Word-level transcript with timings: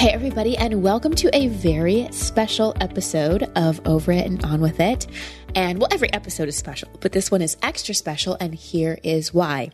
Hey, 0.00 0.12
everybody, 0.12 0.56
and 0.56 0.82
welcome 0.82 1.14
to 1.16 1.28
a 1.36 1.48
very 1.48 2.08
special 2.10 2.74
episode 2.80 3.42
of 3.54 3.86
Over 3.86 4.12
It 4.12 4.24
and 4.24 4.42
On 4.46 4.62
With 4.62 4.80
It. 4.80 5.06
And 5.54 5.78
well, 5.78 5.90
every 5.92 6.10
episode 6.14 6.48
is 6.48 6.56
special, 6.56 6.88
but 7.00 7.12
this 7.12 7.30
one 7.30 7.42
is 7.42 7.58
extra 7.62 7.92
special, 7.92 8.34
and 8.40 8.54
here 8.54 8.98
is 9.02 9.34
why. 9.34 9.72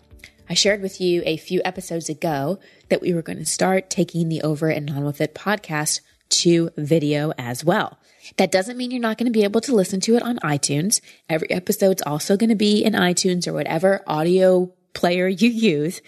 I 0.51 0.55
shared 0.55 0.83
with 0.83 1.01
you 1.01 1.23
a 1.25 1.37
few 1.37 1.63
episodes 1.65 2.09
ago 2.09 2.59
that 2.89 3.01
we 3.01 3.15
were 3.15 3.23
going 3.23 3.39
to 3.39 3.45
start 3.45 3.89
taking 3.89 4.29
the 4.29 4.43
Over 4.43 4.69
It 4.69 4.79
and 4.79 4.91
On 4.91 5.05
With 5.05 5.21
It 5.21 5.33
podcast 5.33 6.01
to 6.31 6.71
video 6.77 7.33
as 7.39 7.65
well. 7.65 7.97
That 8.37 8.51
doesn't 8.51 8.77
mean 8.77 8.91
you're 8.91 8.99
not 8.99 9.19
going 9.19 9.33
to 9.33 9.39
be 9.39 9.45
able 9.45 9.61
to 9.61 9.77
listen 9.77 10.01
to 10.01 10.17
it 10.17 10.25
on 10.25 10.39
iTunes. 10.39 11.01
Every 11.29 11.53
episode's 11.53 12.03
also 12.03 12.37
going 12.37 12.51
to 12.51 12.57
be 12.57 12.83
in 12.83 12.95
iTunes 12.95 13.47
or 13.47 13.53
whatever 13.53 14.03
audio 14.09 14.73
player 14.93 15.29
you 15.29 15.51
use. 15.51 16.01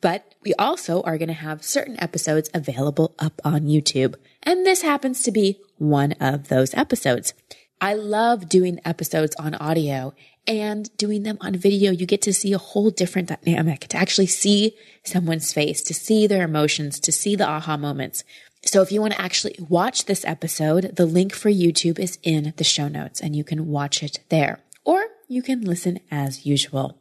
But 0.00 0.34
we 0.42 0.54
also 0.54 1.02
are 1.02 1.18
going 1.18 1.28
to 1.28 1.34
have 1.34 1.64
certain 1.64 2.00
episodes 2.00 2.50
available 2.54 3.14
up 3.18 3.40
on 3.44 3.62
YouTube. 3.62 4.14
And 4.42 4.64
this 4.64 4.82
happens 4.82 5.22
to 5.24 5.30
be 5.30 5.60
one 5.76 6.12
of 6.12 6.48
those 6.48 6.74
episodes. 6.74 7.34
I 7.80 7.94
love 7.94 8.48
doing 8.48 8.78
episodes 8.84 9.34
on 9.36 9.54
audio 9.54 10.12
and 10.46 10.94
doing 10.96 11.22
them 11.22 11.38
on 11.40 11.54
video. 11.56 11.92
You 11.92 12.06
get 12.06 12.22
to 12.22 12.34
see 12.34 12.52
a 12.52 12.58
whole 12.58 12.90
different 12.90 13.28
dynamic, 13.28 13.80
to 13.88 13.96
actually 13.96 14.26
see 14.26 14.76
someone's 15.02 15.52
face, 15.52 15.82
to 15.82 15.94
see 15.94 16.26
their 16.26 16.44
emotions, 16.44 17.00
to 17.00 17.12
see 17.12 17.36
the 17.36 17.48
aha 17.48 17.76
moments. 17.76 18.24
So 18.64 18.82
if 18.82 18.92
you 18.92 19.00
want 19.00 19.14
to 19.14 19.20
actually 19.20 19.56
watch 19.58 20.04
this 20.04 20.24
episode, 20.26 20.96
the 20.96 21.06
link 21.06 21.34
for 21.34 21.50
YouTube 21.50 21.98
is 21.98 22.18
in 22.22 22.52
the 22.56 22.64
show 22.64 22.88
notes 22.88 23.20
and 23.20 23.34
you 23.34 23.44
can 23.44 23.68
watch 23.68 24.02
it 24.02 24.20
there 24.28 24.60
or 24.84 25.02
you 25.28 25.42
can 25.42 25.62
listen 25.62 26.00
as 26.10 26.44
usual. 26.44 26.98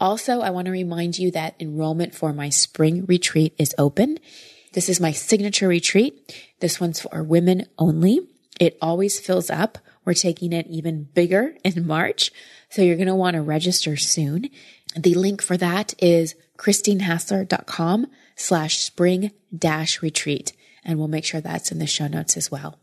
Also, 0.00 0.40
I 0.40 0.50
want 0.50 0.66
to 0.66 0.72
remind 0.72 1.18
you 1.18 1.30
that 1.32 1.54
enrollment 1.58 2.14
for 2.14 2.32
my 2.32 2.48
spring 2.48 3.04
retreat 3.06 3.54
is 3.58 3.74
open. 3.78 4.18
This 4.72 4.88
is 4.88 5.00
my 5.00 5.12
signature 5.12 5.68
retreat. 5.68 6.34
This 6.60 6.80
one's 6.80 7.00
for 7.00 7.22
women 7.22 7.66
only. 7.78 8.20
It 8.60 8.78
always 8.80 9.18
fills 9.18 9.50
up. 9.50 9.78
We're 10.04 10.14
taking 10.14 10.52
it 10.52 10.66
even 10.68 11.04
bigger 11.04 11.54
in 11.64 11.86
March. 11.86 12.32
So 12.70 12.82
you're 12.82 12.96
going 12.96 13.08
to 13.08 13.14
want 13.14 13.34
to 13.34 13.42
register 13.42 13.96
soon. 13.96 14.50
The 14.96 15.14
link 15.14 15.42
for 15.42 15.56
that 15.56 15.94
is 16.02 16.34
christinehassler.com 16.58 18.06
slash 18.36 18.78
spring 18.78 19.32
dash 19.56 20.02
retreat. 20.02 20.52
And 20.84 20.98
we'll 20.98 21.08
make 21.08 21.24
sure 21.24 21.40
that's 21.40 21.72
in 21.72 21.78
the 21.78 21.86
show 21.86 22.06
notes 22.06 22.36
as 22.36 22.50
well. 22.50 22.78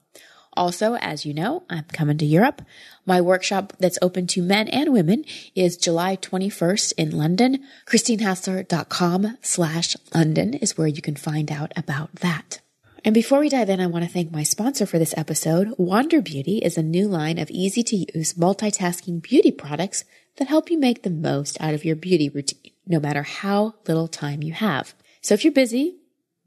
Also, 0.56 0.96
as 0.96 1.26
you 1.26 1.34
know, 1.34 1.64
I'm 1.70 1.86
coming 1.86 2.18
to 2.18 2.26
Europe. 2.26 2.62
My 3.06 3.22
workshop 3.22 3.74
that's 3.80 4.00
open 4.02 4.28
to 4.28 4.42
men 4.42 4.68
and 4.70 4.94
women 4.94 5.26
is 5.54 5.78
July 5.78 6.16
21st 6.18 6.94
in 6.98 7.12
London. 7.12 7.64
ChristineHassler.com 7.88 9.38
slash 9.42 9.96
London 10.14 10.54
is 10.56 10.78
where 10.78 10.88
you 10.88 11.02
can 11.02 11.16
find 11.16 11.52
out 11.52 11.72
about 11.76 12.16
that. 12.16 12.62
And 13.04 13.14
before 13.14 13.40
we 13.40 13.50
dive 13.50 13.70
in, 13.70 13.80
I 13.80 13.86
want 13.86 14.04
to 14.04 14.10
thank 14.10 14.32
my 14.32 14.42
sponsor 14.42 14.88
for 14.88 14.98
this 14.98 15.14
episode. 15.16 15.76
Wander 15.78 16.22
Beauty 16.22 16.58
is 16.58 16.76
a 16.76 16.82
new 16.82 17.08
line 17.08 17.38
of 17.38 17.52
easy 17.52 17.84
to 17.84 17.98
use 18.18 18.34
multitasking 18.34 19.22
beauty 19.22 19.52
products 19.52 20.06
that 20.38 20.48
help 20.48 20.72
you 20.72 20.80
make 20.80 21.04
the 21.04 21.12
most 21.12 21.62
out 21.62 21.76
of 21.76 21.86
your 21.86 21.96
beauty 21.96 22.30
routine, 22.30 22.72
no 22.88 23.00
matter 23.00 23.22
how 23.22 23.76
little 23.88 24.08
time 24.08 24.42
you 24.42 24.54
have. 24.54 24.96
So 25.22 25.36
if 25.36 25.44
you're 25.44 25.54
busy, 25.54 25.98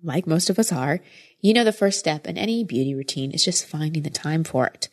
like 0.02 0.26
most 0.26 0.50
of 0.50 0.58
us 0.58 0.72
are, 0.72 1.00
you 1.40 1.54
know 1.54 1.64
the 1.64 1.72
first 1.72 1.98
step 1.98 2.26
in 2.26 2.36
any 2.36 2.64
beauty 2.64 2.94
routine 2.94 3.30
is 3.30 3.44
just 3.44 3.66
finding 3.66 4.02
the 4.02 4.10
time 4.10 4.44
for 4.44 4.66
it. 4.66 4.88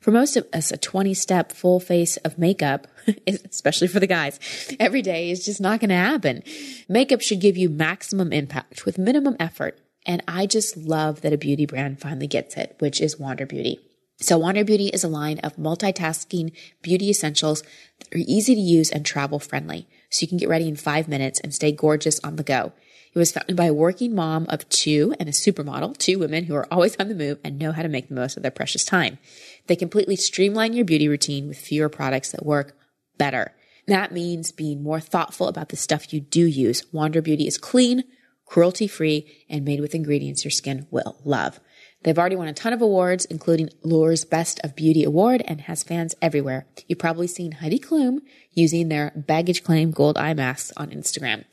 For 0.00 0.10
most 0.10 0.36
of 0.36 0.46
us, 0.52 0.70
a 0.70 0.76
20 0.76 1.14
step 1.14 1.50
full 1.50 1.80
face 1.80 2.18
of 2.18 2.36
makeup, 2.36 2.86
especially 3.26 3.88
for 3.88 4.00
the 4.00 4.06
guys, 4.06 4.38
every 4.78 5.00
day 5.00 5.30
is 5.30 5.44
just 5.44 5.62
not 5.62 5.80
going 5.80 5.88
to 5.88 5.94
happen. 5.94 6.42
Makeup 6.90 7.22
should 7.22 7.40
give 7.40 7.56
you 7.56 7.70
maximum 7.70 8.30
impact 8.30 8.84
with 8.84 8.98
minimum 8.98 9.34
effort. 9.40 9.80
And 10.04 10.22
I 10.28 10.44
just 10.44 10.76
love 10.76 11.22
that 11.22 11.32
a 11.32 11.38
beauty 11.38 11.64
brand 11.64 12.00
finally 12.00 12.26
gets 12.26 12.56
it, 12.58 12.76
which 12.80 13.00
is 13.00 13.18
Wander 13.18 13.46
Beauty. 13.46 13.78
So 14.18 14.36
Wander 14.36 14.64
Beauty 14.64 14.88
is 14.88 15.04
a 15.04 15.08
line 15.08 15.38
of 15.38 15.56
multitasking 15.56 16.52
beauty 16.82 17.08
essentials 17.08 17.62
that 17.98 18.14
are 18.14 18.24
easy 18.26 18.54
to 18.54 18.60
use 18.60 18.90
and 18.90 19.06
travel 19.06 19.38
friendly. 19.38 19.88
So 20.10 20.22
you 20.22 20.28
can 20.28 20.36
get 20.38 20.48
ready 20.48 20.68
in 20.68 20.76
five 20.76 21.08
minutes 21.08 21.40
and 21.40 21.54
stay 21.54 21.72
gorgeous 21.72 22.20
on 22.20 22.36
the 22.36 22.42
go. 22.42 22.72
It 23.14 23.18
was 23.18 23.30
founded 23.30 23.56
by 23.56 23.66
a 23.66 23.72
working 23.72 24.14
mom 24.14 24.46
of 24.48 24.68
two 24.68 25.14
and 25.20 25.28
a 25.28 25.32
supermodel, 25.32 25.96
two 25.96 26.18
women 26.18 26.44
who 26.44 26.54
are 26.56 26.66
always 26.72 26.96
on 26.96 27.08
the 27.08 27.14
move 27.14 27.38
and 27.44 27.58
know 27.58 27.70
how 27.70 27.82
to 27.82 27.88
make 27.88 28.08
the 28.08 28.14
most 28.14 28.36
of 28.36 28.42
their 28.42 28.50
precious 28.50 28.84
time. 28.84 29.18
They 29.68 29.76
completely 29.76 30.16
streamline 30.16 30.72
your 30.72 30.84
beauty 30.84 31.08
routine 31.08 31.46
with 31.46 31.58
fewer 31.58 31.88
products 31.88 32.32
that 32.32 32.44
work 32.44 32.76
better. 33.16 33.54
That 33.86 34.12
means 34.12 34.50
being 34.50 34.82
more 34.82 34.98
thoughtful 34.98 35.46
about 35.46 35.68
the 35.68 35.76
stuff 35.76 36.12
you 36.12 36.20
do 36.20 36.44
use. 36.44 36.84
Wander 36.92 37.22
Beauty 37.22 37.46
is 37.46 37.56
clean, 37.56 38.02
cruelty 38.46 38.88
free, 38.88 39.44
and 39.48 39.64
made 39.64 39.80
with 39.80 39.94
ingredients 39.94 40.44
your 40.44 40.50
skin 40.50 40.88
will 40.90 41.20
love. 41.24 41.60
They've 42.02 42.18
already 42.18 42.36
won 42.36 42.48
a 42.48 42.52
ton 42.52 42.72
of 42.72 42.82
awards, 42.82 43.24
including 43.26 43.70
Allure's 43.84 44.24
Best 44.24 44.60
of 44.64 44.74
Beauty 44.74 45.04
Award, 45.04 45.42
and 45.46 45.62
has 45.62 45.82
fans 45.82 46.14
everywhere. 46.20 46.66
You've 46.86 46.98
probably 46.98 47.26
seen 47.26 47.52
Heidi 47.52 47.78
Klum 47.78 48.18
using 48.52 48.88
their 48.88 49.12
baggage 49.14 49.62
claim 49.62 49.90
gold 49.90 50.18
eye 50.18 50.34
masks 50.34 50.72
on 50.76 50.90
Instagram. 50.90 51.44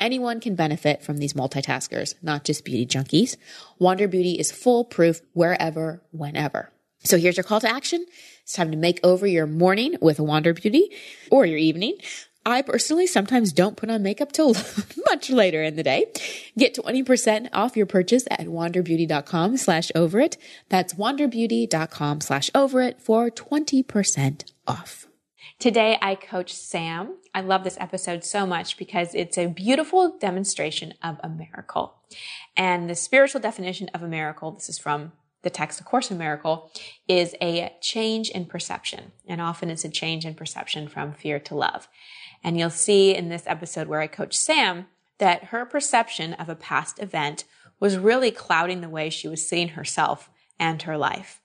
Anyone 0.00 0.40
can 0.40 0.54
benefit 0.54 1.02
from 1.04 1.18
these 1.18 1.34
multitaskers, 1.34 2.14
not 2.22 2.44
just 2.44 2.64
beauty 2.64 2.86
junkies. 2.86 3.36
Wander 3.78 4.08
Beauty 4.08 4.32
is 4.32 4.50
foolproof 4.50 5.20
wherever, 5.34 6.02
whenever. 6.10 6.72
So 7.04 7.18
here's 7.18 7.36
your 7.36 7.44
call 7.44 7.60
to 7.60 7.70
action. 7.70 8.06
It's 8.42 8.54
time 8.54 8.70
to 8.70 8.76
make 8.78 8.98
over 9.04 9.26
your 9.26 9.46
morning 9.46 9.96
with 10.00 10.18
Wander 10.18 10.54
Beauty 10.54 10.90
or 11.30 11.44
your 11.44 11.58
evening. 11.58 11.98
I 12.46 12.62
personally 12.62 13.06
sometimes 13.06 13.52
don't 13.52 13.76
put 13.76 13.90
on 13.90 14.02
makeup 14.02 14.32
till 14.32 14.54
much 15.06 15.28
later 15.28 15.62
in 15.62 15.76
the 15.76 15.82
day. 15.82 16.06
Get 16.56 16.74
20% 16.74 17.50
off 17.52 17.76
your 17.76 17.84
purchase 17.84 18.24
at 18.30 18.46
wanderbeauty.com 18.46 19.58
slash 19.58 19.92
over 19.94 20.18
it. 20.18 20.38
That's 20.70 20.94
wanderbeauty.com 20.94 22.22
slash 22.22 22.50
over 22.54 22.80
it 22.80 23.02
for 23.02 23.30
20% 23.30 24.50
off. 24.66 25.06
Today, 25.60 25.98
I 26.00 26.14
coach 26.14 26.54
Sam. 26.54 27.16
I 27.34 27.42
love 27.42 27.64
this 27.64 27.76
episode 27.78 28.24
so 28.24 28.46
much 28.46 28.78
because 28.78 29.14
it's 29.14 29.36
a 29.36 29.48
beautiful 29.48 30.16
demonstration 30.18 30.94
of 31.02 31.20
a 31.22 31.28
miracle. 31.28 31.96
And 32.56 32.88
the 32.88 32.94
spiritual 32.94 33.42
definition 33.42 33.90
of 33.92 34.02
a 34.02 34.08
miracle, 34.08 34.52
this 34.52 34.70
is 34.70 34.78
from 34.78 35.12
the 35.42 35.50
text, 35.50 35.78
of 35.78 35.84
course, 35.84 36.10
a 36.10 36.14
miracle, 36.14 36.72
is 37.06 37.34
a 37.42 37.76
change 37.82 38.30
in 38.30 38.46
perception. 38.46 39.12
And 39.28 39.42
often 39.42 39.68
it's 39.68 39.84
a 39.84 39.90
change 39.90 40.24
in 40.24 40.34
perception 40.34 40.88
from 40.88 41.12
fear 41.12 41.38
to 41.40 41.54
love. 41.54 41.88
And 42.42 42.58
you'll 42.58 42.70
see 42.70 43.14
in 43.14 43.28
this 43.28 43.44
episode 43.44 43.86
where 43.86 44.00
I 44.00 44.06
coach 44.06 44.34
Sam 44.34 44.86
that 45.18 45.44
her 45.44 45.66
perception 45.66 46.32
of 46.32 46.48
a 46.48 46.56
past 46.56 47.02
event 47.02 47.44
was 47.78 47.98
really 47.98 48.30
clouding 48.30 48.80
the 48.80 48.88
way 48.88 49.10
she 49.10 49.28
was 49.28 49.46
seeing 49.46 49.68
herself 49.68 50.30
and 50.58 50.80
her 50.82 50.96
life. 50.96 51.39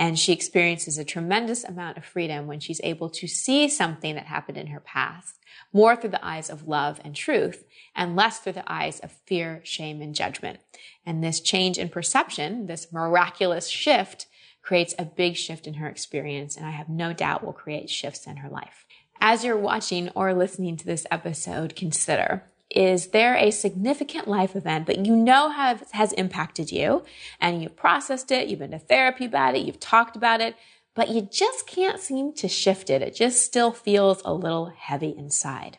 And 0.00 0.18
she 0.18 0.32
experiences 0.32 0.96
a 0.96 1.04
tremendous 1.04 1.62
amount 1.62 1.98
of 1.98 2.06
freedom 2.06 2.46
when 2.46 2.58
she's 2.58 2.80
able 2.82 3.10
to 3.10 3.28
see 3.28 3.68
something 3.68 4.14
that 4.14 4.24
happened 4.24 4.56
in 4.56 4.68
her 4.68 4.80
past 4.80 5.38
more 5.74 5.94
through 5.94 6.10
the 6.10 6.24
eyes 6.24 6.48
of 6.48 6.66
love 6.66 6.98
and 7.04 7.14
truth 7.14 7.64
and 7.94 8.16
less 8.16 8.38
through 8.38 8.54
the 8.54 8.72
eyes 8.72 8.98
of 9.00 9.12
fear, 9.26 9.60
shame, 9.62 10.00
and 10.00 10.14
judgment. 10.14 10.58
And 11.04 11.22
this 11.22 11.38
change 11.38 11.76
in 11.76 11.90
perception, 11.90 12.64
this 12.64 12.90
miraculous 12.90 13.68
shift 13.68 14.26
creates 14.62 14.94
a 14.98 15.04
big 15.04 15.36
shift 15.36 15.66
in 15.66 15.74
her 15.74 15.86
experience. 15.86 16.56
And 16.56 16.64
I 16.64 16.70
have 16.70 16.88
no 16.88 17.12
doubt 17.12 17.44
will 17.44 17.52
create 17.52 17.90
shifts 17.90 18.26
in 18.26 18.38
her 18.38 18.48
life. 18.48 18.86
As 19.20 19.44
you're 19.44 19.54
watching 19.54 20.08
or 20.14 20.32
listening 20.32 20.78
to 20.78 20.86
this 20.86 21.06
episode, 21.10 21.76
consider 21.76 22.49
is 22.70 23.08
there 23.08 23.34
a 23.34 23.50
significant 23.50 24.28
life 24.28 24.54
event 24.54 24.86
that 24.86 25.04
you 25.04 25.16
know 25.16 25.50
have, 25.50 25.84
has 25.90 26.12
impacted 26.12 26.70
you 26.70 27.04
and 27.40 27.62
you've 27.62 27.76
processed 27.76 28.30
it, 28.30 28.48
you've 28.48 28.60
been 28.60 28.70
to 28.70 28.78
therapy 28.78 29.24
about 29.24 29.56
it, 29.56 29.66
you've 29.66 29.80
talked 29.80 30.16
about 30.16 30.40
it, 30.40 30.54
but 30.94 31.08
you 31.08 31.22
just 31.22 31.66
can't 31.66 32.00
seem 32.00 32.32
to 32.34 32.48
shift 32.48 32.90
it. 32.90 33.02
It 33.02 33.14
just 33.14 33.42
still 33.42 33.72
feels 33.72 34.22
a 34.24 34.32
little 34.32 34.66
heavy 34.76 35.14
inside. 35.16 35.78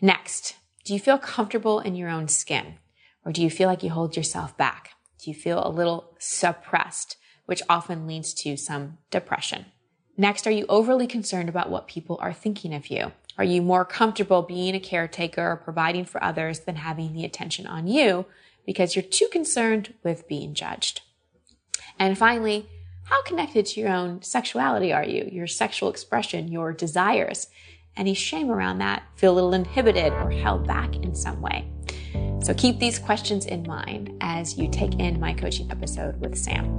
Next, 0.00 0.56
do 0.84 0.94
you 0.94 1.00
feel 1.00 1.18
comfortable 1.18 1.80
in 1.80 1.96
your 1.96 2.08
own 2.08 2.28
skin 2.28 2.78
or 3.24 3.32
do 3.32 3.42
you 3.42 3.50
feel 3.50 3.68
like 3.68 3.82
you 3.82 3.90
hold 3.90 4.16
yourself 4.16 4.56
back? 4.56 4.90
Do 5.22 5.30
you 5.30 5.34
feel 5.34 5.64
a 5.64 5.68
little 5.68 6.14
suppressed, 6.18 7.16
which 7.46 7.62
often 7.68 8.06
leads 8.06 8.32
to 8.34 8.56
some 8.56 8.98
depression? 9.10 9.66
Next, 10.16 10.46
are 10.46 10.52
you 10.52 10.66
overly 10.68 11.06
concerned 11.06 11.48
about 11.48 11.70
what 11.70 11.88
people 11.88 12.18
are 12.20 12.32
thinking 12.32 12.74
of 12.74 12.88
you? 12.88 13.12
Are 13.38 13.44
you 13.44 13.62
more 13.62 13.84
comfortable 13.84 14.42
being 14.42 14.74
a 14.74 14.80
caretaker 14.80 15.52
or 15.52 15.56
providing 15.56 16.04
for 16.04 16.22
others 16.22 16.60
than 16.60 16.76
having 16.76 17.12
the 17.12 17.24
attention 17.24 17.66
on 17.66 17.86
you 17.86 18.26
because 18.66 18.94
you're 18.94 19.02
too 19.02 19.28
concerned 19.30 19.94
with 20.02 20.28
being 20.28 20.54
judged? 20.54 21.02
And 21.98 22.18
finally, 22.18 22.66
how 23.04 23.22
connected 23.22 23.66
to 23.66 23.80
your 23.80 23.90
own 23.90 24.22
sexuality 24.22 24.92
are 24.92 25.04
you, 25.04 25.28
your 25.30 25.46
sexual 25.46 25.90
expression, 25.90 26.48
your 26.48 26.72
desires? 26.72 27.48
Any 27.96 28.14
shame 28.14 28.50
around 28.50 28.78
that? 28.78 29.02
Feel 29.16 29.32
a 29.32 29.34
little 29.34 29.54
inhibited 29.54 30.12
or 30.12 30.30
held 30.30 30.66
back 30.66 30.96
in 30.96 31.14
some 31.14 31.40
way? 31.40 31.68
So 32.42 32.54
keep 32.54 32.78
these 32.78 32.98
questions 32.98 33.46
in 33.46 33.64
mind 33.64 34.16
as 34.20 34.56
you 34.56 34.68
take 34.68 34.98
in 34.98 35.20
my 35.20 35.34
coaching 35.34 35.70
episode 35.70 36.20
with 36.20 36.38
Sam. 36.38 36.76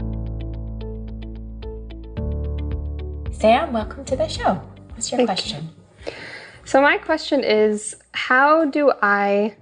Sam, 3.32 3.74
welcome 3.74 4.06
to 4.06 4.16
the 4.16 4.28
show. 4.28 4.62
What's 4.94 5.12
your 5.12 5.18
Thank 5.18 5.30
question? 5.30 5.66
You. 5.66 5.81
So, 6.72 6.82
my 6.82 6.98
question 7.00 7.44
is 7.44 7.98
How 8.14 8.64
do 8.64 8.94
I 9.02 9.58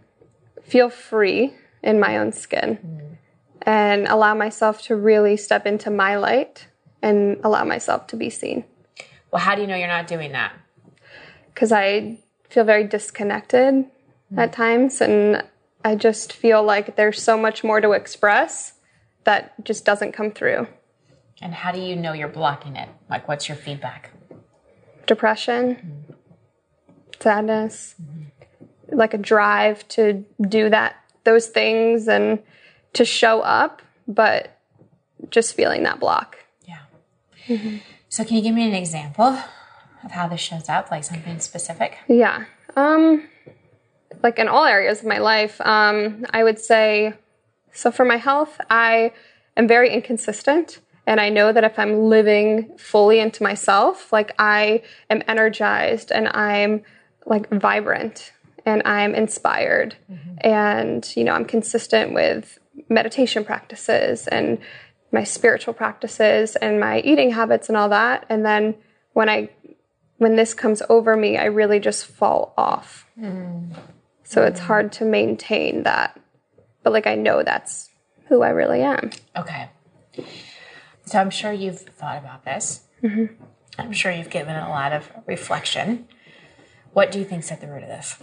feel 0.62 0.92
free 0.92 1.56
in 1.82 2.00
my 2.00 2.18
own 2.20 2.32
skin 2.32 2.78
mm. 2.86 3.18
and 3.64 4.08
allow 4.08 4.36
myself 4.36 4.84
to 4.84 4.96
really 4.96 5.36
step 5.36 5.66
into 5.66 5.90
my 5.90 6.18
light 6.18 6.68
and 7.02 7.38
allow 7.44 7.64
myself 7.64 8.06
to 8.10 8.16
be 8.16 8.30
seen? 8.30 8.64
Well, 9.32 9.42
how 9.42 9.56
do 9.56 9.62
you 9.62 9.68
know 9.68 9.76
you're 9.76 9.88
not 9.88 10.06
doing 10.06 10.34
that? 10.34 10.54
Because 11.52 11.72
I 11.72 12.20
feel 12.48 12.64
very 12.64 12.84
disconnected 12.84 13.74
mm. 13.74 14.38
at 14.38 14.54
times, 14.54 15.02
and 15.02 15.44
I 15.84 15.96
just 15.96 16.32
feel 16.32 16.62
like 16.62 16.96
there's 16.96 17.20
so 17.20 17.36
much 17.36 17.64
more 17.64 17.82
to 17.82 17.94
express 17.94 18.74
that 19.24 19.66
just 19.66 19.84
doesn't 19.84 20.12
come 20.12 20.30
through. 20.30 20.68
And 21.42 21.56
how 21.56 21.72
do 21.72 21.80
you 21.80 21.96
know 21.96 22.14
you're 22.14 22.28
blocking 22.28 22.76
it? 22.76 22.90
Like, 23.10 23.28
what's 23.28 23.50
your 23.50 23.58
feedback? 23.58 24.12
Depression, 25.08 25.74
mm-hmm. 25.74 25.99
Sadness, 27.20 27.96
mm-hmm. 28.02 28.98
like 28.98 29.14
a 29.14 29.18
drive 29.18 29.88
to 29.90 30.26
do 30.42 30.70
that, 30.70 30.96
those 31.24 31.48
things, 31.48 32.08
and 32.08 32.40
to 32.94 33.06
show 33.06 33.42
up, 33.42 33.82
but 34.08 34.58
just 35.30 35.56
feeling 35.56 35.84
that 35.84 36.00
block. 36.00 36.38
Yeah. 36.68 36.80
Mm-hmm. 37.48 37.78
So, 38.08 38.24
can 38.24 38.38
you 38.38 38.42
give 38.42 38.56
me 38.56 38.68
an 38.68 38.74
example 38.74 39.38
of 40.04 40.12
how 40.12 40.28
this 40.28 40.40
shows 40.40 40.70
up, 40.70 40.92
like 40.92 41.04
something 41.04 41.40
specific? 41.40 41.98
Yeah. 42.08 42.46
Um, 42.76 43.28
like 44.24 44.40
in 44.40 44.48
all 44.48 44.66
areas 44.66 45.00
of 45.00 45.06
my 45.06 45.20
life, 45.20 45.60
um, 45.62 46.26
I 46.32 46.44
would 46.44 46.60
say 46.60 47.14
so 47.74 47.92
for 47.92 48.06
my 48.06 48.18
health, 48.18 48.60
I 48.70 49.14
am 49.56 49.68
very 49.68 49.94
inconsistent. 49.94 50.80
And 51.06 51.20
I 51.20 51.30
know 51.30 51.52
that 51.52 51.64
if 51.64 51.80
I'm 51.80 52.04
living 52.04 52.78
fully 52.78 53.20
into 53.20 53.42
myself, 53.42 54.14
like 54.14 54.34
I 54.38 54.84
am 55.10 55.24
energized 55.28 56.12
and 56.12 56.28
I'm 56.28 56.84
like 57.26 57.50
vibrant 57.50 58.32
and 58.66 58.82
I'm 58.86 59.16
inspired 59.16 59.96
mm-hmm. 60.12 60.36
and, 60.42 61.12
you 61.16 61.24
know, 61.24 61.34
I'm 61.34 61.46
consistent 61.46 62.14
with 62.14 62.60
meditation 62.90 63.44
practices 63.44 64.28
and 64.28 64.60
my 65.12 65.24
spiritual 65.24 65.74
practices 65.74 66.56
and 66.56 66.80
my 66.80 67.00
eating 67.02 67.32
habits 67.32 67.68
and 67.68 67.78
all 67.78 67.90
that. 67.90 68.26
And 68.30 68.46
then 68.46 68.76
when 69.14 69.30
I, 69.30 69.50
when 70.18 70.36
this 70.36 70.54
comes 70.54 70.82
over 70.90 71.16
me, 71.16 71.38
I 71.38 71.46
really 71.46 71.80
just 71.80 72.06
fall 72.06 72.54
off. 72.58 73.08
Mm-hmm. 73.20 73.74
So 74.24 74.44
it's 74.44 74.60
hard 74.60 74.92
to 74.94 75.06
maintain 75.06 75.84
that. 75.84 76.20
But 76.84 76.94
like 76.94 77.08
I 77.08 77.16
know 77.16 77.42
that's 77.42 77.90
who 78.28 78.44
I 78.44 78.50
really 78.50 78.82
am. 78.82 79.10
Okay. 79.36 79.70
So 81.06 81.20
I'm 81.20 81.32
sure 81.32 81.52
you've 81.52 81.80
thought 81.80 82.18
about 82.18 82.46
this. 82.46 82.82
Mm-hmm. 83.02 83.44
I'm 83.80 83.92
sure 83.92 84.12
you've 84.12 84.30
given 84.30 84.56
it 84.56 84.64
a 84.64 84.70
lot 84.70 84.94
of 84.94 85.10
reflection. 85.26 86.08
What 86.94 87.12
do 87.12 87.20
you 87.20 87.26
think's 87.26 87.52
at 87.52 87.62
the 87.62 87.68
root 87.68 87.84
of 87.84 87.90
this? 87.90 88.18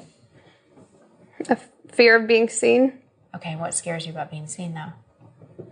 A 1.49 1.57
fear 1.93 2.17
of 2.17 2.27
being 2.27 2.49
seen. 2.49 2.99
Okay, 3.35 3.57
what 3.57 3.75
scares 3.75 4.07
you 4.07 4.13
about 4.13 4.31
being 4.31 4.47
seen 4.47 4.75
though? 4.75 5.67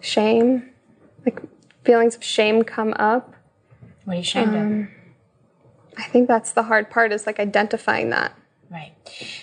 Shame. 0.00 0.70
Like 1.24 1.40
feelings 1.84 2.14
of 2.14 2.22
shame 2.22 2.62
come 2.62 2.94
up. 2.98 3.34
What 4.04 4.14
are 4.14 4.16
you 4.16 4.20
ashamed 4.20 4.54
um, 4.54 4.80
of? 4.82 4.88
I 5.98 6.02
think 6.04 6.28
that's 6.28 6.52
the 6.52 6.64
hard 6.64 6.90
part 6.90 7.12
is 7.12 7.26
like 7.26 7.40
identifying 7.40 8.10
that. 8.10 8.36
Right. 8.70 8.92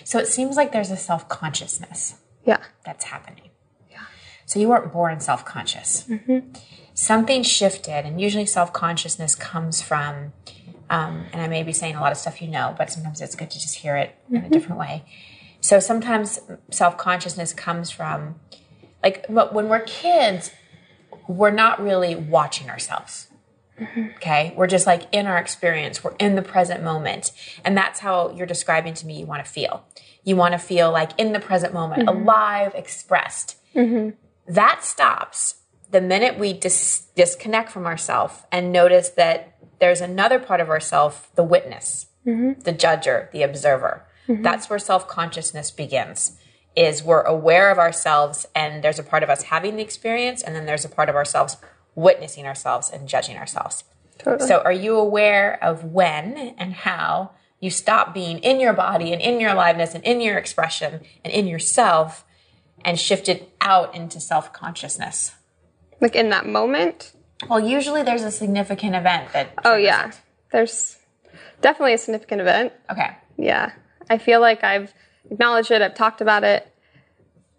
So 0.04 0.18
it 0.18 0.28
seems 0.28 0.56
like 0.56 0.72
there's 0.72 0.90
a 0.90 0.96
self 0.96 1.28
consciousness. 1.28 2.16
Yeah. 2.44 2.58
That's 2.84 3.06
happening. 3.06 3.50
Yeah. 3.90 4.02
So 4.46 4.60
you 4.60 4.68
weren't 4.68 4.92
born 4.92 5.20
self 5.20 5.44
conscious. 5.44 6.04
Mm-hmm. 6.04 6.52
Something 6.94 7.42
shifted, 7.42 8.04
and 8.04 8.20
usually 8.20 8.44
self 8.44 8.72
consciousness 8.72 9.34
comes 9.34 9.80
from, 9.80 10.32
um, 10.92 11.24
and 11.32 11.40
I 11.40 11.48
may 11.48 11.62
be 11.62 11.72
saying 11.72 11.96
a 11.96 12.00
lot 12.02 12.12
of 12.12 12.18
stuff 12.18 12.42
you 12.42 12.48
know, 12.48 12.74
but 12.76 12.92
sometimes 12.92 13.22
it's 13.22 13.34
good 13.34 13.50
to 13.50 13.58
just 13.58 13.76
hear 13.76 13.96
it 13.96 14.14
mm-hmm. 14.26 14.36
in 14.36 14.40
a 14.40 14.44
mm-hmm. 14.44 14.52
different 14.52 14.78
way. 14.78 15.04
So 15.62 15.80
sometimes 15.80 16.38
self 16.70 16.98
consciousness 16.98 17.54
comes 17.54 17.90
from, 17.90 18.34
like, 19.02 19.24
when 19.28 19.70
we're 19.70 19.80
kids, 19.80 20.50
we're 21.26 21.50
not 21.50 21.82
really 21.82 22.14
watching 22.14 22.68
ourselves. 22.68 23.28
Mm-hmm. 23.80 24.08
Okay. 24.16 24.52
We're 24.54 24.66
just 24.66 24.86
like 24.86 25.04
in 25.12 25.26
our 25.26 25.38
experience. 25.38 26.04
We're 26.04 26.14
in 26.18 26.34
the 26.34 26.42
present 26.42 26.82
moment. 26.82 27.32
And 27.64 27.74
that's 27.74 28.00
how 28.00 28.30
you're 28.32 28.46
describing 28.46 28.92
to 28.94 29.06
me 29.06 29.18
you 29.18 29.24
want 29.24 29.42
to 29.42 29.50
feel. 29.50 29.86
You 30.24 30.36
want 30.36 30.52
to 30.52 30.58
feel 30.58 30.92
like 30.92 31.18
in 31.18 31.32
the 31.32 31.40
present 31.40 31.72
moment, 31.72 32.06
mm-hmm. 32.06 32.20
alive, 32.20 32.74
expressed. 32.74 33.56
Mm-hmm. 33.74 34.10
That 34.52 34.84
stops 34.84 35.54
the 35.90 36.02
minute 36.02 36.38
we 36.38 36.52
dis- 36.52 37.06
disconnect 37.16 37.70
from 37.70 37.86
ourselves 37.86 38.42
and 38.52 38.72
notice 38.72 39.08
that 39.10 39.51
there's 39.82 40.00
another 40.00 40.38
part 40.38 40.60
of 40.60 40.70
ourself, 40.70 41.28
the 41.34 41.42
witness, 41.42 42.06
mm-hmm. 42.24 42.60
the 42.60 42.72
judger, 42.72 43.28
the 43.32 43.42
observer. 43.42 44.06
Mm-hmm. 44.28 44.44
That's 44.44 44.70
where 44.70 44.78
self 44.78 45.08
consciousness 45.08 45.72
begins. 45.72 46.38
Is 46.76 47.02
we're 47.02 47.22
aware 47.22 47.68
of 47.68 47.78
ourselves, 47.78 48.46
and 48.54 48.84
there's 48.84 49.00
a 49.00 49.02
part 49.02 49.24
of 49.24 49.28
us 49.28 49.42
having 49.42 49.74
the 49.74 49.82
experience, 49.82 50.40
and 50.40 50.54
then 50.54 50.66
there's 50.66 50.84
a 50.84 50.88
part 50.88 51.08
of 51.08 51.16
ourselves 51.16 51.56
witnessing 51.96 52.46
ourselves 52.46 52.90
and 52.90 53.08
judging 53.08 53.36
ourselves. 53.36 53.82
Totally. 54.18 54.48
So, 54.48 54.62
are 54.64 54.72
you 54.72 54.96
aware 54.96 55.58
of 55.60 55.82
when 55.82 56.54
and 56.56 56.72
how 56.72 57.32
you 57.58 57.68
stop 57.68 58.14
being 58.14 58.38
in 58.38 58.60
your 58.60 58.74
body 58.74 59.12
and 59.12 59.20
in 59.20 59.40
your 59.40 59.50
aliveness 59.50 59.96
and 59.96 60.04
in 60.04 60.20
your 60.20 60.38
expression 60.38 61.00
and 61.24 61.32
in 61.32 61.48
yourself 61.48 62.24
and 62.84 63.00
shift 63.00 63.28
it 63.28 63.52
out 63.60 63.96
into 63.96 64.20
self 64.20 64.52
consciousness? 64.52 65.32
Like 66.00 66.14
in 66.14 66.28
that 66.28 66.46
moment? 66.46 67.14
Well, 67.48 67.60
usually 67.60 68.02
there's 68.02 68.22
a 68.22 68.30
significant 68.30 68.94
event 68.94 69.32
that. 69.32 69.52
Oh, 69.64 69.76
yeah. 69.76 70.08
It. 70.08 70.20
There's 70.52 70.96
definitely 71.60 71.94
a 71.94 71.98
significant 71.98 72.40
event. 72.40 72.72
Okay. 72.90 73.16
Yeah. 73.36 73.72
I 74.10 74.18
feel 74.18 74.40
like 74.40 74.62
I've 74.64 74.92
acknowledged 75.30 75.70
it, 75.70 75.82
I've 75.82 75.94
talked 75.94 76.20
about 76.20 76.44
it. 76.44 76.68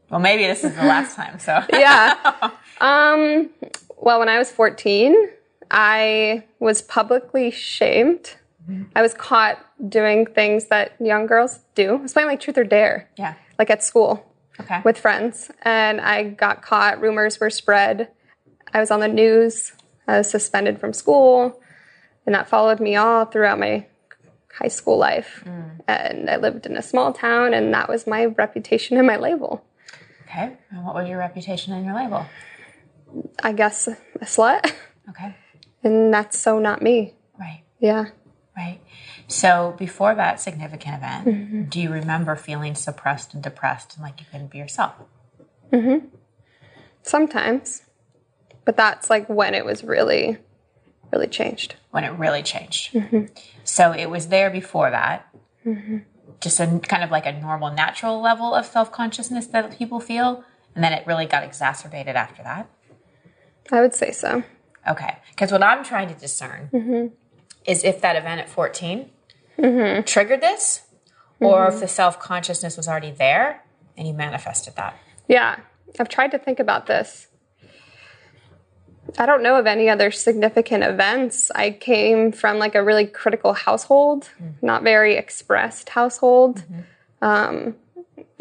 Well, 0.10 0.20
maybe 0.20 0.46
this 0.46 0.63
is 0.63 0.75
the 0.75 0.84
last 0.84 1.16
time, 1.18 1.40
so. 1.40 1.63
yeah. 1.72 2.52
Um, 2.82 3.50
well, 3.98 4.20
when 4.20 4.28
I 4.28 4.38
was 4.38 4.52
14, 4.52 5.30
I 5.72 6.44
was 6.60 6.82
publicly 6.82 7.50
shamed. 7.50 8.36
Mm-hmm. 8.70 8.84
I 8.94 9.02
was 9.02 9.13
caught 9.13 9.58
doing 9.90 10.25
things 10.25 10.66
that 10.66 10.94
young 11.00 11.25
girls 11.25 11.60
do. 11.75 11.92
I 11.94 12.02
was 12.02 12.12
playing 12.12 12.28
like 12.28 12.42
Truth 12.42 12.58
or 12.58 12.66
Dare. 12.66 13.10
Yeah. 13.18 13.36
Like 13.58 13.70
at 13.70 13.84
school. 13.84 14.30
Okay. 14.60 14.82
With 14.84 14.98
friends. 14.98 15.50
And 15.62 16.02
I 16.02 16.24
got 16.24 16.62
caught. 16.62 17.00
Rumors 17.00 17.40
were 17.40 17.50
spread. 17.50 18.10
I 18.74 18.80
was 18.80 18.92
on 18.92 19.00
the 19.00 19.08
news. 19.08 19.74
I 20.08 20.18
was 20.18 20.30
suspended 20.30 20.80
from 20.80 20.94
school. 20.94 21.62
And 22.25 22.36
that 22.36 22.50
followed 22.50 22.80
me 22.80 22.96
all 22.96 23.25
throughout 23.25 23.60
my 23.60 23.86
high 24.53 24.70
school 24.70 24.98
life. 24.98 25.44
Mm. 25.46 25.80
And 25.88 26.30
I 26.30 26.38
lived 26.38 26.65
in 26.65 26.77
a 26.77 26.82
small 26.82 27.13
town, 27.13 27.53
and 27.53 27.74
that 27.74 27.89
was 27.89 28.08
my 28.08 28.25
reputation 28.25 28.98
and 28.98 29.08
my 29.08 29.18
label. 29.18 29.65
Okay. 30.24 30.58
And 30.70 30.86
what 30.86 30.96
was 30.96 31.08
your 31.08 31.20
reputation 31.20 31.74
and 31.74 31.86
your 31.86 31.96
label? 31.96 32.25
I 33.44 33.53
guess, 33.53 33.88
a 33.88 33.98
slut. 34.22 34.72
Okay. 35.10 35.36
And 35.84 36.13
that's 36.13 36.39
so 36.39 36.60
not 36.60 36.82
me. 36.82 37.13
Right. 37.38 37.63
Yeah. 37.80 38.06
Right. 38.56 38.80
So 39.27 39.75
before 39.77 40.15
that 40.15 40.39
significant 40.39 40.96
event, 40.98 41.27
mm-hmm. 41.27 41.63
do 41.63 41.82
you 41.82 41.92
remember 41.92 42.36
feeling 42.36 42.75
suppressed 42.75 43.34
and 43.34 43.44
depressed 43.44 43.96
and 43.96 44.03
like 44.03 44.20
you 44.20 44.25
couldn't 44.32 44.51
be 44.51 44.60
yourself? 44.60 44.94
Mm-hmm. 45.72 46.08
Sometimes. 47.01 47.82
But 48.65 48.77
that's 48.77 49.10
like 49.10 49.27
when 49.27 49.53
it 49.53 49.65
was 49.65 49.84
really, 49.84 50.38
really 51.12 51.27
changed. 51.27 51.75
When 51.91 52.03
it 52.03 52.12
really 52.12 52.43
changed. 52.43 52.93
Mm-hmm. 52.93 53.25
So 53.63 53.91
it 53.91 54.10
was 54.10 54.27
there 54.27 54.50
before 54.50 54.89
that. 54.89 55.27
Mm-hmm. 55.65 56.00
Just 56.39 56.60
a 56.60 56.79
kind 56.79 57.03
of 57.03 57.12
like 57.12 57.25
a 57.25 57.34
normal, 57.34 57.72
natural 57.72 58.22
level 58.22 58.53
of 58.53 58.65
self 58.65 58.91
consciousness 58.91 59.48
that 59.48 59.77
people 59.77 60.00
feel. 60.00 60.43
And 60.75 60.84
then 60.84 60.93
it 60.93 61.05
really 61.05 61.25
got 61.25 61.43
exacerbated 61.43 62.15
after 62.15 62.41
that. 62.43 62.70
I 63.72 63.82
would 63.82 63.93
say 63.93 64.12
so. 64.12 64.43
Okay. 64.88 65.17
Because 65.29 65.51
what 65.51 65.63
I'm 65.63 65.84
trying 65.84 66.10
to 66.10 66.15
discern 66.15 66.70
mm-hmm. 66.74 67.08
is 67.65 67.84
if 67.84 68.01
that 68.01 68.15
event 68.15 68.41
at 68.41 68.50
14 68.50 69.10
mm-hmm. 69.58 70.03
triggered 70.03 70.41
this, 70.41 70.82
or 71.39 71.67
if 71.67 71.79
the 71.79 71.88
self 71.88 72.20
consciousness 72.20 72.77
was 72.77 72.88
already 72.88 73.12
there 73.12 73.63
and 73.98 74.08
you 74.08 74.13
manifested 74.13 74.75
that. 74.77 74.98
Yeah. 75.27 75.60
I've 76.00 76.10
tried 76.10 76.32
to 76.32 76.39
think 76.39 76.60
about 76.60 76.88
this. 76.88 77.27
I 79.17 79.25
don't 79.25 79.43
know 79.43 79.55
of 79.58 79.67
any 79.67 79.89
other 79.89 80.10
significant 80.12 80.84
events. 80.84 81.51
I 81.53 81.72
came 81.72 82.32
from 82.32 82.58
like 82.58 82.75
a 82.75 82.84
really 82.84 83.05
critical 83.05 83.53
household, 83.53 84.29
Mm-hmm. 84.41 84.65
not 84.65 84.84
very 84.84 85.15
expressed 85.15 85.89
household. 85.89 86.63
Um, 87.22 87.75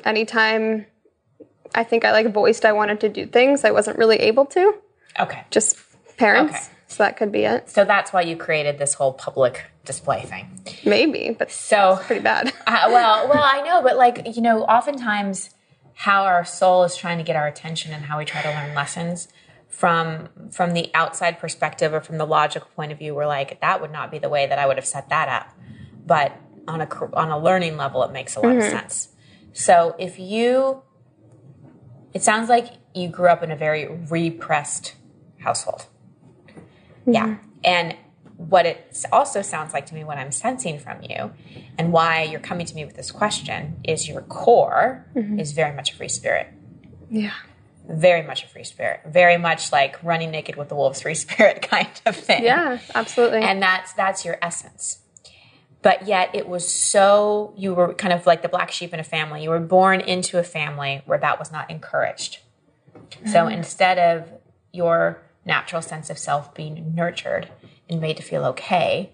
anytime 0.05 0.87
I 1.75 1.85
think 1.85 2.05
I 2.05 2.13
like 2.13 2.33
voiced 2.33 2.65
I 2.65 2.73
wanted 2.73 3.01
to 3.01 3.09
do 3.09 3.27
things, 3.27 3.65
I 3.65 3.71
wasn't 3.71 3.99
really 3.99 4.17
able 4.19 4.47
to. 4.47 4.75
Okay. 5.21 5.45
Just 5.51 5.77
parents. 6.17 6.55
Okay. 6.55 6.65
So 6.89 7.03
that 7.05 7.17
could 7.17 7.33
be 7.33 7.45
it. 7.45 7.71
So 7.71 7.85
that's 7.87 8.13
why 8.13 8.21
you 8.23 8.37
created 8.37 8.79
this 8.79 8.95
whole 8.95 9.13
public 9.15 9.65
display 9.87 10.23
thing. 10.23 10.61
Maybe, 10.85 11.35
but 11.39 11.51
So 11.51 11.99
pretty 12.03 12.23
bad. 12.23 12.53
Uh, 12.67 12.85
well, 12.89 13.29
well, 13.29 13.43
I 13.43 13.61
know, 13.63 13.83
but 13.83 13.97
like 13.97 14.37
you 14.37 14.43
know, 14.43 14.63
oftentimes 14.65 15.51
how 15.95 16.25
our 16.25 16.45
soul 16.45 16.85
is 16.85 16.97
trying 16.97 17.19
to 17.19 17.25
get 17.25 17.37
our 17.37 17.47
attention 17.47 17.93
and 17.93 18.05
how 18.05 18.19
we 18.19 18.25
try 18.25 18.43
to 18.43 18.49
learn 18.49 18.75
lessons 18.75 19.29
from 19.83 20.29
from 20.53 20.75
the 20.75 20.93
outside 20.95 21.41
perspective 21.41 21.93
or 21.93 22.01
from 22.01 22.17
the 22.17 22.25
logical 22.25 22.69
point 22.77 22.93
of 22.93 22.99
view, 23.01 23.17
we're 23.17 23.27
like 23.27 23.61
that 23.63 23.81
would 23.81 23.91
not 23.91 24.13
be 24.13 24.21
the 24.21 24.29
way 24.29 24.47
that 24.47 24.57
I 24.57 24.65
would 24.65 24.77
have 24.77 24.87
set 24.87 25.09
that 25.09 25.29
up. 25.29 25.59
But 26.07 26.41
on 26.69 26.81
a 26.81 26.89
on 27.15 27.31
a 27.31 27.39
learning 27.41 27.77
level, 27.77 28.05
it 28.05 28.13
makes 28.13 28.37
a 28.37 28.41
lot 28.41 28.55
of 28.55 28.63
mm-hmm. 28.63 28.71
sense. 28.71 29.09
So 29.53 29.97
if 29.99 30.21
you, 30.21 30.83
it 32.15 32.23
sounds 32.23 32.49
like 32.49 32.67
you 32.95 33.09
grew 33.09 33.27
up 33.27 33.43
in 33.43 33.51
a 33.51 33.57
very 33.57 33.89
repressed 34.09 34.95
household. 35.41 35.87
Yeah. 37.05 37.27
Mm-hmm. 37.27 37.47
And 37.65 37.97
what 38.37 38.67
it 38.67 39.05
also 39.11 39.43
sounds 39.43 39.73
like 39.73 39.87
to 39.87 39.95
me, 39.95 40.05
what 40.05 40.17
I'm 40.17 40.31
sensing 40.31 40.79
from 40.79 41.03
you, 41.03 41.33
and 41.77 41.93
why 41.93 42.23
you're 42.23 42.39
coming 42.39 42.67
to 42.67 42.75
me 42.77 42.85
with 42.85 42.95
this 42.95 43.11
question, 43.11 43.81
is 43.83 44.09
your 44.09 44.23
core 44.23 45.11
mm-hmm. 45.17 45.41
is 45.41 45.51
very 45.51 45.75
much 45.75 45.91
a 45.91 45.97
free 45.97 46.09
spirit. 46.09 46.47
Yeah. 47.11 47.33
Very 47.93 48.23
much 48.23 48.43
a 48.45 48.49
free 48.49 48.65
spirit. 48.65 49.01
Very 49.07 49.37
much 49.37 49.71
like 49.71 50.03
running 50.03 50.31
naked 50.31 50.57
with 50.57 50.69
the 50.69 50.75
wolves 50.75 51.03
free 51.03 51.15
spirit 51.27 51.63
kind 51.63 51.89
of 52.07 52.17
thing. 52.17 52.45
Yeah, 52.45 52.79
absolutely. 52.95 53.41
And 53.43 53.63
that's 53.63 53.93
that's 53.93 54.25
your 54.25 54.39
essence. 54.41 54.99
But 55.83 56.07
yet 56.07 56.31
it 56.35 56.49
was 56.49 56.69
so 56.69 57.53
you 57.57 57.75
were 57.75 57.93
kind 57.95 58.13
of 58.13 58.27
like 58.27 58.43
the 58.43 58.49
black 58.49 58.71
sheep 58.71 58.95
in 58.95 59.01
a 59.01 59.05
family. 59.05 59.43
You 59.43 59.51
were 59.51 59.61
born 59.61 60.01
into 60.01 60.39
a 60.39 60.45
family 60.45 61.03
where 61.07 61.19
that 61.19 61.39
was 61.39 61.53
not 61.53 61.71
encouraged. 61.71 62.39
So 63.27 63.45
mm. 63.47 63.53
instead 63.53 63.99
of 63.99 64.29
your 64.73 65.23
natural 65.45 65.83
sense 65.83 66.09
of 66.09 66.19
self 66.19 66.55
being 66.55 66.95
nurtured 66.95 67.49
and 67.89 68.01
made 68.01 68.17
to 68.17 68.23
feel 68.23 68.45
okay, 68.47 69.11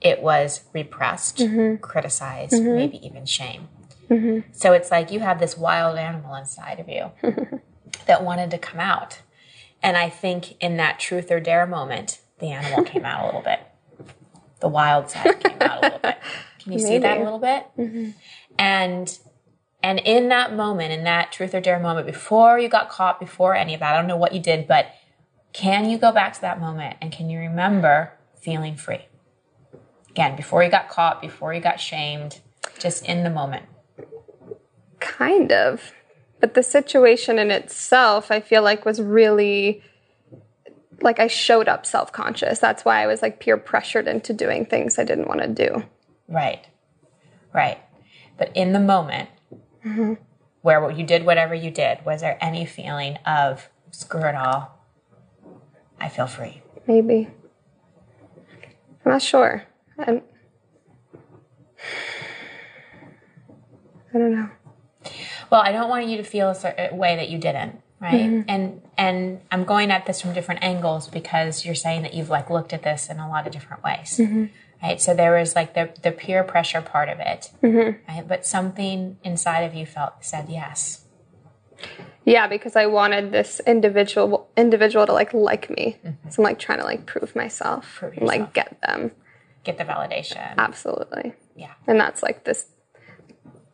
it 0.00 0.22
was 0.22 0.62
repressed, 0.72 1.38
mm-hmm. 1.38 1.76
criticized, 1.82 2.54
mm-hmm. 2.54 2.74
maybe 2.74 3.04
even 3.04 3.26
shame. 3.26 3.68
Mm-hmm. 4.08 4.50
So 4.52 4.72
it's 4.72 4.90
like 4.90 5.10
you 5.10 5.20
have 5.20 5.38
this 5.38 5.56
wild 5.56 5.98
animal 5.98 6.34
inside 6.34 6.80
of 6.80 6.88
you 6.88 7.10
that 8.06 8.24
wanted 8.24 8.50
to 8.50 8.58
come 8.58 8.80
out. 8.80 9.20
And 9.82 9.96
I 9.96 10.08
think 10.08 10.56
in 10.60 10.76
that 10.76 10.98
truth 10.98 11.30
or 11.30 11.40
dare 11.40 11.66
moment, 11.66 12.20
the 12.38 12.50
animal 12.50 12.84
came 12.84 13.04
out 13.04 13.22
a 13.22 13.26
little 13.26 13.42
bit. 13.42 13.60
The 14.60 14.68
wild 14.68 15.10
side 15.10 15.42
came 15.42 15.58
out 15.60 15.78
a 15.78 15.80
little 15.82 15.98
bit. 16.00 16.18
Can 16.58 16.72
you 16.72 16.78
see 16.78 16.98
that 16.98 17.18
a 17.18 17.24
little 17.24 17.38
bit? 17.38 17.66
Mm-hmm. 17.78 18.10
And 18.58 19.18
and 19.82 19.98
in 20.00 20.28
that 20.28 20.54
moment, 20.54 20.92
in 20.92 21.04
that 21.04 21.32
truth 21.32 21.54
or 21.54 21.60
dare 21.60 21.80
moment, 21.80 22.06
before 22.06 22.58
you 22.58 22.68
got 22.68 22.90
caught, 22.90 23.18
before 23.18 23.54
any 23.54 23.72
of 23.72 23.80
that, 23.80 23.94
I 23.94 23.96
don't 23.96 24.06
know 24.06 24.16
what 24.16 24.34
you 24.34 24.40
did, 24.40 24.66
but 24.66 24.86
can 25.54 25.88
you 25.88 25.96
go 25.96 26.12
back 26.12 26.34
to 26.34 26.40
that 26.42 26.60
moment 26.60 26.96
and 27.00 27.10
can 27.10 27.30
you 27.30 27.38
remember 27.38 28.12
feeling 28.38 28.76
free? 28.76 29.06
Again, 30.10 30.36
before 30.36 30.62
you 30.62 30.70
got 30.70 30.88
caught, 30.88 31.22
before 31.22 31.54
you 31.54 31.60
got 31.60 31.80
shamed, 31.80 32.40
just 32.78 33.06
in 33.06 33.24
the 33.24 33.30
moment. 33.30 33.64
Kind 34.98 35.50
of. 35.52 35.92
But 36.40 36.54
the 36.54 36.62
situation 36.62 37.38
in 37.38 37.50
itself, 37.50 38.30
I 38.30 38.40
feel 38.40 38.62
like, 38.62 38.84
was 38.84 39.00
really 39.00 39.82
like 41.02 41.18
I 41.18 41.26
showed 41.26 41.68
up 41.68 41.86
self 41.86 42.12
conscious. 42.12 42.58
That's 42.58 42.84
why 42.84 43.02
I 43.02 43.06
was 43.06 43.22
like 43.22 43.40
peer 43.40 43.56
pressured 43.56 44.08
into 44.08 44.32
doing 44.32 44.66
things 44.66 44.98
I 44.98 45.04
didn't 45.04 45.28
want 45.28 45.40
to 45.42 45.48
do. 45.48 45.84
Right. 46.28 46.66
Right. 47.52 47.78
But 48.38 48.50
in 48.54 48.72
the 48.72 48.80
moment 48.80 49.28
mm-hmm. 49.84 50.14
where 50.62 50.90
you 50.90 51.04
did 51.04 51.26
whatever 51.26 51.54
you 51.54 51.70
did, 51.70 52.04
was 52.04 52.20
there 52.22 52.38
any 52.40 52.64
feeling 52.64 53.16
of 53.26 53.68
screw 53.90 54.24
it 54.24 54.34
all? 54.34 54.78
I 55.98 56.08
feel 56.08 56.26
free. 56.26 56.62
Maybe. 56.86 57.28
I'm 59.04 59.12
not 59.12 59.22
sure. 59.22 59.64
I'm, 59.98 60.22
I 64.14 64.18
don't 64.18 64.34
know. 64.34 64.50
Well, 65.50 65.60
I 65.60 65.72
don't 65.72 65.88
want 65.88 66.06
you 66.06 66.16
to 66.16 66.22
feel 66.22 66.50
a 66.50 66.54
certain 66.54 66.96
way 66.96 67.16
that 67.16 67.28
you 67.28 67.38
didn't, 67.38 67.80
right? 68.00 68.14
Mm-hmm. 68.14 68.48
And 68.48 68.82
and 68.96 69.40
I'm 69.50 69.64
going 69.64 69.90
at 69.90 70.06
this 70.06 70.20
from 70.20 70.32
different 70.32 70.62
angles 70.62 71.08
because 71.08 71.64
you're 71.64 71.74
saying 71.74 72.02
that 72.02 72.14
you've 72.14 72.30
like 72.30 72.50
looked 72.50 72.72
at 72.72 72.82
this 72.82 73.08
in 73.08 73.18
a 73.18 73.28
lot 73.28 73.46
of 73.46 73.52
different 73.52 73.82
ways. 73.82 74.18
Mm-hmm. 74.18 74.46
Right? 74.82 75.00
So 75.00 75.12
there 75.12 75.38
was 75.38 75.54
like 75.56 75.74
the 75.74 75.90
the 76.02 76.12
peer 76.12 76.44
pressure 76.44 76.80
part 76.80 77.08
of 77.08 77.18
it. 77.18 77.50
Mm-hmm. 77.62 78.12
Right? 78.12 78.26
But 78.26 78.46
something 78.46 79.18
inside 79.24 79.62
of 79.62 79.74
you 79.74 79.86
felt 79.86 80.24
said 80.24 80.48
yes. 80.48 81.04
Yeah, 82.24 82.46
because 82.46 82.76
I 82.76 82.86
wanted 82.86 83.32
this 83.32 83.60
individual 83.66 84.48
individual 84.56 85.06
to 85.06 85.12
like 85.12 85.34
like 85.34 85.68
me. 85.70 85.98
So 86.28 86.42
I'm 86.42 86.44
like 86.44 86.58
trying 86.58 86.78
to 86.78 86.84
like 86.84 87.06
prove 87.06 87.34
myself, 87.34 87.96
Prove 87.96 88.16
and, 88.18 88.26
like 88.26 88.52
get 88.52 88.80
them. 88.86 89.10
Get 89.64 89.78
the 89.78 89.84
validation. 89.84 90.54
Absolutely. 90.56 91.34
Yeah. 91.56 91.72
And 91.86 91.98
that's 91.98 92.22
like 92.22 92.44
this 92.44 92.66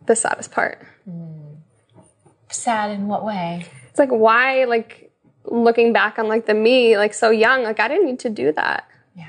the 0.06 0.16
saddest 0.16 0.52
part. 0.52 0.86
Mm. 1.08 1.45
Sad 2.50 2.90
in 2.90 3.08
what 3.08 3.24
way? 3.24 3.66
It's 3.90 3.98
like 3.98 4.10
why 4.10 4.64
like 4.64 5.12
looking 5.44 5.92
back 5.92 6.18
on 6.18 6.28
like 6.28 6.46
the 6.46 6.54
me 6.54 6.96
like 6.96 7.14
so 7.14 7.30
young 7.30 7.62
like 7.62 7.80
I 7.80 7.88
didn't 7.88 8.06
need 8.06 8.20
to 8.20 8.30
do 8.30 8.52
that. 8.52 8.88
Yeah. 9.14 9.28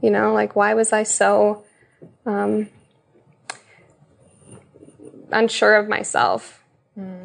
You 0.00 0.10
know, 0.10 0.32
like 0.32 0.56
why 0.56 0.74
was 0.74 0.92
I 0.92 1.02
so 1.02 1.64
um, 2.26 2.68
unsure 5.30 5.76
of 5.76 5.88
myself 5.88 6.54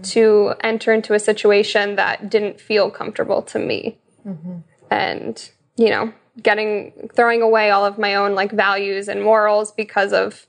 to 0.04 0.54
enter 0.62 0.94
into 0.94 1.16
a 1.16 1.20
situation 1.20 1.96
that 1.96 2.30
didn't 2.30 2.62
feel 2.62 2.92
comfortable 2.92 3.42
to 3.42 3.58
me? 3.58 3.98
And, 4.92 5.50
you 5.76 5.90
know, 5.90 6.14
getting, 6.42 7.10
throwing 7.16 7.42
away 7.42 7.72
all 7.72 7.84
of 7.84 7.98
my 7.98 8.14
own 8.14 8.36
like 8.36 8.52
values 8.52 9.08
and 9.08 9.24
morals 9.24 9.72
because 9.72 10.14
of 10.14 10.46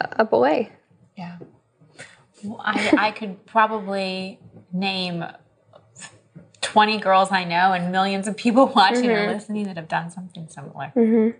a 0.00 0.24
boy. 0.24 0.70
Yeah. 1.16 1.38
Well, 2.42 2.60
I, 2.64 2.94
I 2.98 3.10
could 3.10 3.46
probably 3.46 4.40
name 4.72 5.24
20 6.60 6.98
girls 6.98 7.32
I 7.32 7.44
know 7.44 7.72
and 7.72 7.90
millions 7.90 8.28
of 8.28 8.36
people 8.36 8.66
watching 8.76 9.10
or 9.10 9.16
mm-hmm. 9.16 9.32
listening 9.32 9.66
that 9.66 9.76
have 9.76 9.88
done 9.88 10.10
something 10.10 10.48
similar. 10.48 10.92
Mm-hmm. 10.96 11.38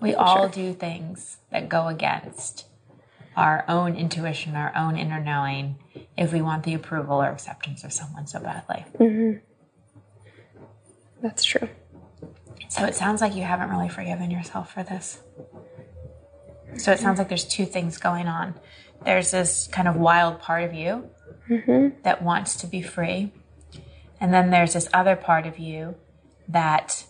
We 0.00 0.14
all 0.14 0.48
do 0.48 0.72
things 0.72 1.38
that 1.50 1.68
go 1.68 1.86
against 1.86 2.66
our 3.36 3.64
own 3.68 3.96
intuition, 3.96 4.54
our 4.54 4.72
own 4.76 4.96
inner 4.96 5.20
knowing, 5.20 5.76
if 6.16 6.32
we 6.32 6.40
want 6.40 6.64
the 6.64 6.74
approval 6.74 7.22
or 7.22 7.28
acceptance 7.30 7.84
of 7.84 7.92
someone 7.92 8.26
so 8.26 8.40
badly. 8.40 8.84
Mm-hmm. 8.98 9.38
That's 11.22 11.42
true. 11.42 11.68
So 12.68 12.84
it 12.84 12.94
sounds 12.94 13.20
like 13.20 13.34
you 13.34 13.42
haven't 13.42 13.70
really 13.70 13.88
forgiven 13.88 14.30
yourself 14.30 14.72
for 14.72 14.82
this. 14.82 15.20
So 16.76 16.92
it 16.92 16.98
sounds 16.98 17.18
like 17.18 17.28
there's 17.28 17.44
two 17.44 17.66
things 17.66 17.98
going 17.98 18.26
on. 18.26 18.54
There's 19.04 19.30
this 19.30 19.68
kind 19.68 19.88
of 19.88 19.96
wild 19.96 20.40
part 20.40 20.64
of 20.64 20.74
you 20.74 21.10
mm-hmm. 21.48 22.00
that 22.02 22.22
wants 22.22 22.56
to 22.56 22.66
be 22.66 22.82
free. 22.82 23.32
And 24.20 24.32
then 24.32 24.50
there's 24.50 24.72
this 24.72 24.88
other 24.94 25.16
part 25.16 25.46
of 25.46 25.58
you 25.58 25.96
that 26.48 27.04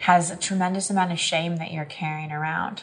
has 0.00 0.30
a 0.30 0.36
tremendous 0.36 0.90
amount 0.90 1.12
of 1.12 1.18
shame 1.18 1.56
that 1.56 1.72
you're 1.72 1.84
carrying 1.84 2.32
around. 2.32 2.82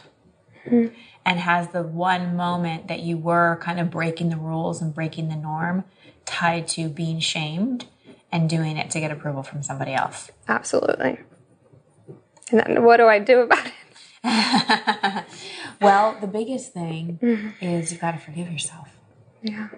Mm-hmm. 0.66 0.94
And 1.24 1.40
has 1.40 1.68
the 1.68 1.84
one 1.84 2.36
moment 2.36 2.88
that 2.88 3.02
you 3.02 3.16
were 3.16 3.60
kind 3.62 3.80
of 3.80 3.92
breaking 3.92 4.30
the 4.30 4.38
rules 4.38 4.82
and 4.82 4.94
breaking 4.94 5.30
the 5.30 5.36
norm 5.36 5.84
tied 6.26 6.68
to 6.70 6.90
being 6.90 7.20
shamed 7.20 7.86
and 8.32 8.50
doing 8.50 8.78
it 8.78 8.90
to 8.92 9.00
get 9.00 9.12
approval 9.12 9.44
from 9.44 9.62
somebody 9.62 9.94
else. 9.94 10.32
Absolutely. 10.48 11.20
And 12.52 12.60
then 12.60 12.84
what 12.84 12.98
do 12.98 13.06
I 13.06 13.20
do 13.20 13.42
about 13.42 13.66
it? 13.68 13.74
Well, 15.82 16.18
the 16.20 16.28
biggest 16.28 16.74
thing 16.74 17.20
mm-hmm. 17.22 17.66
is 17.66 17.92
you've 17.92 18.02
got 18.02 18.12
to 18.12 18.18
forgive 18.18 18.52
yourself. 18.52 18.90
Yeah. 19.42 19.70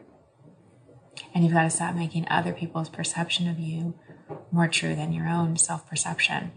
And 1.34 1.44
you've 1.44 1.54
got 1.54 1.64
to 1.64 1.70
stop 1.70 1.96
making 1.96 2.28
other 2.30 2.54
people's 2.54 2.90
perception 2.90 3.48
of 3.48 3.58
you 3.58 3.96
more 4.52 4.68
true 4.68 4.96
than 4.96 5.14
your 5.14 5.28
own 5.28 5.58
self 5.58 5.88
perception. 5.90 6.52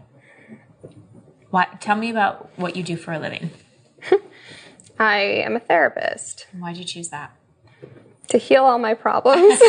What, 1.49 1.79
tell 1.79 1.95
me 1.95 2.09
about 2.09 2.51
what 2.57 2.75
you 2.75 2.83
do 2.83 2.97
for 2.97 3.13
a 3.13 3.19
living. 3.19 3.51
I 4.99 5.17
am 5.19 5.55
a 5.55 5.59
therapist. 5.59 6.47
Why'd 6.57 6.77
you 6.77 6.83
choose 6.83 7.09
that? 7.09 7.37
to 8.29 8.37
heal 8.37 8.63
all 8.63 8.79
my 8.79 8.93
problems. 8.93 9.59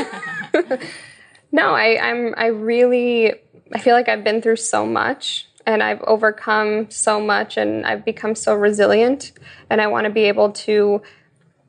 no, 1.52 1.74
I, 1.74 1.98
I'm 1.98 2.34
I 2.36 2.46
really 2.46 3.34
I 3.72 3.78
feel 3.78 3.94
like 3.94 4.08
I've 4.08 4.24
been 4.24 4.42
through 4.42 4.56
so 4.56 4.86
much 4.86 5.47
and 5.68 5.82
I've 5.82 6.00
overcome 6.02 6.90
so 6.90 7.20
much 7.20 7.58
and 7.58 7.84
I've 7.84 8.02
become 8.02 8.34
so 8.34 8.54
resilient 8.54 9.32
and 9.68 9.82
I 9.82 9.86
want 9.86 10.04
to 10.06 10.10
be 10.10 10.22
able 10.24 10.50
to, 10.52 11.02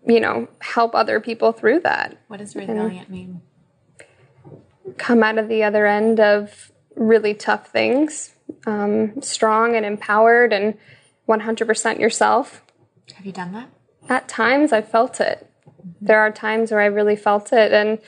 you 0.07 0.19
know, 0.21 0.47
help 0.61 0.95
other 0.95 1.19
people 1.19 1.51
through 1.51 1.81
that. 1.81 2.17
What 2.29 2.37
does 2.37 2.55
resilient 2.55 3.09
mean? 3.09 3.41
Come 4.97 5.21
out 5.21 5.37
of 5.37 5.49
the 5.49 5.63
other 5.63 5.85
end 5.85 6.21
of 6.21 6.71
really 6.95 7.33
tough 7.33 7.67
things 7.67 8.33
um, 8.65 9.21
strong 9.21 9.75
and 9.75 9.85
empowered 9.85 10.53
and 10.53 10.77
100% 11.27 11.99
yourself. 11.99 12.63
Have 13.15 13.25
you 13.25 13.33
done 13.33 13.51
that? 13.51 13.69
At 14.07 14.29
times, 14.29 14.71
I 14.71 14.81
felt 14.81 15.19
it. 15.19 15.45
There 15.99 16.19
are 16.19 16.31
times 16.31 16.71
where 16.71 16.79
I 16.79 16.85
really 16.85 17.17
felt 17.17 17.51
it, 17.51 17.73
and 17.73 17.99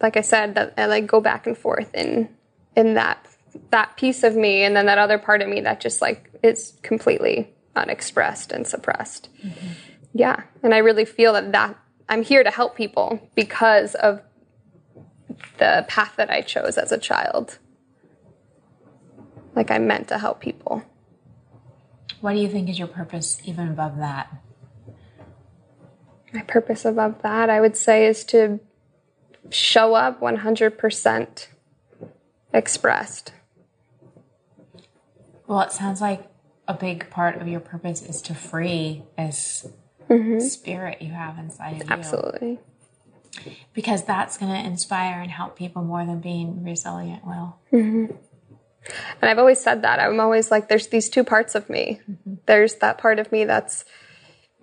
like 0.00 0.16
I 0.16 0.20
said, 0.20 0.54
that 0.54 0.74
I 0.76 0.86
like 0.86 1.06
go 1.06 1.20
back 1.20 1.46
and 1.46 1.56
forth 1.56 1.94
in 1.94 2.28
in 2.76 2.94
that 2.94 3.26
that 3.70 3.96
piece 3.96 4.22
of 4.22 4.36
me, 4.36 4.62
and 4.64 4.76
then 4.76 4.86
that 4.86 4.98
other 4.98 5.18
part 5.18 5.42
of 5.42 5.48
me 5.48 5.60
that 5.60 5.80
just 5.80 6.00
like 6.00 6.30
is 6.42 6.78
completely 6.82 7.52
unexpressed 7.76 8.52
and 8.52 8.66
suppressed. 8.66 9.28
Mm-hmm. 9.44 9.66
Yeah, 10.14 10.42
and 10.62 10.74
I 10.74 10.78
really 10.78 11.04
feel 11.04 11.32
that 11.34 11.52
that 11.52 11.76
I'm 12.08 12.22
here 12.22 12.42
to 12.42 12.50
help 12.50 12.76
people 12.76 13.30
because 13.34 13.94
of 13.94 14.20
the 15.58 15.84
path 15.88 16.14
that 16.16 16.30
I 16.30 16.40
chose 16.40 16.76
as 16.76 16.90
a 16.92 16.98
child. 16.98 17.58
Like 19.54 19.70
I'm 19.70 19.86
meant 19.86 20.08
to 20.08 20.18
help 20.18 20.40
people. 20.40 20.82
What 22.20 22.34
do 22.34 22.40
you 22.40 22.48
think 22.48 22.68
is 22.68 22.78
your 22.78 22.88
purpose 22.88 23.40
even 23.44 23.68
above 23.68 23.98
that? 23.98 24.32
My 26.32 26.42
purpose 26.42 26.84
above 26.84 27.22
that, 27.22 27.50
I 27.50 27.60
would 27.60 27.76
say, 27.76 28.06
is 28.06 28.24
to 28.26 28.60
show 29.50 29.94
up 29.94 30.20
100% 30.20 31.46
expressed. 32.52 33.32
Well, 35.50 35.62
it 35.62 35.72
sounds 35.72 36.00
like 36.00 36.22
a 36.68 36.74
big 36.74 37.10
part 37.10 37.42
of 37.42 37.48
your 37.48 37.58
purpose 37.58 38.02
is 38.02 38.22
to 38.22 38.36
free 38.36 39.02
this 39.18 39.66
mm-hmm. 40.08 40.38
spirit 40.38 41.02
you 41.02 41.10
have 41.10 41.38
inside 41.38 41.82
of 41.82 41.88
you. 41.88 41.92
Absolutely. 41.92 42.60
Because 43.74 44.04
that's 44.04 44.38
going 44.38 44.52
to 44.52 44.64
inspire 44.64 45.20
and 45.20 45.28
help 45.28 45.58
people 45.58 45.82
more 45.82 46.06
than 46.06 46.20
being 46.20 46.62
resilient 46.62 47.26
will. 47.26 47.56
Mm-hmm. 47.72 48.12
And 49.20 49.28
I've 49.28 49.40
always 49.40 49.60
said 49.60 49.82
that. 49.82 49.98
I'm 49.98 50.20
always 50.20 50.52
like, 50.52 50.68
there's 50.68 50.86
these 50.86 51.08
two 51.08 51.24
parts 51.24 51.56
of 51.56 51.68
me. 51.68 52.00
Mm-hmm. 52.08 52.34
There's 52.46 52.76
that 52.76 52.98
part 52.98 53.18
of 53.18 53.32
me 53.32 53.44
that's, 53.44 53.84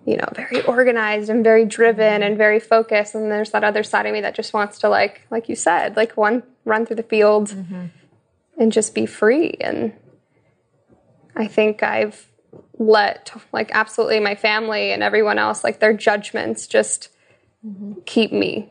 you 0.06 0.16
know, 0.16 0.28
very 0.34 0.62
organized 0.62 1.28
and 1.28 1.44
very 1.44 1.66
driven 1.66 2.22
and 2.22 2.38
very 2.38 2.60
focused. 2.60 3.14
And 3.14 3.30
there's 3.30 3.50
that 3.50 3.62
other 3.62 3.82
side 3.82 4.06
of 4.06 4.14
me 4.14 4.22
that 4.22 4.34
just 4.34 4.54
wants 4.54 4.78
to, 4.78 4.88
like, 4.88 5.26
like 5.30 5.50
you 5.50 5.54
said, 5.54 5.96
like 5.96 6.16
one, 6.16 6.44
run 6.64 6.86
through 6.86 6.96
the 6.96 7.02
field 7.02 7.50
mm-hmm. 7.50 7.88
and 8.56 8.72
just 8.72 8.94
be 8.94 9.04
free. 9.04 9.50
And 9.60 9.92
I 11.38 11.46
think 11.46 11.82
I've 11.82 12.26
let, 12.78 13.32
like, 13.52 13.70
absolutely 13.72 14.20
my 14.20 14.34
family 14.34 14.92
and 14.92 15.02
everyone 15.02 15.38
else, 15.38 15.64
like, 15.64 15.80
their 15.80 15.92
judgments 15.92 16.66
just 16.66 17.08
mm-hmm. 17.64 18.00
keep 18.04 18.32
me, 18.32 18.70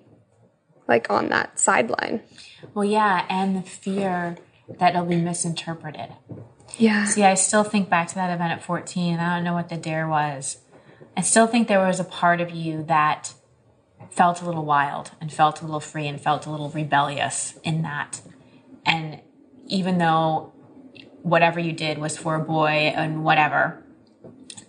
like, 0.87 1.09
on 1.09 1.29
that 1.29 1.59
sideline. 1.59 2.21
Well, 2.73 2.85
yeah. 2.85 3.25
And 3.29 3.55
the 3.55 3.61
fear 3.61 4.37
that 4.79 4.93
it'll 4.93 5.05
be 5.05 5.15
misinterpreted. 5.15 6.09
Yeah. 6.77 7.05
See, 7.05 7.23
I 7.23 7.35
still 7.35 7.63
think 7.63 7.89
back 7.89 8.09
to 8.09 8.15
that 8.15 8.33
event 8.33 8.51
at 8.51 8.63
14. 8.63 9.19
I 9.19 9.35
don't 9.35 9.43
know 9.43 9.53
what 9.53 9.69
the 9.69 9.77
dare 9.77 10.07
was. 10.07 10.57
I 11.15 11.21
still 11.21 11.47
think 11.47 11.67
there 11.67 11.79
was 11.79 11.99
a 11.99 12.03
part 12.03 12.41
of 12.41 12.51
you 12.51 12.83
that 12.83 13.33
felt 14.11 14.41
a 14.41 14.45
little 14.45 14.65
wild 14.65 15.11
and 15.21 15.31
felt 15.31 15.61
a 15.61 15.65
little 15.65 15.79
free 15.79 16.07
and 16.07 16.19
felt 16.19 16.45
a 16.45 16.51
little 16.51 16.69
rebellious 16.69 17.57
in 17.63 17.81
that. 17.83 18.21
And 18.85 19.21
even 19.67 19.97
though 19.97 20.53
whatever 21.23 21.59
you 21.59 21.73
did 21.73 21.97
was 21.97 22.17
for 22.17 22.35
a 22.35 22.39
boy 22.39 22.93
and 22.95 23.23
whatever, 23.23 23.83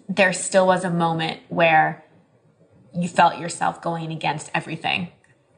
there 0.08 0.32
still 0.32 0.66
was 0.66 0.84
a 0.84 0.90
moment 0.90 1.40
where 1.48 2.04
you 2.94 3.08
felt 3.08 3.38
yourself 3.38 3.82
going 3.82 4.10
against 4.10 4.50
everything 4.54 5.08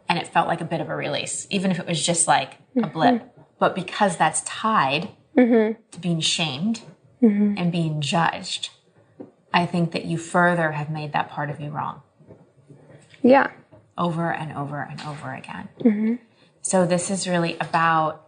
and 0.09 0.19
it 0.19 0.27
felt 0.27 0.49
like 0.49 0.61
a 0.61 0.65
bit 0.65 0.81
of 0.81 0.89
a 0.89 0.97
release, 0.97 1.47
even 1.51 1.71
if 1.71 1.79
it 1.79 1.87
was 1.87 2.05
just 2.05 2.27
like 2.27 2.55
a 2.77 2.87
blip. 2.89 3.23
But 3.61 3.75
because 3.75 4.17
that's 4.17 4.43
tied 4.43 5.11
mm-hmm. 5.37 5.81
to 5.91 6.01
being 6.01 6.21
shamed 6.21 6.81
mm-hmm. 7.23 7.55
and 7.57 7.71
being 7.71 8.01
judged, 8.01 8.71
I 9.55 9.67
think 9.67 9.93
that 9.93 10.05
you 10.05 10.19
further 10.19 10.73
have 10.73 10.91
made 10.91 11.13
that 11.13 11.31
part 11.31 11.49
of 11.49 11.61
you 11.61 11.71
wrong. 11.71 12.03
Yeah. 13.23 13.51
Over 13.97 14.33
and 14.33 14.53
over 14.57 14.83
and 14.83 15.01
over 15.03 15.33
again. 15.33 15.69
Mm-hmm. 15.79 16.15
So 16.63 16.87
this 16.87 17.11
is 17.11 17.29
really 17.29 17.57
about 17.59 18.27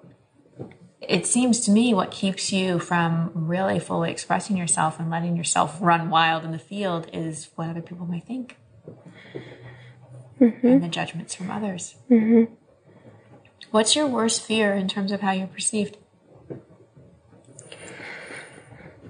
it 1.08 1.26
seems 1.26 1.60
to 1.60 1.70
me 1.70 1.92
what 1.92 2.10
keeps 2.10 2.52
you 2.52 2.78
from 2.78 3.30
really 3.34 3.78
fully 3.78 4.10
expressing 4.10 4.56
yourself 4.56 5.00
and 5.00 5.10
letting 5.10 5.36
yourself 5.36 5.78
run 5.80 6.10
wild 6.10 6.44
in 6.44 6.52
the 6.52 6.58
field 6.58 7.08
is 7.12 7.50
what 7.56 7.68
other 7.68 7.82
people 7.82 8.06
may 8.06 8.20
think 8.20 8.56
mm-hmm. 10.40 10.66
and 10.66 10.82
the 10.82 10.88
judgments 10.88 11.34
from 11.34 11.50
others. 11.50 11.96
Mm-hmm. 12.10 12.52
What's 13.70 13.96
your 13.96 14.06
worst 14.06 14.42
fear 14.42 14.74
in 14.74 14.88
terms 14.88 15.12
of 15.12 15.20
how 15.20 15.32
you're 15.32 15.46
perceived? 15.46 15.96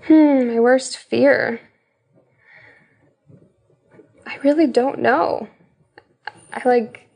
Hmm, 0.07 0.48
my 0.48 0.61
worst 0.61 0.96
fear. 0.96 1.61
I 4.26 4.37
really 4.42 4.66
don't 4.66 4.98
know. 4.98 5.48
I 6.52 6.68
like. 6.68 7.09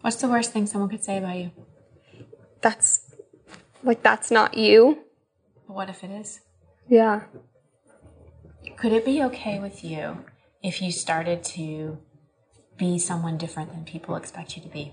What's 0.00 0.16
the 0.16 0.28
worst 0.28 0.52
thing 0.52 0.66
someone 0.66 0.90
could 0.90 1.04
say 1.04 1.18
about 1.18 1.36
you? 1.36 1.50
That's. 2.60 3.11
Like, 3.82 4.02
that's 4.02 4.30
not 4.30 4.56
you. 4.56 4.98
But 5.66 5.74
what 5.74 5.88
if 5.88 6.04
it 6.04 6.10
is? 6.10 6.40
Yeah. 6.88 7.22
Could 8.76 8.92
it 8.92 9.04
be 9.04 9.22
okay 9.24 9.58
with 9.58 9.84
you 9.84 10.24
if 10.62 10.80
you 10.80 10.92
started 10.92 11.42
to 11.44 11.98
be 12.76 12.98
someone 12.98 13.38
different 13.38 13.70
than 13.70 13.84
people 13.84 14.16
expect 14.16 14.56
you 14.56 14.62
to 14.62 14.68
be? 14.68 14.92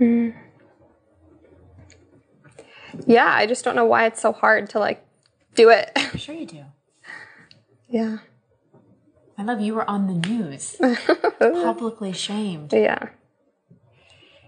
Mm. 0.00 0.34
Yeah, 3.06 3.32
I 3.32 3.46
just 3.46 3.64
don't 3.64 3.76
know 3.76 3.84
why 3.84 4.06
it's 4.06 4.20
so 4.20 4.32
hard 4.32 4.70
to 4.70 4.78
like 4.78 5.04
do 5.54 5.70
it. 5.70 5.90
I'm 5.96 6.18
sure 6.18 6.34
you 6.34 6.46
do. 6.46 6.64
Yeah. 7.88 8.18
I 9.36 9.42
love 9.42 9.60
you 9.60 9.74
were 9.74 9.88
on 9.88 10.06
the 10.06 10.28
news, 10.28 10.76
publicly 11.38 12.12
shamed. 12.12 12.72
Yeah. 12.72 13.08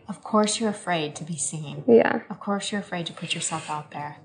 Of 0.09 0.23
course, 0.23 0.61
you're 0.61 0.71
afraid 0.71 1.17
to 1.17 1.25
be 1.25 1.37
seen. 1.37 1.85
Yeah. 1.87 2.21
Of 2.31 2.41
course, 2.41 2.71
you're 2.71 2.81
afraid 2.81 3.07
to 3.07 3.13
put 3.13 3.35
yourself 3.35 3.69
out 3.69 3.91
there. 3.91 4.19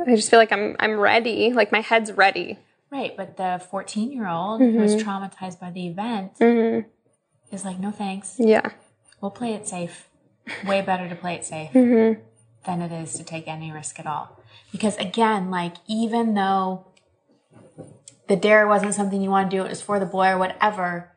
I 0.00 0.16
just 0.16 0.30
feel 0.30 0.38
like 0.38 0.52
I'm 0.52 0.76
I'm 0.78 0.98
ready. 0.98 1.52
Like 1.52 1.72
my 1.72 1.80
head's 1.80 2.12
ready. 2.12 2.58
Right, 2.90 3.16
but 3.16 3.36
the 3.36 3.62
14 3.70 4.12
year 4.12 4.28
old 4.28 4.60
mm-hmm. 4.60 4.78
who's 4.78 4.96
traumatized 4.96 5.58
by 5.58 5.70
the 5.70 5.86
event 5.86 6.38
mm-hmm. 6.38 6.88
is 7.54 7.64
like, 7.64 7.78
no 7.78 7.90
thanks. 7.90 8.36
Yeah 8.38 8.70
we'll 9.22 9.30
play 9.30 9.54
it 9.54 9.66
safe. 9.66 10.10
Way 10.66 10.82
better 10.82 11.08
to 11.08 11.14
play 11.14 11.36
it 11.36 11.46
safe 11.46 11.70
mm-hmm. 11.70 12.20
than 12.66 12.82
it 12.82 12.92
is 12.92 13.14
to 13.14 13.24
take 13.24 13.48
any 13.48 13.72
risk 13.72 13.98
at 13.98 14.06
all. 14.06 14.38
Because 14.72 14.96
again, 14.98 15.50
like 15.50 15.76
even 15.86 16.34
though 16.34 16.88
the 18.28 18.36
dare 18.36 18.66
wasn't 18.66 18.94
something 18.94 19.22
you 19.22 19.30
want 19.30 19.50
to 19.50 19.56
do, 19.56 19.64
it 19.64 19.70
was 19.70 19.80
for 19.80 19.98
the 19.98 20.06
boy 20.06 20.28
or 20.28 20.38
whatever, 20.38 21.11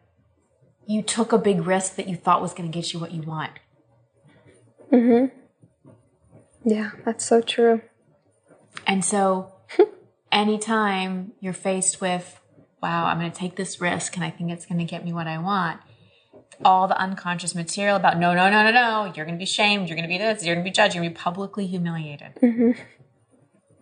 you 0.87 1.01
took 1.01 1.31
a 1.31 1.37
big 1.37 1.65
risk 1.65 1.95
that 1.95 2.07
you 2.07 2.15
thought 2.15 2.41
was 2.41 2.53
going 2.53 2.71
to 2.71 2.75
get 2.77 2.93
you 2.93 2.99
what 2.99 3.11
you 3.11 3.21
want. 3.21 3.51
Mhm. 4.91 5.31
Yeah, 6.63 6.91
that's 7.03 7.25
so 7.25 7.41
true. 7.41 7.81
And 8.85 9.03
so 9.03 9.53
anytime 10.31 11.33
you're 11.39 11.53
faced 11.53 12.01
with, 12.01 12.39
wow, 12.81 13.05
I'm 13.05 13.19
going 13.19 13.31
to 13.31 13.37
take 13.37 13.55
this 13.55 13.81
risk 13.81 14.15
and 14.15 14.23
I 14.23 14.29
think 14.29 14.51
it's 14.51 14.65
going 14.65 14.79
to 14.79 14.85
get 14.85 15.03
me 15.03 15.13
what 15.13 15.27
I 15.27 15.37
want, 15.37 15.79
all 16.63 16.87
the 16.87 16.97
unconscious 16.97 17.55
material 17.55 17.95
about 17.95 18.19
no, 18.19 18.33
no, 18.33 18.49
no, 18.49 18.63
no, 18.63 18.71
no, 18.71 19.13
you're 19.15 19.25
going 19.25 19.37
to 19.37 19.39
be 19.39 19.45
shamed, 19.45 19.89
you're 19.89 19.95
going 19.95 20.07
to 20.07 20.13
be 20.13 20.17
this, 20.17 20.43
you're 20.43 20.55
going 20.55 20.63
to 20.63 20.69
be 20.69 20.73
judged, 20.73 20.95
you're 20.95 21.03
going 21.03 21.13
to 21.13 21.17
be 21.17 21.23
publicly 21.23 21.67
humiliated. 21.67 22.33
Mm-hmm. 22.41 22.71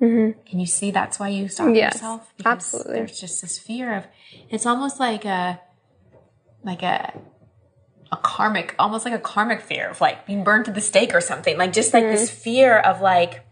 Mm-hmm. 0.04 0.42
Can 0.46 0.60
you 0.60 0.66
see 0.66 0.92
that's 0.92 1.20
why 1.20 1.30
you 1.30 1.48
stop 1.48 1.74
yes, 1.74 1.96
yourself? 1.96 2.34
Because 2.36 2.52
absolutely. 2.52 2.94
There's 2.96 3.20
just 3.20 3.42
this 3.42 3.58
fear 3.58 3.96
of 3.96 4.06
it's 4.50 4.66
almost 4.66 5.00
like 5.00 5.24
a 5.24 5.62
like 6.64 6.84
a 6.84 7.14
a 8.12 8.18
karmic, 8.18 8.76
almost 8.78 9.06
like 9.06 9.14
a 9.14 9.20
karmic 9.20 9.62
fear 9.62 9.90
of 9.90 10.00
like 10.00 10.26
being 10.28 10.44
burned 10.44 10.66
to 10.66 10.72
the 10.72 10.82
stake 10.82 11.16
or 11.16 11.22
something. 11.22 11.58
Like 11.58 11.74
just 11.74 11.94
like 11.94 12.04
mm-hmm. 12.04 12.14
this 12.14 12.30
fear 12.30 12.78
of 12.78 13.02
like 13.02 13.44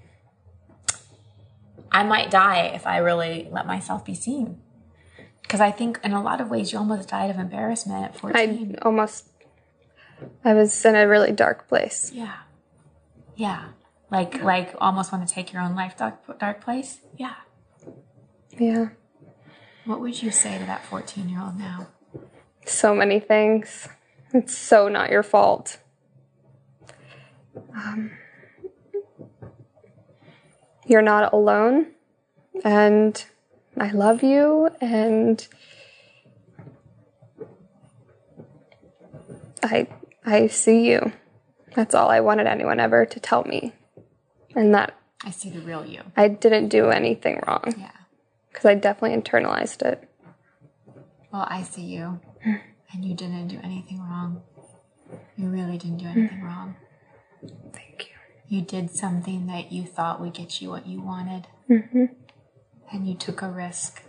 I 1.92 2.04
might 2.04 2.32
die 2.32 2.72
if 2.74 2.88
I 2.88 2.98
really 2.98 3.50
let 3.52 3.68
myself 3.68 4.06
be 4.06 4.16
seen. 4.16 4.62
Because 5.42 5.60
I 5.60 5.72
think 5.72 6.00
in 6.04 6.14
a 6.14 6.24
lot 6.24 6.40
of 6.40 6.50
ways 6.50 6.72
you 6.72 6.80
almost 6.80 7.10
died 7.10 7.30
of 7.30 7.38
embarrassment 7.38 8.06
at 8.06 8.18
14. 8.18 8.78
I 8.82 8.86
almost, 8.86 9.28
I 10.46 10.54
was 10.54 10.86
in 10.86 10.96
a 10.96 11.08
really 11.08 11.34
dark 11.34 11.68
place. 11.68 12.12
Yeah. 12.14 12.38
Yeah. 13.36 13.70
Like, 14.10 14.42
like 14.42 14.74
almost 14.80 15.12
want 15.12 15.28
to 15.28 15.34
take 15.34 15.52
your 15.52 15.62
own 15.62 15.76
life 15.76 15.98
dark, 15.98 16.40
dark 16.40 16.64
place? 16.64 17.00
Yeah. 17.18 17.36
Yeah. 18.58 18.90
What 19.84 20.00
would 20.00 20.22
you 20.22 20.32
say 20.32 20.58
to 20.58 20.66
that 20.66 20.86
14 20.86 21.28
year 21.28 21.42
old 21.42 21.58
now? 21.58 21.88
So 22.72 22.96
many 22.96 23.20
things. 23.20 23.88
It's 24.34 24.58
so 24.58 24.88
not 24.88 25.10
your 25.10 25.24
fault. 25.24 25.78
Um, 27.76 28.12
you're 30.86 31.02
not 31.02 31.34
alone. 31.34 31.88
And 32.64 33.24
I 33.78 33.92
love 33.92 34.24
you 34.24 34.70
and 34.80 35.46
I 39.64 39.88
I 40.26 40.48
see 40.48 40.90
you. 40.90 41.12
That's 41.76 41.94
all 41.96 42.10
I 42.10 42.20
wanted 42.20 42.48
anyone 42.48 42.80
ever 42.80 43.06
to 43.06 43.20
tell 43.20 43.44
me. 43.44 43.74
And 44.56 44.74
that 44.74 44.94
I 45.24 45.32
see 45.32 45.50
the 45.50 45.60
real 45.62 45.86
you. 45.86 46.02
I 46.18 46.28
didn't 46.30 46.70
do 46.70 46.90
anything 46.90 47.42
wrong 47.48 47.74
Yeah. 47.78 47.92
because 48.50 48.66
I 48.66 48.76
definitely 48.76 49.22
internalized 49.22 49.82
it. 49.82 50.08
Well, 51.32 51.46
I 51.48 51.64
see 51.64 51.84
you, 51.84 52.20
and 52.94 53.06
you 53.06 53.16
didn't 53.16 53.48
do 53.48 53.60
anything 53.64 54.00
wrong. 54.00 54.42
You 55.38 55.48
really 55.48 55.78
didn't 55.78 55.98
do 55.98 56.06
anything 56.06 56.42
wrong. 56.42 56.76
Thank 57.74 58.10
you. 58.10 58.58
You 58.58 58.62
did 58.62 58.92
something 58.92 59.48
that 59.48 59.72
you 59.72 59.84
thought 59.86 60.20
would 60.20 60.34
get 60.34 60.62
you 60.62 60.70
what 60.70 60.86
you 60.86 61.02
wanted, 61.02 61.48
mm-hmm. 61.70 62.06
and 62.92 63.08
you 63.08 63.16
took 63.16 63.42
a 63.42 63.50
risk. 63.50 64.04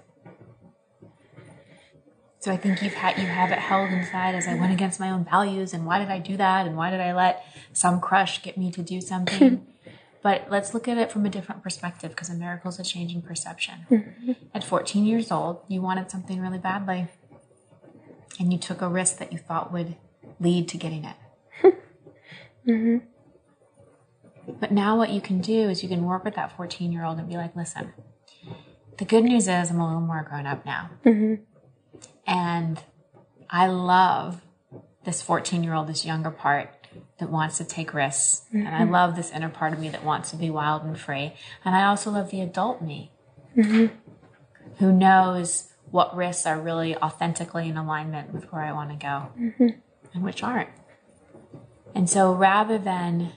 So 2.41 2.51
I 2.51 2.57
think 2.57 2.83
you've 2.83 2.95
had 2.95 3.19
you 3.19 3.27
have 3.27 3.53
it 3.53 3.59
held 3.59 3.91
inside 3.93 4.35
as 4.35 4.49
I 4.49 4.55
went 4.55 4.73
against 4.73 4.99
my 4.99 5.11
own 5.11 5.25
values, 5.25 5.73
and 5.73 5.87
why 5.87 6.01
did 6.01 6.09
I 6.09 6.19
do 6.19 6.37
that, 6.37 6.67
and 6.67 6.77
why 6.77 6.91
did 6.91 7.01
I 7.01 7.15
let 7.15 7.45
some 7.73 8.01
crush 8.01 8.43
get 8.43 8.59
me 8.59 8.73
to 8.73 8.83
do 8.83 9.01
something? 9.01 9.65
but 10.23 10.47
let's 10.51 10.75
look 10.75 10.89
at 10.89 10.99
it 10.99 11.13
from 11.13 11.25
a 11.25 11.31
different 11.31 11.63
perspective 11.63 12.11
because 12.11 12.29
a 12.29 12.35
miracle 12.35 12.69
is 12.71 12.81
a 12.81 12.83
change 12.83 13.15
in 13.15 13.23
perception. 13.23 13.87
Mm-hmm. 13.89 14.33
At 14.53 14.65
14 14.65 15.07
years 15.07 15.31
old, 15.31 15.61
you 15.69 15.83
wanted 15.83 16.11
something 16.11 16.41
really 16.41 16.59
badly, 16.59 17.07
and 18.39 18.53
you 18.53 18.59
took 18.59 18.81
a 18.83 18.89
risk 18.89 19.19
that 19.19 19.33
you 19.33 19.39
thought 19.39 19.73
would 19.73 19.97
lead 20.41 20.69
to 20.69 20.77
getting 20.77 21.05
it. 21.05 21.17
Mm-hmm. 22.67 22.99
But 24.61 24.71
now, 24.71 24.97
what 24.97 25.11
you 25.11 25.21
can 25.21 25.41
do 25.41 25.69
is 25.69 25.83
you 25.83 25.89
can 25.89 26.05
work 26.05 26.25
with 26.25 26.37
that 26.37 26.57
14 26.57 26.93
year 26.93 27.05
old 27.05 27.19
and 27.19 27.29
be 27.29 27.35
like, 27.35 27.57
listen, 27.57 27.93
the 28.99 29.05
good 29.05 29.25
news 29.25 29.49
is 29.49 29.71
I'm 29.71 29.81
a 29.81 29.87
little 29.87 30.01
more 30.01 30.25
grown 30.29 30.47
up 30.47 30.65
now. 30.65 30.91
Mm-hmm. 31.05 31.43
And 32.25 32.81
I 33.51 33.67
love 33.67 34.43
this 35.05 35.23
14 35.23 35.65
year 35.65 35.75
old, 35.75 35.89
this 35.89 36.05
younger 36.05 36.31
part 36.31 36.87
that 37.19 37.31
wants 37.31 37.59
to 37.59 37.65
take 37.65 37.95
risks. 37.95 38.43
And 38.53 38.69
I 38.69 38.83
mm-hmm. 38.83 38.93
love 38.93 39.17
this 39.17 39.31
inner 39.31 39.49
part 39.49 39.73
of 39.73 39.81
me 39.81 39.89
that 39.89 40.05
wants 40.05 40.31
to 40.31 40.37
be 40.37 40.51
wild 40.51 40.85
and 40.85 40.99
free. 40.99 41.35
And 41.65 41.75
I 41.75 41.85
also 41.85 42.11
love 42.11 42.31
the 42.31 42.41
adult 42.41 42.83
me 42.83 43.11
who 43.55 44.93
knows 44.93 45.72
what 45.93 46.17
risks 46.17 46.47
are 46.47 46.61
really 46.61 46.97
authentically 46.97 47.69
in 47.69 47.77
alignment 47.77 48.33
with 48.33 48.51
where 48.53 48.63
I 48.63 48.73
want 48.73 48.91
to 48.91 48.97
go 48.97 49.29
mm-hmm. 49.39 49.69
and 50.15 50.25
which 50.25 50.43
aren't. 50.43 50.71
And 51.95 52.09
so 52.09 52.33
rather 52.33 52.79
than 52.79 53.35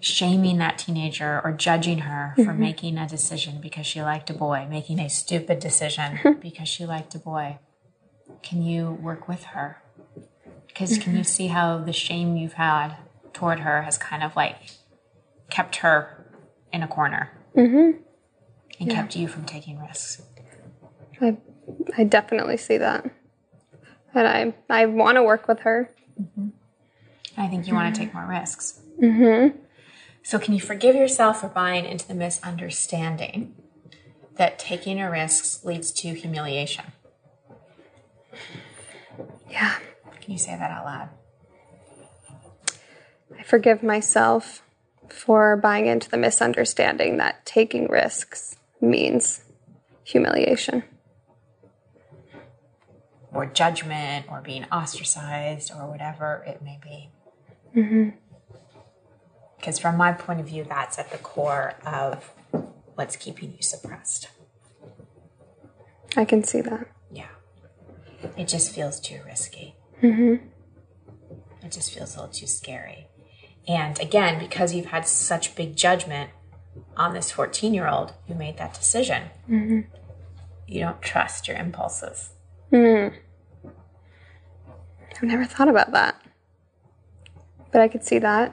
shaming 0.00 0.58
that 0.58 0.78
teenager 0.78 1.40
or 1.42 1.52
judging 1.52 1.98
her 1.98 2.32
for 2.36 2.42
mm-hmm. 2.42 2.60
making 2.60 2.98
a 2.98 3.08
decision 3.08 3.60
because 3.60 3.86
she 3.86 4.02
liked 4.02 4.28
a 4.28 4.34
boy, 4.34 4.66
making 4.68 4.98
a 4.98 5.08
stupid 5.08 5.60
decision 5.60 6.16
mm-hmm. 6.16 6.40
because 6.40 6.68
she 6.68 6.84
liked 6.84 7.14
a 7.14 7.18
boy, 7.18 7.58
can 8.42 8.60
you 8.62 8.98
work 9.00 9.28
with 9.28 9.44
her? 9.44 9.82
Because 10.66 10.98
can 10.98 11.16
you 11.16 11.24
see 11.24 11.48
how 11.48 11.78
the 11.78 11.92
shame 11.92 12.36
you've 12.36 12.52
had 12.54 12.96
toward 13.32 13.60
her 13.60 13.82
has 13.82 13.98
kind 13.98 14.22
of 14.22 14.36
like 14.36 14.56
kept 15.50 15.76
her 15.76 16.26
in 16.72 16.82
a 16.82 16.88
corner? 16.88 17.30
And 18.80 18.90
kept 18.90 19.16
you 19.16 19.26
from 19.26 19.44
taking 19.44 19.80
risks? 19.80 20.22
I, 21.20 21.36
I 21.96 22.04
definitely 22.04 22.56
see 22.56 22.78
that. 22.78 23.10
And 24.14 24.54
I, 24.70 24.82
I 24.82 24.86
want 24.86 25.16
to 25.16 25.22
work 25.22 25.48
with 25.48 25.60
her. 25.60 25.90
I 27.36 27.46
think 27.46 27.66
you 27.66 27.74
want 27.74 27.94
to 27.94 28.00
take 28.00 28.12
more 28.14 28.26
risks. 28.26 28.80
Mm-hmm. 29.00 29.58
So, 30.22 30.38
can 30.38 30.54
you 30.54 30.60
forgive 30.60 30.96
yourself 30.96 31.40
for 31.40 31.48
buying 31.48 31.84
into 31.84 32.06
the 32.06 32.14
misunderstanding 32.14 33.54
that 34.36 34.58
taking 34.58 35.00
a 35.00 35.10
risk 35.10 35.64
leads 35.64 35.92
to 35.92 36.14
humiliation? 36.14 36.86
Yeah. 39.50 39.76
Can 40.20 40.32
you 40.32 40.38
say 40.38 40.56
that 40.56 40.70
out 40.70 40.84
loud? 40.84 41.08
I 43.38 43.42
forgive 43.42 43.82
myself 43.82 44.62
for 45.08 45.56
buying 45.56 45.86
into 45.86 46.10
the 46.10 46.18
misunderstanding 46.18 47.16
that 47.16 47.46
taking 47.46 47.88
risks 47.88 48.56
means 48.80 49.42
humiliation. 50.04 50.82
Or 53.32 53.44
judgment, 53.46 54.26
or 54.30 54.40
being 54.40 54.64
ostracized, 54.72 55.70
or 55.70 55.86
whatever 55.90 56.42
it 56.46 56.62
may 56.62 56.78
be. 56.82 57.10
Because, 59.58 59.78
from 59.78 59.96
my 59.96 60.12
point 60.12 60.40
of 60.40 60.46
view, 60.46 60.64
that's 60.68 60.98
at 60.98 61.10
the 61.10 61.18
core 61.18 61.74
of 61.86 62.32
what's 62.94 63.16
keeping 63.16 63.52
you 63.52 63.62
suppressed. 63.62 64.28
I 66.16 66.24
can 66.24 66.42
see 66.42 66.60
that. 66.62 66.88
Yeah. 67.12 67.28
It 68.36 68.48
just 68.48 68.72
feels 68.74 68.98
too 68.98 69.20
risky. 69.26 69.76
Mm-hmm. 70.02 70.46
It 71.64 71.72
just 71.72 71.92
feels 71.94 72.16
a 72.16 72.20
little 72.20 72.32
too 72.34 72.46
scary. 72.46 73.08
And 73.68 74.00
again, 74.00 74.38
because 74.38 74.72
you've 74.74 74.86
had 74.86 75.06
such 75.06 75.54
big 75.54 75.76
judgment 75.76 76.30
on 76.96 77.12
this 77.12 77.30
14 77.30 77.74
year 77.74 77.86
old 77.86 78.14
who 78.26 78.34
made 78.34 78.56
that 78.56 78.72
decision, 78.74 79.24
Hmm. 79.46 79.80
you 80.66 80.80
don't 80.80 81.02
trust 81.02 81.46
your 81.46 81.58
impulses. 81.58 82.30
I've 82.72 83.12
never 85.22 85.44
thought 85.44 85.68
about 85.68 85.92
that. 85.92 86.20
But 87.72 87.80
I 87.80 87.88
could 87.88 88.04
see 88.04 88.18
that. 88.18 88.52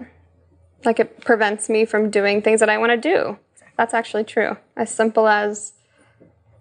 Like 0.83 0.99
it 0.99 1.21
prevents 1.21 1.69
me 1.69 1.85
from 1.85 2.09
doing 2.09 2.41
things 2.41 2.59
that 2.59 2.69
I 2.69 2.77
want 2.77 2.91
to 2.91 2.97
do. 2.97 3.37
That's 3.77 3.93
actually 3.93 4.23
true. 4.23 4.57
As 4.75 4.89
simple 4.89 5.27
as 5.27 5.73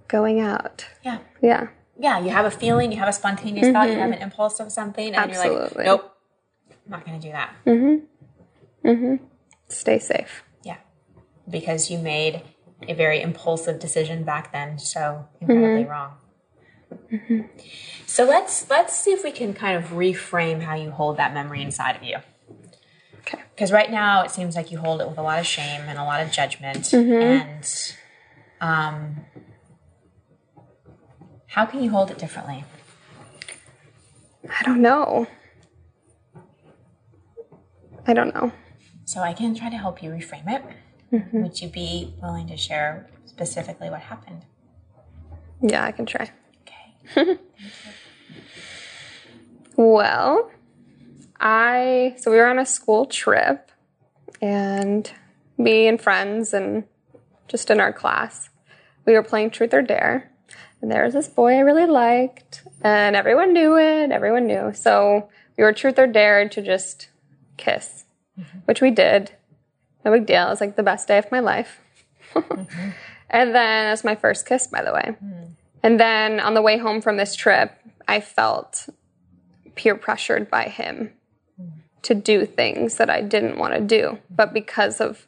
going 0.09 0.41
out. 0.41 0.87
Yeah. 1.03 1.19
Yeah. 1.41 1.69
Yeah. 1.99 2.19
You 2.21 2.31
have 2.31 2.45
a 2.45 2.51
feeling, 2.51 2.93
you 2.93 2.99
have 2.99 3.09
a 3.09 3.13
spontaneous 3.13 3.71
thought, 3.73 3.89
you 3.89 3.99
have 3.99 4.11
an 4.13 4.19
impulse 4.23 4.61
of 4.61 4.71
something, 4.73 5.15
and 5.15 5.31
you're 5.31 5.41
like, 5.41 5.77
nope, 5.87 6.13
I'm 6.71 6.77
not 6.91 7.07
going 7.07 7.21
to 7.21 7.27
do 7.27 7.33
that. 7.33 7.55
Mhm. 7.67 8.03
Mhm. 8.85 9.21
Stay 9.69 9.99
safe. 9.99 10.43
Yeah. 10.63 10.77
Because 11.49 11.91
you 11.91 11.99
made 11.99 12.43
a 12.89 12.95
very 12.95 13.21
impulsive 13.23 13.79
decision 13.79 14.25
back 14.25 14.53
then, 14.53 14.79
so 14.79 15.27
incredibly 15.41 15.85
wrong. 15.85 16.15
Mm-hmm. 17.13 17.41
So 18.07 18.25
let's 18.25 18.69
let's 18.71 18.95
see 18.97 19.13
if 19.13 19.25
we 19.25 19.31
can 19.31 19.55
kind 19.55 19.77
of 19.77 19.91
reframe 19.91 20.63
how 20.63 20.75
you 20.75 20.91
hold 20.91 21.17
that 21.17 21.35
memory 21.35 21.63
inside 21.63 21.97
of 21.97 22.03
you. 22.03 22.19
Okay. 23.21 23.43
Because 23.55 23.73
right 23.73 23.91
now 23.91 24.23
it 24.23 24.31
seems 24.31 24.57
like 24.57 24.71
you 24.71 24.79
hold 24.79 25.01
it 25.01 25.09
with 25.09 25.19
a 25.19 25.23
lot 25.23 25.39
of 25.39 25.47
shame 25.47 25.83
and 25.89 25.99
a 25.99 26.05
lot 26.05 26.23
of 26.23 26.31
judgment. 26.31 26.85
Mm-hmm. 26.85 27.13
And 27.13 27.95
um, 28.61 29.17
how 31.47 31.65
can 31.67 31.83
you 31.83 31.91
hold 31.91 32.11
it 32.11 32.19
differently? 32.19 32.65
I 34.49 34.63
don't 34.63 34.83
know. 34.83 35.27
I 38.07 38.13
don't 38.13 38.35
know. 38.35 38.53
So 39.07 39.21
I 39.21 39.33
can 39.33 39.55
try 39.55 39.71
to 39.71 39.77
help 39.77 40.03
you 40.03 40.11
reframe 40.11 40.49
it. 40.49 40.63
Mm-hmm. 41.13 41.43
Would 41.43 41.61
you 41.61 41.69
be 41.69 42.15
willing 42.21 42.49
to 42.49 42.57
share 42.57 43.09
specifically 43.25 43.89
what 43.89 44.01
happened? 44.01 44.45
Yeah, 45.63 45.85
I 45.85 45.93
can 45.93 46.07
try. 46.07 46.31
Well, 49.77 50.51
I 51.41 52.15
so 52.19 52.31
we 52.31 52.37
were 52.37 52.47
on 52.47 52.59
a 52.59 52.67
school 52.67 53.07
trip 53.07 53.71
and 54.41 55.11
me 55.59 55.89
and 55.89 56.01
friends 56.01 56.55
and 56.55 56.85
just 57.49 57.71
in 57.71 57.81
our 57.81 57.93
class, 57.93 58.51
we 59.05 59.15
were 59.15 59.23
playing 59.23 59.51
truth 59.51 59.75
or 59.75 59.83
dare. 59.83 60.31
And 60.81 60.91
there 60.91 61.05
was 61.05 61.15
this 61.15 61.29
boy 61.29 61.55
I 61.55 61.61
really 61.61 61.87
liked 61.87 62.63
and 62.83 63.17
everyone 63.17 63.53
knew 63.53 63.77
it, 63.77 64.13
everyone 64.13 64.47
knew. 64.47 64.73
So 64.75 65.29
we 65.57 65.65
were 65.65 65.73
truth 65.73 65.99
or 65.99 66.07
dare 66.07 66.49
to 66.49 66.63
just 66.63 67.09
kiss, 67.57 68.05
mm-hmm. 68.39 68.59
which 68.67 68.81
we 68.81 68.91
did. 68.91 69.33
No 70.05 70.13
big 70.13 70.27
deal. 70.27 70.47
It 70.47 70.51
was 70.51 70.61
like 70.61 70.77
the 70.77 70.83
best 70.83 71.09
day 71.09 71.19
of 71.19 71.31
my 71.33 71.41
life. 71.41 71.81
Mm-hmm. 72.35 72.91
and 73.31 73.55
then 73.55 73.87
it 73.87 73.91
was 73.91 74.03
my 74.03 74.17
first 74.17 74.45
kiss, 74.45 74.67
by 74.67 74.83
the 74.83 74.93
way. 74.93 75.15
Hmm. 75.21 75.44
And 75.85 76.01
then 76.01 76.41
on 76.41 76.55
the 76.55 76.63
way 76.63 76.79
home 76.79 77.03
from 77.03 77.19
this 77.19 77.37
trip, 77.37 77.71
I 78.09 78.21
felt 78.21 78.89
peer 79.75 79.95
pressured 79.95 80.51
by 80.51 80.65
him 80.65 81.13
to 82.03 82.15
do 82.15 82.47
things 82.47 82.97
that 82.97 83.11
I 83.11 83.21
didn't 83.21 83.59
want 83.59 83.75
to 83.75 83.81
do. 83.81 84.19
But 84.31 84.55
because 84.55 84.99
of 84.99 85.27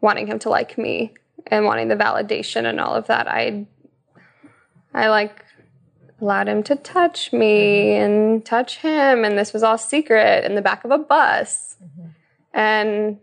wanting 0.00 0.26
him 0.26 0.40
to 0.40 0.48
like 0.48 0.76
me 0.76 1.14
and 1.46 1.64
wanting 1.64 1.86
the 1.86 1.94
validation 1.94 2.68
and 2.68 2.80
all 2.80 2.94
of 2.94 3.06
that, 3.06 3.28
I 3.28 3.66
I 4.92 5.08
like 5.10 5.44
allowed 6.20 6.48
him 6.48 6.64
to 6.64 6.74
touch 6.74 7.32
me 7.32 7.90
mm-hmm. 7.90 8.02
and 8.02 8.44
touch 8.44 8.78
him 8.78 9.24
and 9.24 9.38
this 9.38 9.52
was 9.52 9.62
all 9.62 9.78
secret 9.78 10.44
in 10.44 10.56
the 10.56 10.62
back 10.62 10.84
of 10.84 10.90
a 10.90 10.98
bus. 10.98 11.76
Mm-hmm. 11.82 12.08
And 12.52 13.18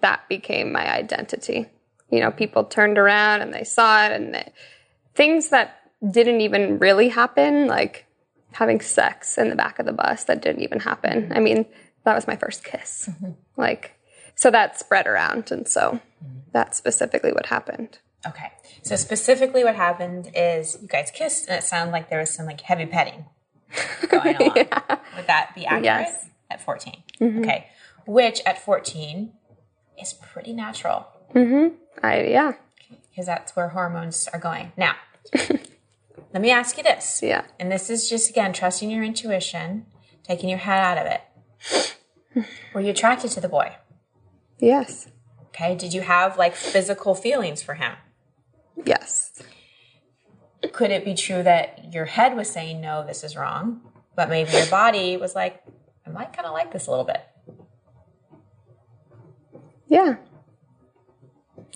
that 0.00 0.26
became 0.30 0.72
my 0.72 0.90
identity. 0.90 1.66
You 2.10 2.20
know, 2.20 2.30
people 2.30 2.64
turned 2.64 2.96
around 2.96 3.42
and 3.42 3.52
they 3.52 3.64
saw 3.64 4.06
it 4.06 4.12
and 4.12 4.34
they, 4.34 4.52
things 5.14 5.50
that 5.50 5.85
didn't 6.10 6.40
even 6.40 6.78
really 6.78 7.08
happen, 7.08 7.66
like 7.66 8.06
having 8.52 8.80
sex 8.80 9.38
in 9.38 9.50
the 9.50 9.56
back 9.56 9.78
of 9.78 9.86
the 9.86 9.92
bus 9.92 10.24
that 10.24 10.42
didn't 10.42 10.62
even 10.62 10.80
happen. 10.80 11.32
I 11.34 11.40
mean, 11.40 11.66
that 12.04 12.14
was 12.14 12.26
my 12.26 12.36
first 12.36 12.64
kiss. 12.64 13.08
Mm-hmm. 13.10 13.32
Like, 13.56 13.98
so 14.34 14.50
that 14.50 14.78
spread 14.78 15.06
around. 15.06 15.50
And 15.50 15.66
so 15.68 15.92
mm-hmm. 15.92 16.38
that's 16.52 16.78
specifically 16.78 17.32
what 17.32 17.46
happened. 17.46 17.98
Okay. 18.26 18.52
So 18.82 18.96
specifically 18.96 19.64
what 19.64 19.76
happened 19.76 20.30
is 20.34 20.78
you 20.80 20.88
guys 20.88 21.10
kissed 21.10 21.48
and 21.48 21.58
it 21.58 21.64
sounded 21.64 21.92
like 21.92 22.08
there 22.08 22.20
was 22.20 22.30
some 22.30 22.46
like 22.46 22.60
heavy 22.60 22.86
petting 22.86 23.26
going 24.08 24.36
on. 24.40 24.54
Would 24.54 25.26
that 25.26 25.52
be 25.54 25.66
accurate? 25.66 25.84
Yes. 25.84 26.28
At 26.50 26.62
14. 26.62 27.02
Mm-hmm. 27.20 27.40
Okay. 27.40 27.66
Which 28.06 28.40
at 28.46 28.58
14 28.58 29.32
is 30.00 30.12
pretty 30.12 30.52
natural. 30.52 31.06
Mm-hmm. 31.34 31.74
I 32.02 32.22
yeah. 32.24 32.52
because 33.10 33.26
that's 33.26 33.56
where 33.56 33.68
hormones 33.68 34.28
are 34.32 34.38
going. 34.38 34.72
Now, 34.76 34.94
let 36.32 36.42
me 36.42 36.50
ask 36.50 36.76
you 36.76 36.82
this. 36.82 37.20
Yeah. 37.22 37.44
And 37.58 37.70
this 37.70 37.90
is 37.90 38.08
just, 38.08 38.30
again, 38.30 38.52
trusting 38.52 38.90
your 38.90 39.02
intuition, 39.02 39.86
taking 40.22 40.48
your 40.48 40.58
head 40.58 40.80
out 40.80 40.98
of 40.98 41.06
it. 41.06 42.46
Were 42.74 42.80
you 42.80 42.90
attracted 42.90 43.30
to 43.32 43.40
the 43.40 43.48
boy? 43.48 43.74
Yes. 44.58 45.08
Okay. 45.48 45.74
Did 45.74 45.94
you 45.94 46.02
have 46.02 46.36
like 46.36 46.54
physical 46.54 47.14
feelings 47.14 47.62
for 47.62 47.74
him? 47.74 47.92
Yes. 48.84 49.42
Could 50.72 50.90
it 50.90 51.04
be 51.04 51.14
true 51.14 51.42
that 51.42 51.92
your 51.92 52.06
head 52.06 52.36
was 52.36 52.50
saying, 52.50 52.80
no, 52.80 53.06
this 53.06 53.24
is 53.24 53.36
wrong, 53.36 53.80
but 54.14 54.28
maybe 54.28 54.52
your 54.52 54.66
body 54.66 55.16
was 55.16 55.34
like, 55.34 55.62
I 56.06 56.10
might 56.10 56.32
kind 56.32 56.46
of 56.46 56.52
like 56.52 56.72
this 56.72 56.86
a 56.86 56.90
little 56.90 57.04
bit? 57.04 57.22
Yeah. 59.88 60.16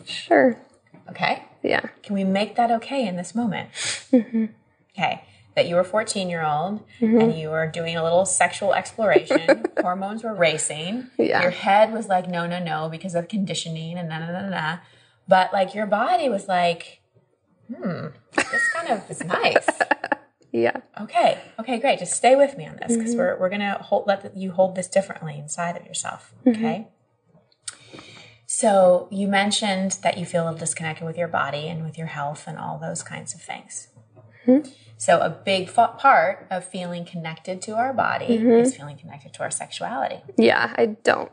Sure. 0.05 0.59
Okay. 1.09 1.45
Yeah. 1.63 1.81
Can 2.03 2.15
we 2.15 2.25
make 2.25 2.57
that 2.57 2.71
okay 2.71 3.07
in 3.07 3.17
this 3.17 3.35
moment? 3.35 3.71
Mm-hmm. 4.13 4.47
Okay. 4.93 5.25
That 5.57 5.69
you 5.69 5.75
were 5.75 5.85
14 5.85 6.29
year 6.29 6.45
old 6.45 6.87
mm-hmm. 7.01 7.21
and 7.21 7.39
you 7.39 7.51
were 7.51 7.67
doing 7.67 7.97
a 7.97 8.03
little 8.03 8.25
sexual 8.25 8.73
exploration. 8.73 9.65
Hormones 9.81 10.23
were 10.23 10.35
racing. 10.35 11.11
Yeah. 11.19 11.43
Your 11.43 11.51
head 11.51 11.93
was 11.93 12.09
like, 12.09 12.29
no, 12.29 12.47
no, 12.47 12.63
no, 12.63 12.89
because 12.89 13.15
of 13.15 13.29
conditioning 13.29 13.99
and 13.99 14.09
na 14.09 14.19
na 14.21 14.31
na 14.31 14.49
na. 14.49 14.79
But 15.29 15.53
like 15.53 15.75
your 15.75 15.87
body 15.87 16.29
was 16.29 16.49
like, 16.49 17.01
hmm, 17.69 18.07
this 18.35 18.69
kind 18.73 18.89
of 18.89 19.11
is 19.11 19.25
nice. 19.25 19.67
Yeah. 20.53 20.81
Okay. 21.01 21.41
Okay, 21.59 21.79
great. 21.79 21.99
Just 21.99 22.15
stay 22.15 22.37
with 22.37 22.57
me 22.57 22.67
on 22.67 22.77
this 22.77 22.97
because 22.97 23.13
mm-hmm. 23.13 23.19
we're, 23.19 23.39
we're 23.39 23.49
going 23.49 23.61
to 23.61 23.79
hold, 23.81 24.07
let 24.07 24.23
the, 24.23 24.39
you 24.39 24.53
hold 24.53 24.75
this 24.75 24.89
differently 24.89 25.39
inside 25.39 25.77
of 25.77 25.87
yourself. 25.87 26.35
Okay. 26.47 26.89
So 28.61 29.09
you 29.11 29.27
mentioned 29.27 29.93
that 30.03 30.19
you 30.19 30.27
feel 30.27 30.43
a 30.43 30.45
little 30.45 30.59
disconnected 30.59 31.07
with 31.07 31.17
your 31.17 31.29
body 31.29 31.67
and 31.69 31.83
with 31.83 31.97
your 31.97 32.09
health 32.09 32.45
and 32.47 32.59
all 32.59 32.77
those 32.79 33.03
kinds 33.03 33.35
of 33.35 33.41
things. 33.41 33.89
Mm-hmm. 34.47 34.71
So 34.99 35.19
a 35.19 35.31
big 35.31 35.73
part 35.73 36.47
of 36.51 36.63
feeling 36.63 37.07
connected 37.07 37.63
to 37.63 37.77
our 37.77 37.95
body 37.95 38.37
mm-hmm. 38.37 38.51
is 38.51 38.77
feeling 38.77 38.99
connected 38.99 39.33
to 39.33 39.43
our 39.45 39.51
sexuality. 39.51 40.21
Yeah. 40.37 40.75
I 40.77 40.99
don't. 41.03 41.33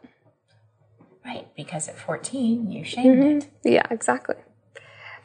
Right. 1.25 1.53
Because 1.53 1.89
at 1.89 1.99
14, 1.99 2.71
you 2.71 2.85
shamed 2.85 3.17
mm-hmm. 3.17 3.37
it. 3.39 3.49
Yeah. 3.73 3.87
Exactly. 3.91 4.37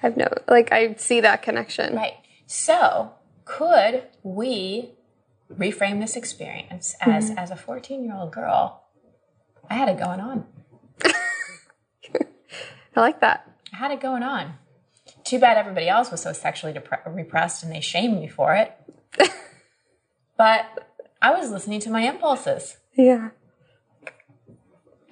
I've 0.02 0.16
no 0.16 0.26
like 0.48 0.72
I 0.72 0.96
see 0.96 1.20
that 1.20 1.42
connection. 1.42 1.94
Right. 1.94 2.14
So, 2.48 3.12
could 3.44 4.08
we 4.24 4.90
reframe 5.56 6.00
this 6.00 6.16
experience 6.16 6.96
as 7.00 7.30
as 7.36 7.52
a 7.52 7.56
14 7.56 8.02
year 8.02 8.16
old 8.16 8.32
girl? 8.32 8.82
I 9.70 9.74
had 9.74 9.88
it 9.88 10.00
going 10.00 10.18
on. 10.18 10.46
I 12.94 13.00
like 13.00 13.20
that. 13.20 13.50
I 13.72 13.76
had 13.76 13.90
it 13.90 14.00
going 14.00 14.22
on. 14.22 14.54
Too 15.24 15.38
bad 15.38 15.56
everybody 15.56 15.88
else 15.88 16.10
was 16.10 16.22
so 16.22 16.32
sexually 16.32 16.72
depre- 16.72 17.00
repressed 17.06 17.62
and 17.62 17.72
they 17.72 17.80
shamed 17.80 18.20
me 18.20 18.28
for 18.28 18.54
it. 18.54 18.72
but 20.36 20.88
I 21.20 21.32
was 21.32 21.50
listening 21.50 21.80
to 21.80 21.90
my 21.90 22.02
impulses. 22.02 22.76
Yeah. 22.96 23.30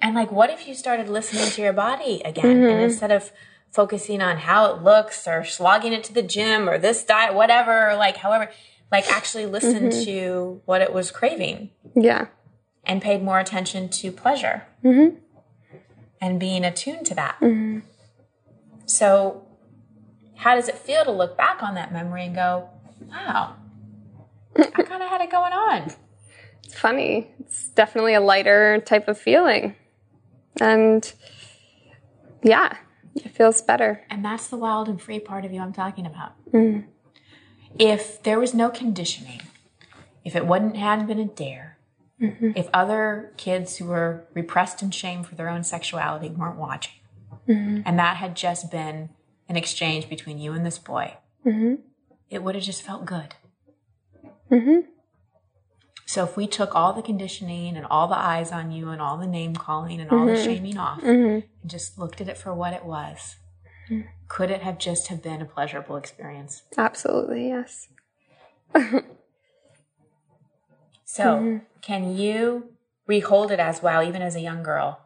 And 0.01 0.15
like, 0.15 0.31
what 0.31 0.49
if 0.49 0.67
you 0.67 0.73
started 0.73 1.09
listening 1.09 1.49
to 1.51 1.61
your 1.61 1.73
body 1.73 2.21
again? 2.25 2.45
And 2.45 2.63
mm-hmm. 2.63 2.81
instead 2.81 3.11
of 3.11 3.31
focusing 3.71 4.21
on 4.21 4.37
how 4.37 4.73
it 4.73 4.83
looks 4.83 5.27
or 5.27 5.43
slogging 5.43 5.93
it 5.93 6.03
to 6.05 6.13
the 6.13 6.23
gym 6.23 6.67
or 6.67 6.77
this 6.77 7.03
diet, 7.03 7.33
whatever, 7.33 7.95
like, 7.95 8.17
however, 8.17 8.49
like 8.91 9.09
actually 9.11 9.45
listen 9.45 9.89
mm-hmm. 9.89 10.03
to 10.03 10.61
what 10.65 10.81
it 10.81 10.93
was 10.93 11.09
craving 11.11 11.71
Yeah. 11.95 12.27
and 12.83 13.01
paid 13.01 13.23
more 13.23 13.39
attention 13.39 13.89
to 13.89 14.11
pleasure 14.11 14.63
mm-hmm. 14.83 15.17
And 16.21 16.39
being 16.39 16.63
attuned 16.63 17.05
to 17.07 17.15
that. 17.15 17.35
Mm-hmm. 17.41 17.79
So, 18.85 19.45
how 20.35 20.55
does 20.55 20.69
it 20.69 20.77
feel 20.77 21.03
to 21.03 21.11
look 21.11 21.37
back 21.37 21.63
on 21.63 21.75
that 21.75 21.91
memory 21.91 22.25
and 22.25 22.35
go, 22.35 22.69
wow, 23.09 23.55
I 24.55 24.63
kind 24.83 25.03
of 25.03 25.09
had 25.09 25.21
it 25.21 25.31
going 25.31 25.53
on? 25.53 25.91
It's 26.63 26.75
funny. 26.75 27.29
It's 27.39 27.69
definitely 27.69 28.13
a 28.13 28.21
lighter 28.21 28.81
type 28.85 29.07
of 29.07 29.17
feeling. 29.17 29.75
And 30.59 31.11
yeah, 32.43 32.77
it 33.15 33.29
feels 33.29 33.61
better. 33.61 34.03
And 34.09 34.23
that's 34.23 34.47
the 34.47 34.57
wild 34.57 34.87
and 34.87 35.01
free 35.01 35.19
part 35.19 35.45
of 35.45 35.51
you 35.51 35.61
I'm 35.61 35.73
talking 35.73 36.05
about. 36.05 36.33
Mm-hmm. 36.51 36.87
If 37.79 38.21
there 38.23 38.39
was 38.39 38.53
no 38.53 38.69
conditioning, 38.69 39.41
if 40.23 40.35
it 40.35 40.45
wouldn't 40.45 40.75
hadn't 40.75 41.07
been 41.07 41.19
a 41.19 41.25
dare, 41.25 41.70
Mm-hmm. 42.21 42.51
if 42.55 42.69
other 42.71 43.33
kids 43.37 43.77
who 43.77 43.85
were 43.85 44.27
repressed 44.35 44.83
and 44.83 44.93
shamed 44.93 45.25
for 45.25 45.33
their 45.33 45.49
own 45.49 45.63
sexuality 45.63 46.29
weren't 46.29 46.57
watching, 46.57 46.93
mm-hmm. 47.47 47.81
and 47.85 47.97
that 47.97 48.17
had 48.17 48.35
just 48.35 48.69
been 48.69 49.09
an 49.49 49.57
exchange 49.57 50.07
between 50.07 50.37
you 50.37 50.53
and 50.53 50.65
this 50.65 50.77
boy, 50.77 51.15
mm-hmm. 51.45 51.75
it 52.29 52.43
would 52.43 52.55
have 52.55 52.63
just 52.63 52.83
felt 52.83 53.05
good. 53.05 53.35
So 56.05 56.25
if 56.25 56.35
we 56.35 56.45
took 56.45 56.75
all 56.75 56.91
the 56.91 57.01
conditioning 57.01 57.77
and 57.77 57.85
all 57.85 58.07
the 58.07 58.17
eyes 58.17 58.51
on 58.51 58.69
you 58.69 58.89
and 58.89 59.01
all 59.01 59.17
the 59.17 59.25
name 59.25 59.55
calling 59.55 60.01
and 60.01 60.11
all 60.11 60.25
the 60.25 60.35
shaming 60.35 60.77
off 60.77 61.01
and 61.01 61.43
just 61.65 61.97
looked 61.97 62.19
at 62.19 62.27
it 62.27 62.37
for 62.37 62.53
what 62.53 62.73
it 62.73 62.83
was, 62.83 63.37
could 64.27 64.51
it 64.51 64.61
have 64.61 64.77
just 64.77 65.07
have 65.07 65.23
been 65.23 65.41
a 65.41 65.45
pleasurable 65.45 65.95
experience? 65.95 66.63
Absolutely, 66.77 67.47
yes. 67.47 67.87
So 71.11 71.23
mm-hmm. 71.23 71.57
can 71.81 72.15
you 72.15 72.69
rehold 73.05 73.51
it 73.51 73.59
as 73.59 73.83
wow, 73.83 74.01
even 74.01 74.21
as 74.21 74.33
a 74.33 74.39
young 74.39 74.63
girl, 74.63 75.01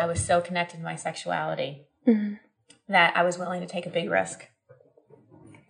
I 0.00 0.06
was 0.06 0.24
so 0.24 0.40
connected 0.40 0.78
to 0.78 0.82
my 0.82 0.96
sexuality 0.96 1.82
mm-hmm. 2.08 2.36
that 2.88 3.14
I 3.14 3.22
was 3.22 3.36
willing 3.36 3.60
to 3.60 3.66
take 3.66 3.84
a 3.84 3.90
big 3.90 4.08
risk. 4.08 4.46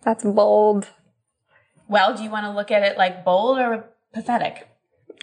That's 0.01 0.23
bold. 0.23 0.87
Well, 1.89 2.15
do 2.15 2.23
you 2.23 2.29
want 2.29 2.45
to 2.45 2.53
look 2.53 2.71
at 2.71 2.83
it 2.83 2.97
like 2.97 3.25
bold 3.25 3.59
or 3.59 3.89
pathetic? 4.13 4.69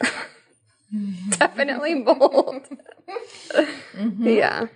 Definitely 1.31 2.03
bold. 2.03 2.69
Mm-hmm. 3.97 4.27
Yeah. 4.29 4.67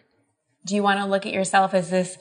Do 0.64 0.74
you 0.74 0.82
want 0.82 1.00
to 1.00 1.06
look 1.06 1.26
at 1.26 1.34
yourself 1.34 1.74
as 1.74 1.90
this 1.90 2.16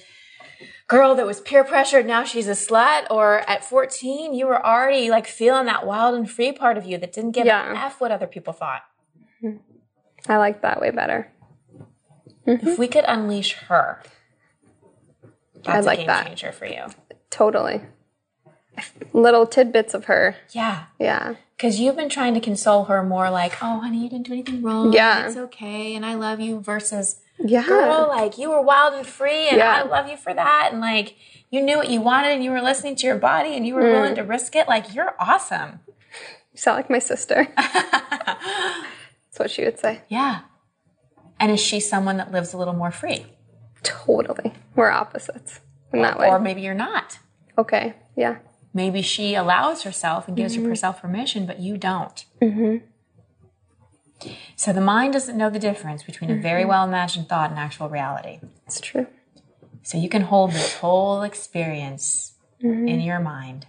girl 0.91 1.15
that 1.15 1.25
was 1.25 1.39
peer 1.39 1.63
pressured, 1.63 2.05
now 2.05 2.23
she's 2.25 2.47
a 2.47 2.51
slut? 2.51 3.03
Or 3.09 3.49
at 3.49 3.63
14, 3.63 4.33
you 4.33 4.45
were 4.45 4.63
already 4.63 5.09
like 5.09 5.25
feeling 5.25 5.65
that 5.65 5.85
wild 5.85 6.15
and 6.15 6.29
free 6.29 6.51
part 6.51 6.77
of 6.77 6.85
you 6.85 6.97
that 6.97 7.13
didn't 7.13 7.31
give 7.31 7.45
Yeah. 7.45 7.69
an 7.71 7.77
F 7.77 8.01
what 8.01 8.11
other 8.11 8.27
people 8.27 8.53
thought? 8.53 8.83
I 10.27 10.37
like 10.37 10.61
that 10.61 10.81
way 10.81 10.91
better. 10.91 11.31
Mm-hmm. 12.45 12.67
If 12.67 12.77
we 12.77 12.87
could 12.87 13.05
unleash 13.07 13.53
her, 13.69 14.03
that's 15.63 15.85
like 15.85 15.99
a 15.99 16.01
game 16.01 16.07
that. 16.07 16.27
changer 16.27 16.51
for 16.51 16.65
you. 16.65 16.83
Totally. 17.29 17.81
Little 19.13 19.45
tidbits 19.47 19.93
of 19.93 20.05
her. 20.05 20.35
Yeah. 20.51 20.85
Yeah. 20.99 21.35
Because 21.55 21.79
you've 21.79 21.95
been 21.95 22.09
trying 22.09 22.33
to 22.33 22.39
console 22.39 22.85
her 22.85 23.03
more 23.03 23.29
like, 23.29 23.53
oh, 23.61 23.79
honey, 23.79 24.03
you 24.03 24.09
didn't 24.09 24.25
do 24.25 24.33
anything 24.33 24.61
wrong. 24.63 24.91
Yeah. 24.93 25.27
It's 25.27 25.37
okay. 25.37 25.95
And 25.95 26.05
I 26.05 26.15
love 26.15 26.39
you 26.39 26.59
versus, 26.59 27.21
Yeah. 27.45 27.65
girl, 27.65 28.07
like 28.07 28.37
you 28.37 28.49
were 28.49 28.61
wild 28.61 28.93
and 28.93 29.05
free 29.05 29.47
and 29.49 29.57
Yeah. 29.57 29.81
I 29.83 29.87
love 29.87 30.07
you 30.09 30.17
for 30.17 30.33
that. 30.33 30.69
And 30.71 30.81
like 30.81 31.15
you 31.49 31.61
knew 31.61 31.77
what 31.77 31.89
you 31.89 32.01
wanted 32.01 32.31
and 32.31 32.43
you 32.43 32.51
were 32.51 32.61
listening 32.61 32.95
to 32.97 33.07
your 33.07 33.17
body 33.17 33.55
and 33.55 33.65
you 33.67 33.75
were 33.75 33.81
willing 33.91 34.15
to 34.15 34.21
risk 34.23 34.55
it. 34.55 34.67
Like 34.67 34.93
you're 34.95 35.13
awesome. 35.19 35.79
You 36.53 36.57
sound 36.57 36.77
like 36.77 36.89
my 36.89 36.99
sister. 36.99 37.47
That's 37.55 39.37
what 39.37 39.51
she 39.51 39.63
would 39.63 39.79
say. 39.79 40.01
Yeah. 40.09 40.41
And 41.39 41.51
is 41.51 41.59
she 41.59 41.79
someone 41.79 42.17
that 42.17 42.31
lives 42.31 42.53
a 42.53 42.57
little 42.57 42.73
more 42.73 42.91
free? 42.91 43.25
Totally. 43.83 44.53
We're 44.75 44.91
opposites 44.91 45.59
in 45.91 46.01
that 46.03 46.19
way. 46.19 46.27
Or 46.27 46.39
maybe 46.39 46.61
you're 46.61 46.73
not. 46.73 47.19
okay. 47.57 47.95
Yeah. 48.15 48.37
Maybe 48.73 49.01
she 49.01 49.35
allows 49.35 49.83
herself 49.83 50.27
and 50.29 50.37
gives 50.37 50.55
herself 50.55 51.01
permission, 51.01 51.45
but 51.45 51.59
you 51.59 51.77
don't. 51.77 52.23
Mm-hmm. 52.41 52.85
So 54.55 54.73
the 54.73 54.81
mind 54.81 55.13
doesn't 55.13 55.37
know 55.37 55.49
the 55.49 55.59
difference 55.59 56.03
between 56.03 56.29
a 56.29 56.35
very 56.35 56.61
mm-hmm. 56.61 56.69
well 56.69 56.87
imagined 56.87 57.29
thought 57.29 57.49
and 57.49 57.59
actual 57.59 57.89
reality. 57.89 58.39
It's 58.65 58.79
true. 58.79 59.07
So 59.83 59.97
you 59.97 60.09
can 60.09 60.23
hold 60.23 60.51
this 60.51 60.75
whole 60.75 61.23
experience 61.23 62.33
mm-hmm. 62.63 62.87
in 62.87 63.01
your 63.01 63.19
mind 63.19 63.65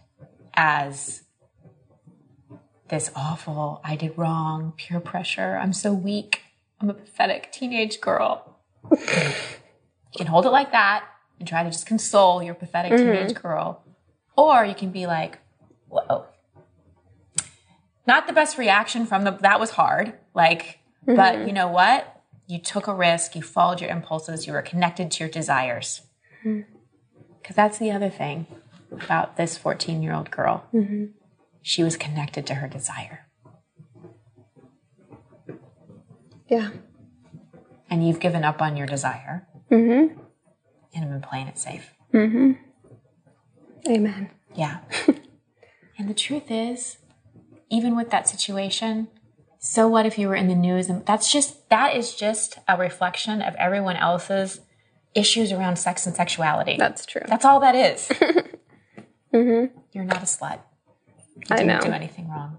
as 0.54 1.22
this 2.88 3.10
awful, 3.16 3.80
I 3.82 3.96
did 3.96 4.18
wrong, 4.18 4.74
peer 4.76 5.00
pressure, 5.00 5.56
I'm 5.56 5.72
so 5.72 5.94
weak, 5.94 6.42
I'm 6.80 6.90
a 6.90 6.94
pathetic 6.94 7.50
teenage 7.50 8.00
girl. 8.00 8.58
you 8.90 8.98
can 10.16 10.26
hold 10.26 10.44
it 10.44 10.50
like 10.50 10.72
that 10.72 11.04
and 11.38 11.48
try 11.48 11.62
to 11.64 11.70
just 11.70 11.86
console 11.86 12.42
your 12.42 12.54
pathetic 12.54 12.92
mm-hmm. 12.92 13.12
teenage 13.12 13.34
girl. 13.34 13.82
Or 14.36 14.64
you 14.64 14.74
can 14.74 14.90
be 14.90 15.06
like, 15.06 15.38
whoa. 15.88 16.26
Not 18.06 18.26
the 18.26 18.32
best 18.32 18.58
reaction 18.58 19.06
from 19.06 19.24
the, 19.24 19.32
that 19.42 19.60
was 19.60 19.70
hard. 19.70 20.14
Like, 20.34 20.80
but 21.06 21.46
you 21.46 21.52
know 21.52 21.68
what? 21.68 22.20
You 22.46 22.58
took 22.58 22.86
a 22.86 22.94
risk, 22.94 23.36
you 23.36 23.42
followed 23.42 23.80
your 23.80 23.90
impulses, 23.90 24.46
you 24.46 24.52
were 24.52 24.62
connected 24.62 25.10
to 25.12 25.24
your 25.24 25.30
desires. 25.30 26.02
Because 26.42 27.56
that's 27.56 27.78
the 27.78 27.90
other 27.90 28.10
thing 28.10 28.46
about 28.90 29.36
this 29.36 29.56
14 29.56 30.02
year 30.02 30.14
old 30.14 30.30
girl. 30.30 30.64
She 31.62 31.82
was 31.82 31.96
connected 31.96 32.46
to 32.48 32.54
her 32.54 32.68
desire. 32.68 33.26
Yeah. 36.48 36.70
And 37.88 38.06
you've 38.06 38.20
given 38.20 38.44
up 38.44 38.60
on 38.60 38.76
your 38.76 38.86
desire. 38.86 39.46
Mm-hmm. 39.70 40.18
And 40.94 41.04
I've 41.04 41.10
been 41.10 41.22
playing 41.22 41.46
it 41.46 41.58
safe. 41.58 41.94
Mm-hmm. 42.12 42.52
Amen. 43.88 44.30
Yeah. 44.54 44.80
and 45.98 46.08
the 46.08 46.14
truth 46.14 46.50
is, 46.50 46.98
even 47.72 47.96
with 47.96 48.10
that 48.10 48.28
situation, 48.28 49.08
so 49.58 49.88
what 49.88 50.06
if 50.06 50.18
you 50.18 50.28
were 50.28 50.34
in 50.36 50.48
the 50.48 50.54
news 50.54 50.88
and 50.88 51.04
that's 51.06 51.32
just 51.32 51.68
that 51.70 51.96
is 51.96 52.14
just 52.14 52.58
a 52.68 52.76
reflection 52.76 53.40
of 53.42 53.54
everyone 53.56 53.96
else's 53.96 54.60
issues 55.14 55.52
around 55.52 55.76
sex 55.76 56.06
and 56.06 56.14
sexuality. 56.16 56.76
That's 56.78 57.04
true. 57.06 57.22
That's 57.26 57.44
all 57.44 57.60
that 57.60 57.74
is. 57.74 58.08
Mm-hmm. 59.32 59.74
You're 59.92 60.04
not 60.04 60.18
a 60.18 60.26
slut. 60.26 60.60
You 61.36 61.42
I 61.50 61.56
didn't 61.56 61.68
know. 61.68 61.80
do 61.80 61.90
anything 61.92 62.28
wrong. 62.28 62.58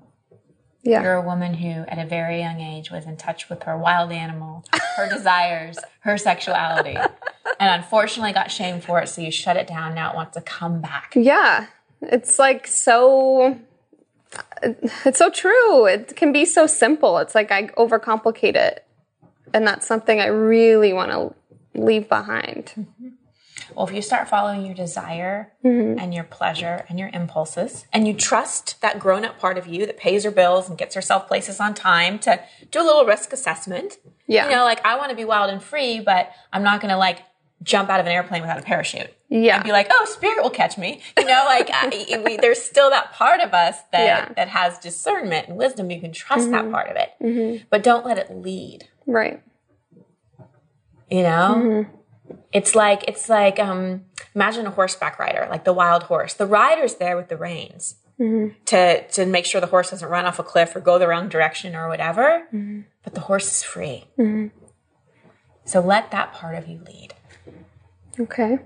yeah. 0.81 1.03
You're 1.03 1.13
a 1.13 1.21
woman 1.21 1.53
who, 1.53 1.69
at 1.69 1.99
a 1.99 2.05
very 2.07 2.39
young 2.39 2.61
age, 2.61 2.89
was 2.89 3.05
in 3.05 3.15
touch 3.15 3.47
with 3.47 3.61
her 3.63 3.77
wild 3.77 4.11
animal, 4.11 4.65
her 4.97 5.07
desires, 5.15 5.77
her 5.99 6.17
sexuality, 6.17 6.95
and 6.95 7.81
unfortunately 7.83 8.33
got 8.33 8.49
shamed 8.49 8.83
for 8.83 8.99
it. 9.01 9.07
So 9.07 9.21
you 9.21 9.29
shut 9.29 9.55
it 9.55 9.67
down. 9.67 9.93
Now 9.93 10.11
it 10.11 10.15
wants 10.15 10.33
to 10.35 10.41
come 10.41 10.81
back. 10.81 11.13
Yeah. 11.15 11.67
It's 12.01 12.39
like 12.39 12.65
so 12.65 13.59
it's 15.05 15.19
so 15.19 15.29
true. 15.29 15.85
It 15.85 16.15
can 16.15 16.31
be 16.31 16.45
so 16.45 16.67
simple. 16.67 17.17
It's 17.17 17.35
like 17.35 17.51
I 17.51 17.67
overcomplicate 17.67 18.55
it. 18.55 18.85
And 19.53 19.67
that's 19.67 19.85
something 19.85 20.19
I 20.19 20.27
really 20.27 20.93
want 20.93 21.11
to 21.11 21.79
leave 21.79 22.09
behind. 22.09 22.73
Mm-hmm. 22.77 23.09
Well, 23.75 23.87
if 23.87 23.93
you 23.93 24.01
start 24.01 24.29
following 24.29 24.65
your 24.65 24.75
desire 24.75 25.53
mm-hmm. 25.63 25.99
and 25.99 26.13
your 26.13 26.23
pleasure 26.23 26.85
and 26.89 26.99
your 26.99 27.09
impulses, 27.13 27.85
and 27.91 28.07
you 28.07 28.13
trust 28.13 28.79
that 28.81 28.99
grown 28.99 29.25
up 29.25 29.39
part 29.39 29.57
of 29.57 29.67
you 29.67 29.85
that 29.85 29.97
pays 29.97 30.23
her 30.23 30.31
bills 30.31 30.69
and 30.69 30.77
gets 30.77 30.95
herself 30.95 31.27
places 31.27 31.59
on 31.59 31.73
time 31.73 32.19
to 32.19 32.39
do 32.71 32.81
a 32.81 32.83
little 32.83 33.05
risk 33.05 33.33
assessment. 33.33 33.97
Yeah. 34.27 34.45
You 34.45 34.55
know, 34.55 34.63
like 34.63 34.85
I 34.85 34.97
want 34.97 35.09
to 35.09 35.15
be 35.15 35.25
wild 35.25 35.49
and 35.49 35.61
free, 35.61 35.99
but 35.99 36.31
I'm 36.51 36.63
not 36.63 36.81
going 36.81 36.91
to 36.91 36.97
like 36.97 37.19
jump 37.63 37.89
out 37.89 37.99
of 37.99 38.05
an 38.05 38.11
airplane 38.11 38.41
without 38.41 38.59
a 38.59 38.63
parachute. 38.63 39.11
Yeah. 39.35 39.55
And 39.55 39.63
be 39.63 39.71
like, 39.71 39.87
oh, 39.89 40.05
spirit 40.05 40.43
will 40.43 40.51
catch 40.51 40.77
me. 40.77 41.01
You 41.17 41.25
know, 41.25 41.43
like 41.47 41.69
I, 41.73 42.21
we, 42.25 42.37
there's 42.37 42.61
still 42.61 42.91
that 42.91 43.13
part 43.13 43.39
of 43.41 43.51
us 43.53 43.77
that, 43.91 44.03
Yeah. 44.03 44.21
Mm-hmm. 44.25 44.33
that 44.35 44.47
has 44.49 44.77
discernment 44.77 45.47
and 45.47 45.57
wisdom. 45.57 45.89
You 45.89 45.99
can 45.99 46.11
trust 46.11 46.51
that 46.51 46.69
part 46.69 46.87
of 46.89 46.95
it, 46.97 47.65
but 47.71 47.81
don't 47.81 48.05
let 48.05 48.17
it 48.19 48.29
lead 48.35 48.87
Right. 49.07 49.41
you 51.09 51.23
know 51.23 51.55
Mm-hmm. 51.57 52.35
it's 52.53 52.75
like 52.75 53.03
it's 53.07 53.27
like 53.29 53.59
um 53.59 54.05
imagine 54.35 54.65
a 54.65 54.71
horseback 54.71 55.19
rider 55.19 55.47
like 55.49 55.63
the 55.65 55.73
wild 55.73 56.03
horse 56.03 56.33
the 56.35 56.45
rider's 56.45 56.95
there 56.95 57.15
with 57.17 57.29
the 57.29 57.37
reins 57.37 57.95
Mm-hmm. 58.19 58.53
to 58.65 59.07
to 59.07 59.25
make 59.25 59.43
sure 59.45 59.59
the 59.59 59.67
horse 59.67 59.89
doesn't 59.89 60.07
run 60.07 60.25
off 60.25 60.37
a 60.37 60.43
cliff 60.43 60.75
or 60.75 60.79
go 60.79 60.99
the 60.99 61.07
wrong 61.07 61.27
direction 61.29 61.75
or 61.75 61.87
whatever 61.89 62.43
Mm-hmm. 62.53 62.81
but 63.03 63.15
the 63.15 63.21
horse 63.21 63.47
is 63.51 63.63
free 63.63 64.05
so 65.65 65.79
let 65.81 66.11
that 66.11 66.31
part 66.33 66.55
of 66.55 66.67
you 66.67 66.79
lead 66.85 67.15
Okay. 68.19 68.59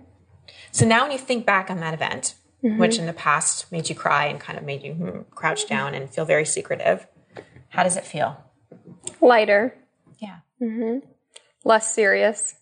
So 0.71 0.86
now 0.86 1.03
when 1.03 1.12
you 1.12 1.17
think 1.17 1.45
back 1.45 1.69
on 1.69 1.80
that 1.80 1.93
event 1.93 2.36
Mm-hmm. 2.63 2.80
which 2.80 2.97
in 2.97 3.06
the 3.06 3.13
past 3.13 3.71
made 3.71 3.88
you 3.88 3.93
cry 3.93 4.25
and 4.25 4.39
kind 4.39 4.58
of 4.58 4.65
made 4.65 4.82
you 4.82 4.93
hmm, 4.93 5.19
crouch 5.30 5.67
down 5.67 5.93
and 5.93 6.10
feel 6.10 6.25
very 6.25 6.43
secretive 6.43 7.06
how 7.69 7.84
does 7.84 7.95
it 7.95 8.03
feel 8.03 8.43
Lighter, 9.21 9.77
yeah 10.17 10.39
less 11.67 11.93
serious. 11.93 12.56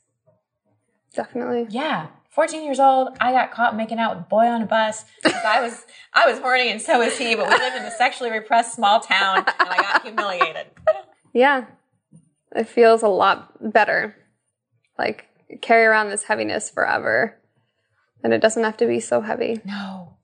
Definitely. 1.14 1.68
Yeah. 1.70 2.08
14 2.32 2.66
years 2.66 2.82
old, 2.82 3.16
I 3.22 3.32
got 3.32 3.52
caught 3.52 3.78
making 3.78 3.98
out 3.98 4.18
with 4.18 4.26
a 4.26 4.28
boy 4.28 4.46
on 4.48 4.62
a 4.62 4.66
bus. 4.66 5.06
I 5.24 5.62
was 5.62 5.86
I 6.14 6.30
was 6.30 6.40
horny 6.40 6.70
and 6.70 6.82
so 6.82 7.00
was 7.00 7.18
he, 7.18 7.34
but 7.36 7.48
we 7.48 7.56
lived 7.56 7.78
in 7.78 7.84
a 7.84 7.92
sexually 7.92 8.30
repressed 8.30 8.76
small 8.76 9.00
town 9.00 9.38
and 9.38 9.70
I 9.70 9.78
got 9.78 10.02
humiliated. 10.04 10.66
Yeah. 11.32 11.66
It 12.54 12.68
feels 12.68 13.04
a 13.04 13.08
lot 13.08 13.72
better. 13.72 14.18
Like 15.00 15.30
carry 15.62 15.86
around 15.86 16.10
this 16.10 16.24
heaviness 16.24 16.70
forever. 16.70 17.40
And 18.26 18.34
it 18.34 18.42
doesn't 18.42 18.64
have 18.64 18.78
to 18.78 18.88
be 18.88 19.00
so 19.00 19.22
heavy. 19.22 19.62
No. 19.64 20.18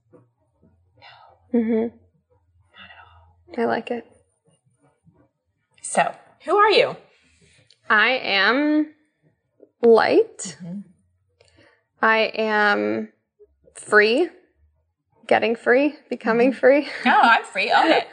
No. 1.53 1.59
Mhm. 1.59 1.91
Not 1.91 2.89
at 2.89 3.59
all. 3.59 3.63
I 3.63 3.65
like 3.65 3.91
it. 3.91 4.07
So, 5.83 6.11
who 6.43 6.57
are 6.57 6.71
you? 6.71 6.97
I 7.91 8.13
am 8.13 8.91
light. 9.83 10.57
Mm-hmm. 10.63 10.79
I 12.01 12.17
am 12.33 13.09
free, 13.75 14.29
getting 15.27 15.55
free, 15.55 15.93
becoming 16.09 16.53
mm-hmm. 16.53 16.59
free. 16.59 16.89
No, 17.05 17.19
I'm 17.21 17.43
free. 17.43 17.71
Own 17.71 17.91
it. 17.91 18.07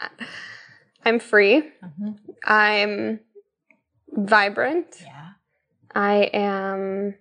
I'm 1.04 1.18
free. 1.18 1.72
Mm-hmm. 1.82 2.10
I'm 2.46 3.18
vibrant. 4.12 4.94
Yeah. 5.02 5.30
I 5.92 6.30
am 6.32 7.16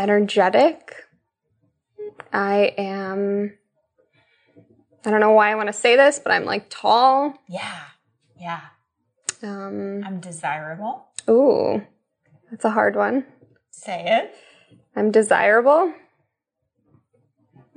energetic. 0.00 0.94
I 2.32 2.74
am, 2.76 3.52
I 5.04 5.10
don't 5.10 5.20
know 5.20 5.32
why 5.32 5.50
I 5.50 5.54
want 5.54 5.68
to 5.68 5.72
say 5.72 5.96
this, 5.96 6.18
but 6.18 6.32
I'm 6.32 6.44
like 6.44 6.66
tall. 6.68 7.34
Yeah. 7.48 7.82
Yeah. 8.38 8.60
Um, 9.42 10.02
I'm 10.04 10.20
desirable. 10.20 11.08
ooh, 11.28 11.82
that's 12.50 12.64
a 12.64 12.70
hard 12.70 12.96
one. 12.96 13.24
Say 13.70 14.04
it. 14.06 14.34
I'm 14.94 15.10
desirable. 15.10 15.92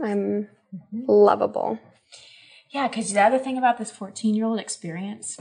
I'm 0.01 0.47
lovable. 0.91 1.79
Yeah, 2.69 2.87
because 2.87 3.11
the 3.11 3.21
other 3.21 3.39
thing 3.39 3.57
about 3.57 3.77
this 3.77 3.91
14 3.91 4.35
year 4.35 4.45
old 4.45 4.59
experience 4.59 5.39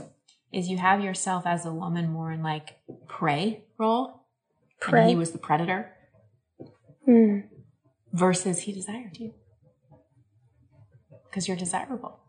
is 0.51 0.67
you 0.67 0.77
have 0.77 1.03
yourself 1.03 1.45
as 1.45 1.65
a 1.65 1.71
woman 1.71 2.11
more 2.11 2.31
in 2.31 2.41
like 2.41 2.79
prey 3.07 3.63
role. 3.77 4.23
Prey. 4.79 5.01
And 5.01 5.09
he 5.09 5.15
was 5.15 5.31
the 5.31 5.37
predator. 5.37 5.91
Hmm. 7.09 7.39
Versus 8.13 8.59
he 8.59 8.71
desired 8.71 9.17
you. 9.17 9.33
Because 11.27 11.47
you're 11.47 11.57
desirable. 11.57 12.19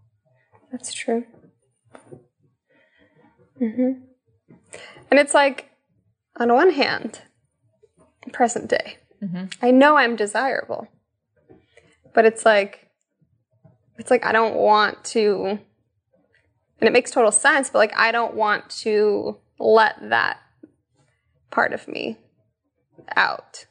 That's 0.73 0.95
true. 0.95 1.27
hmm 3.59 3.93
And 5.11 5.21
it's 5.21 5.35
like, 5.35 5.71
on 6.39 6.51
one 6.55 6.71
hand, 6.71 7.21
present 8.33 8.69
day, 8.71 8.97
I 9.61 9.71
know 9.71 9.99
I'm 9.99 10.17
desirable, 10.17 10.89
but 12.15 12.25
it's 12.25 12.47
like, 12.47 12.89
it's 13.99 14.11
like 14.11 14.25
I 14.25 14.33
don't 14.33 14.55
want 14.55 15.05
to, 15.17 15.59
and 16.81 16.89
it 16.89 16.93
makes 16.95 17.11
total 17.11 17.33
sense, 17.33 17.69
but 17.69 17.81
like 17.81 17.95
I 17.99 18.13
don't 18.13 18.33
want 18.33 18.71
to 18.85 19.37
let 19.59 19.97
that 20.09 20.39
part 21.51 21.75
of 21.75 21.87
me 21.87 22.17
out. 23.15 23.67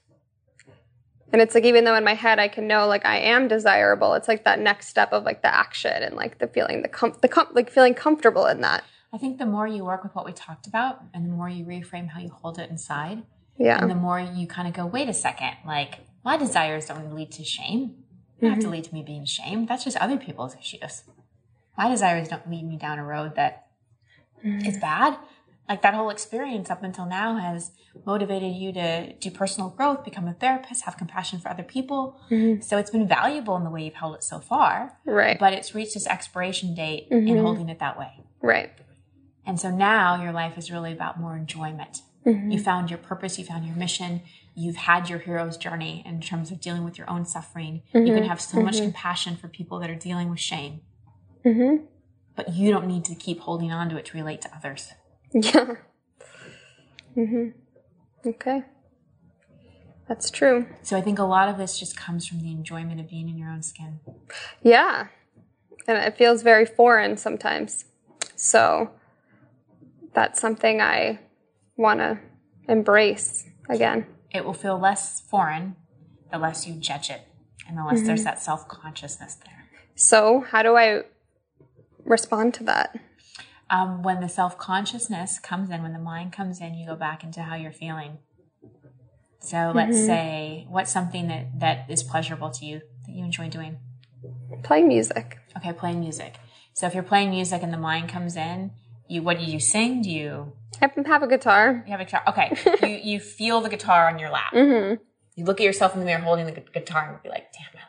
And 1.31 1.41
it's 1.41 1.53
like 1.53 1.63
even 1.63 1.83
though 1.83 1.95
in 1.95 2.03
my 2.03 2.15
head 2.15 2.39
I 2.39 2.47
can 2.47 2.67
know 2.67 2.87
like 2.87 3.05
I 3.05 3.19
am 3.19 3.47
desirable, 3.47 4.13
it's 4.13 4.27
like 4.27 4.45
that 4.45 4.59
next 4.59 4.87
step 4.87 5.13
of 5.13 5.23
like 5.23 5.41
the 5.41 5.53
action 5.53 6.03
and 6.03 6.15
like 6.15 6.39
the 6.39 6.47
feeling 6.47 6.81
the 6.81 6.87
com- 6.87 7.15
the 7.21 7.27
com- 7.27 7.49
like 7.53 7.69
feeling 7.69 7.93
comfortable 7.93 8.45
in 8.47 8.61
that. 8.61 8.83
I 9.13 9.17
think 9.17 9.37
the 9.37 9.45
more 9.45 9.67
you 9.67 9.83
work 9.83 10.03
with 10.03 10.13
what 10.15 10.25
we 10.25 10.33
talked 10.33 10.67
about 10.67 11.01
and 11.13 11.25
the 11.25 11.29
more 11.29 11.49
you 11.49 11.65
reframe 11.65 12.09
how 12.09 12.19
you 12.19 12.29
hold 12.29 12.59
it 12.59 12.69
inside, 12.69 13.23
Yeah. 13.57 13.81
and 13.81 13.89
the 13.89 13.95
more 13.95 14.19
you 14.19 14.47
kind 14.47 14.67
of 14.67 14.73
go, 14.73 14.85
wait 14.85 15.09
a 15.09 15.13
second, 15.13 15.53
like 15.65 15.99
my 16.23 16.37
desires 16.37 16.85
don't 16.85 17.15
lead 17.15 17.31
to 17.33 17.43
shame. 17.43 18.03
They 18.39 18.47
don't 18.47 18.51
have 18.55 18.59
to 18.59 18.65
mm-hmm. 18.67 18.73
lead 18.73 18.83
to 18.85 18.93
me 18.93 19.03
being 19.03 19.25
shamed. 19.25 19.67
That's 19.67 19.83
just 19.83 19.97
other 19.97 20.17
people's 20.17 20.55
issues. 20.55 21.03
My 21.77 21.89
desires 21.89 22.27
don't 22.27 22.49
lead 22.49 22.67
me 22.67 22.77
down 22.77 22.99
a 22.99 23.03
road 23.03 23.35
that 23.35 23.67
mm. 24.45 24.65
is 24.65 24.77
bad. 24.77 25.17
Like 25.69 25.83
that 25.83 25.93
whole 25.93 26.09
experience 26.09 26.71
up 26.71 26.81
until 26.83 27.05
now 27.05 27.37
has 27.37 27.71
motivated 28.05 28.55
you 28.55 28.73
to 28.73 29.13
do 29.13 29.29
personal 29.29 29.69
growth, 29.69 30.03
become 30.03 30.27
a 30.27 30.33
therapist, 30.33 30.83
have 30.85 30.97
compassion 30.97 31.39
for 31.39 31.49
other 31.49 31.63
people. 31.63 32.19
Mm-hmm. 32.31 32.61
So 32.61 32.79
it's 32.79 32.89
been 32.89 33.07
valuable 33.07 33.55
in 33.55 33.63
the 33.63 33.69
way 33.69 33.83
you've 33.83 33.93
held 33.93 34.15
it 34.15 34.23
so 34.23 34.39
far. 34.39 34.97
Right. 35.05 35.37
But 35.39 35.53
it's 35.53 35.75
reached 35.75 35.95
its 35.95 36.07
expiration 36.07 36.73
date 36.73 37.07
in 37.11 37.25
mm-hmm. 37.25 37.43
holding 37.43 37.69
it 37.69 37.79
that 37.79 37.99
way. 37.99 38.23
right. 38.41 38.71
And 39.45 39.59
so 39.59 39.71
now 39.71 40.21
your 40.21 40.31
life 40.31 40.57
is 40.59 40.69
really 40.69 40.91
about 40.91 41.19
more 41.19 41.35
enjoyment. 41.35 42.01
Mm-hmm. 42.25 42.51
You 42.51 42.59
found 42.59 42.91
your 42.91 42.99
purpose, 42.99 43.39
you 43.39 43.45
found 43.45 43.65
your 43.65 43.75
mission, 43.75 44.21
you've 44.53 44.75
had 44.75 45.09
your 45.09 45.17
hero's 45.17 45.57
journey 45.57 46.03
in 46.05 46.21
terms 46.21 46.51
of 46.51 46.59
dealing 46.59 46.83
with 46.83 46.97
your 46.99 47.09
own 47.09 47.25
suffering. 47.25 47.81
You 47.93 48.13
can 48.13 48.25
have 48.25 48.41
so 48.41 48.61
much 48.61 48.77
compassion 48.77 49.37
for 49.37 49.47
people 49.47 49.79
that 49.79 49.89
are 49.89 49.95
dealing 49.95 50.29
with 50.29 50.39
shame. 50.39 50.81
But 52.35 52.53
you 52.53 52.69
don't 52.69 52.85
need 52.85 53.05
to 53.05 53.15
keep 53.15 53.39
holding 53.39 53.71
on 53.71 53.89
to 53.89 53.97
it 53.97 54.05
to 54.05 54.17
relate 54.17 54.41
to 54.41 54.55
others. 54.55 54.91
Yeah. 55.33 55.75
Mhm. 57.15 57.53
Okay. 58.25 58.63
That's 60.07 60.31
true. 60.31 60.65
So 60.81 60.97
I 60.97 61.01
think 61.01 61.19
a 61.19 61.23
lot 61.23 61.49
of 61.49 61.57
this 61.57 61.77
just 61.77 61.95
comes 61.95 62.25
from 62.27 62.41
the 62.41 62.51
enjoyment 62.51 62.99
of 62.99 63.09
being 63.09 63.29
in 63.29 63.37
your 63.37 63.49
own 63.49 63.61
skin. 63.61 63.99
Yeah. 64.63 65.07
And 65.87 65.97
it 65.97 66.17
feels 66.17 66.41
very 66.41 66.65
foreign 66.65 67.17
sometimes. 67.17 67.85
So 68.35 68.91
that's 70.13 70.41
something 70.41 70.81
I 70.81 71.19
want 71.77 71.99
to 71.99 72.19
embrace 72.67 73.45
again. 73.69 74.07
It 74.31 74.45
will 74.45 74.53
feel 74.53 74.79
less 74.79 75.21
foreign 75.21 75.75
the 76.31 76.37
less 76.37 76.67
you 76.67 76.75
judge 76.75 77.09
it 77.09 77.21
and 77.67 77.77
the 77.77 77.83
less 77.83 78.01
there's 78.01 78.23
that 78.23 78.41
self 78.41 78.67
consciousness 78.67 79.35
there. 79.35 79.65
So, 79.95 80.41
how 80.49 80.63
do 80.63 80.75
I 80.75 81.03
respond 82.05 82.53
to 82.55 82.63
that? 82.63 82.97
Um, 83.69 84.03
when 84.03 84.21
the 84.21 84.29
self 84.29 84.57
consciousness 84.57 85.39
comes 85.39 85.69
in, 85.69 85.83
when 85.83 85.93
the 85.93 85.99
mind 85.99 86.33
comes 86.33 86.59
in, 86.61 86.73
you 86.73 86.87
go 86.87 86.95
back 86.95 87.23
into 87.23 87.41
how 87.41 87.55
you're 87.55 87.71
feeling. 87.71 88.17
So 89.41 89.71
let's 89.73 89.97
say 90.05 90.65
what's 90.69 90.91
something 90.91 91.27
that, 91.29 91.59
that 91.59 91.89
is 91.89 92.03
pleasurable 92.03 92.49
to 92.51 92.65
you 92.65 92.81
that 93.05 93.11
you 93.11 93.23
enjoy 93.23 93.49
doing? 93.49 93.77
Playing 94.63 94.89
music. 94.89 95.37
Okay, 95.57 95.71
playing 95.71 96.01
music. 96.01 96.35
So 96.73 96.87
if 96.87 96.93
you're 96.93 97.03
playing 97.03 97.29
music 97.29 97.63
and 97.63 97.71
the 97.71 97.77
mind 97.77 98.09
comes 98.09 98.35
in, 98.35 98.71
you 99.07 99.23
what 99.23 99.39
do 99.39 99.45
you 99.45 99.59
sing? 99.59 100.01
Do 100.01 100.09
you, 100.09 100.53
I 100.81 100.89
have 101.07 101.23
a 101.23 101.27
guitar. 101.27 101.83
you 101.85 101.91
have 101.91 102.01
a 102.01 102.05
guitar? 102.05 102.23
Okay, 102.27 102.55
you 102.83 103.13
you 103.13 103.19
feel 103.19 103.61
the 103.61 103.69
guitar 103.69 104.07
on 104.07 104.19
your 104.19 104.29
lap. 104.29 104.53
Mm-hmm. 104.53 105.03
You 105.35 105.45
look 105.45 105.61
at 105.61 105.63
yourself 105.63 105.93
in 105.93 106.01
the 106.01 106.05
mirror 106.05 106.19
holding 106.19 106.47
the 106.47 106.51
gu- 106.51 106.69
guitar 106.73 107.13
and 107.13 107.23
be 107.23 107.29
like, 107.29 107.47
"Damn, 107.53 107.81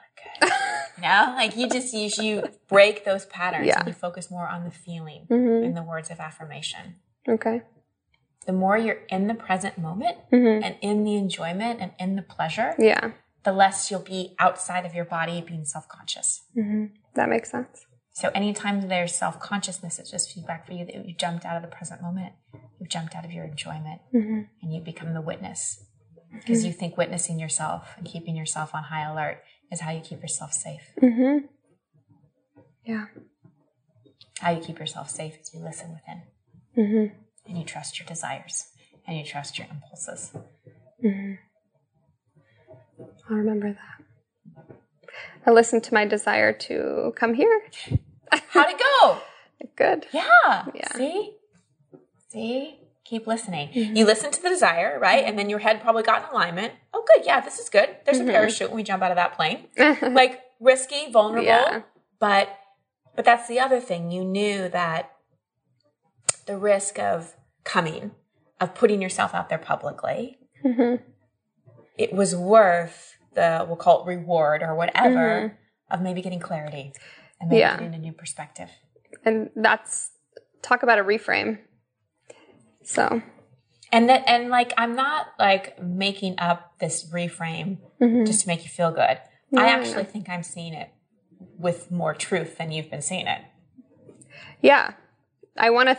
I 1.05 1.42
look 1.44 1.55
good." 1.55 1.59
you 1.59 1.59
know, 1.59 1.66
like 1.66 1.72
you 1.74 1.80
just 1.80 1.94
you, 1.94 2.24
you 2.24 2.42
break 2.68 3.05
those 3.05 3.26
patterns 3.26 3.66
Yeah. 3.66 3.78
and 3.80 3.88
you 3.88 3.94
focus 3.94 4.30
more 4.30 4.48
on 4.48 4.64
the 4.64 4.70
feeling 4.70 5.26
Mhm. 5.28 5.64
and 5.66 5.76
the 5.76 5.82
words 5.82 6.11
of 6.11 6.20
affirmation. 6.20 6.96
Okay. 7.28 7.62
The 8.46 8.53
more 8.53 8.76
you're 8.76 9.01
in 9.09 9.26
the 9.26 9.34
present 9.34 9.76
moment 9.78 10.16
Mhm. 10.32 10.64
and 10.64 10.76
in 10.80 11.05
the 11.05 11.16
enjoyment 11.16 11.80
and 11.80 11.92
in 11.98 12.16
the 12.16 12.22
pleasure, 12.22 12.74
Yeah. 12.78 13.12
the 13.42 13.53
less 13.53 13.90
you'll 13.90 14.01
be 14.01 14.34
outside 14.38 14.84
of 14.86 14.94
your 14.94 15.05
body 15.05 15.40
being 15.42 15.64
self 15.64 15.86
conscious. 15.88 16.42
hmm 16.55 16.86
That 17.14 17.28
makes 17.28 17.51
sense. 17.51 17.84
So 18.12 18.30
anytime 18.34 18.88
there's 18.88 19.14
self 19.14 19.38
consciousness, 19.40 19.98
it's 19.98 20.11
just 20.11 20.32
feedback 20.32 20.66
for 20.66 20.72
you 20.72 20.84
that 20.84 20.94
you 21.07 21.14
jumped 21.14 21.44
out 21.44 21.57
of 21.57 21.62
the 21.62 21.68
present 21.68 22.03
moment. 22.03 22.32
You've 22.78 22.88
jumped 22.88 23.14
out 23.14 23.24
of 23.24 23.32
your 23.32 23.44
enjoyment 23.44 24.01
hmm 24.11 24.42
and 24.62 24.74
you 24.74 24.80
become 24.80 25.12
the 25.14 25.20
witness. 25.20 25.84
Because 26.32 26.64
you 26.64 26.72
think 26.72 26.96
witnessing 26.96 27.38
yourself 27.40 27.94
and 27.98 28.07
keeping 28.07 28.36
yourself 28.36 28.72
on 28.74 28.84
high 28.84 29.03
alert 29.11 29.42
is 29.70 29.80
how 29.80 29.90
you 29.90 30.00
keep 30.00 30.20
yourself 30.22 30.52
safe. 30.52 30.90
Mm-hmm. 31.02 31.46
Yeah. 32.84 33.06
How 34.40 34.52
you 34.52 34.60
keep 34.60 34.78
yourself 34.78 35.10
safe 35.10 35.38
is 35.40 35.52
you 35.54 35.60
listen 35.60 35.90
within 35.92 36.22
Mm-hmm. 36.76 37.14
and 37.48 37.58
you 37.58 37.64
trust 37.64 37.98
your 37.98 38.06
desires 38.06 38.68
and 39.06 39.18
you 39.18 39.24
trust 39.24 39.58
your 39.58 39.66
impulses. 39.70 40.32
Mm-hmm. 41.04 41.34
I'll 43.28 43.36
remember 43.36 43.72
that. 43.72 44.76
I 45.46 45.50
listened 45.50 45.82
to 45.84 45.94
my 45.94 46.04
desire 46.06 46.52
to 46.52 47.12
come 47.16 47.34
here. 47.34 47.62
How'd 48.48 48.70
it 48.70 48.78
go? 48.78 49.18
Good. 49.76 50.06
Yeah. 50.12 50.64
Yeah. 50.74 50.92
See? 50.94 51.32
See? 52.28 52.79
Keep 53.11 53.26
listening. 53.26 53.70
Mm-hmm. 53.70 53.96
You 53.96 54.04
listen 54.06 54.30
to 54.30 54.40
the 54.40 54.48
desire, 54.48 54.96
right? 55.00 55.24
And 55.24 55.36
then 55.36 55.50
your 55.50 55.58
head 55.58 55.82
probably 55.82 56.04
got 56.04 56.22
in 56.22 56.30
alignment. 56.30 56.74
Oh, 56.94 57.04
good. 57.16 57.26
Yeah, 57.26 57.40
this 57.40 57.58
is 57.58 57.68
good. 57.68 57.88
There's 58.04 58.18
a 58.18 58.20
mm-hmm. 58.20 58.30
parachute 58.30 58.68
when 58.68 58.76
we 58.76 58.84
jump 58.84 59.02
out 59.02 59.11
of 59.11 59.16
that 59.16 59.34
plane. 59.34 59.66
like 60.00 60.40
risky, 60.61 61.11
vulnerable, 61.11 61.44
Yeah. 61.44 61.82
but 62.20 62.56
but 63.16 63.24
that's 63.24 63.48
the 63.48 63.58
other 63.58 63.80
thing. 63.80 64.12
You 64.12 64.24
knew 64.24 64.68
that 64.68 65.11
the 66.46 66.56
risk 66.56 67.00
of 67.00 67.34
coming, 67.64 68.12
of 68.61 68.76
putting 68.76 69.02
yourself 69.02 69.34
out 69.34 69.48
there 69.48 69.58
publicly, 69.58 70.38
hmm 70.62 70.94
it 71.98 72.12
was 72.12 72.34
worth 72.36 73.16
the 73.34 73.64
we'll 73.66 73.76
call 73.76 74.04
it 74.04 74.06
reward 74.06 74.62
or 74.62 74.76
whatever 74.76 75.18
mm-hmm. 75.18 75.94
of 75.94 76.00
maybe 76.00 76.22
getting 76.22 76.38
clarity 76.38 76.92
and 77.40 77.50
maybe 77.50 77.58
Yeah. 77.58 77.76
getting 77.76 77.92
a 77.92 77.98
new 77.98 78.12
perspective. 78.12 78.70
And 79.24 79.50
that's 79.56 80.12
talk 80.62 80.84
about 80.84 81.00
a 81.00 81.02
reframe. 81.02 81.58
So. 82.91 83.22
And 83.93 84.09
that 84.09 84.24
and 84.26 84.49
like 84.49 84.72
I'm 84.76 84.97
not 84.97 85.28
like 85.38 85.80
making 85.80 86.36
up 86.38 86.78
this 86.80 87.09
reframe 87.12 87.78
mhm. 88.01 88.26
just 88.26 88.41
to 88.43 88.49
make 88.49 88.64
you 88.64 88.68
feel 88.68 88.91
good. 88.91 89.18
No, 89.53 89.62
I 89.62 89.66
actually 89.66 90.05
think 90.05 90.28
I'm 90.28 90.43
seeing 90.43 90.74
it 90.74 90.91
with 91.57 91.91
more 91.91 92.14
truth 92.14 92.59
than 92.59 92.72
you've 92.72 92.91
been 92.91 93.03
seeing 93.03 93.28
it. 93.28 93.43
Yeah. 94.61 94.95
I 95.57 95.70
want 95.70 95.88
to 95.88 95.99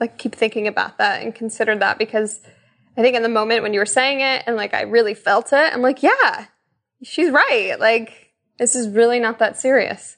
like 0.00 0.16
keep 0.16 0.34
thinking 0.34 0.66
about 0.66 0.96
that 0.98 1.22
and 1.22 1.34
consider 1.34 1.76
that 1.76 1.98
because 1.98 2.40
I 2.96 3.02
think 3.02 3.14
in 3.14 3.22
the 3.22 3.28
moment 3.28 3.62
when 3.62 3.74
you 3.74 3.80
were 3.80 3.86
saying 3.86 4.20
it 4.20 4.44
and 4.46 4.56
like 4.56 4.72
I 4.72 4.82
really 4.82 5.14
felt 5.14 5.52
it, 5.52 5.72
I'm 5.74 5.82
like, 5.82 6.02
yeah, 6.02 6.46
she's 7.02 7.30
right. 7.30 7.76
Like 7.78 8.32
this 8.58 8.74
is 8.74 8.88
really 8.88 9.20
not 9.20 9.38
that 9.38 9.58
serious. 9.58 10.16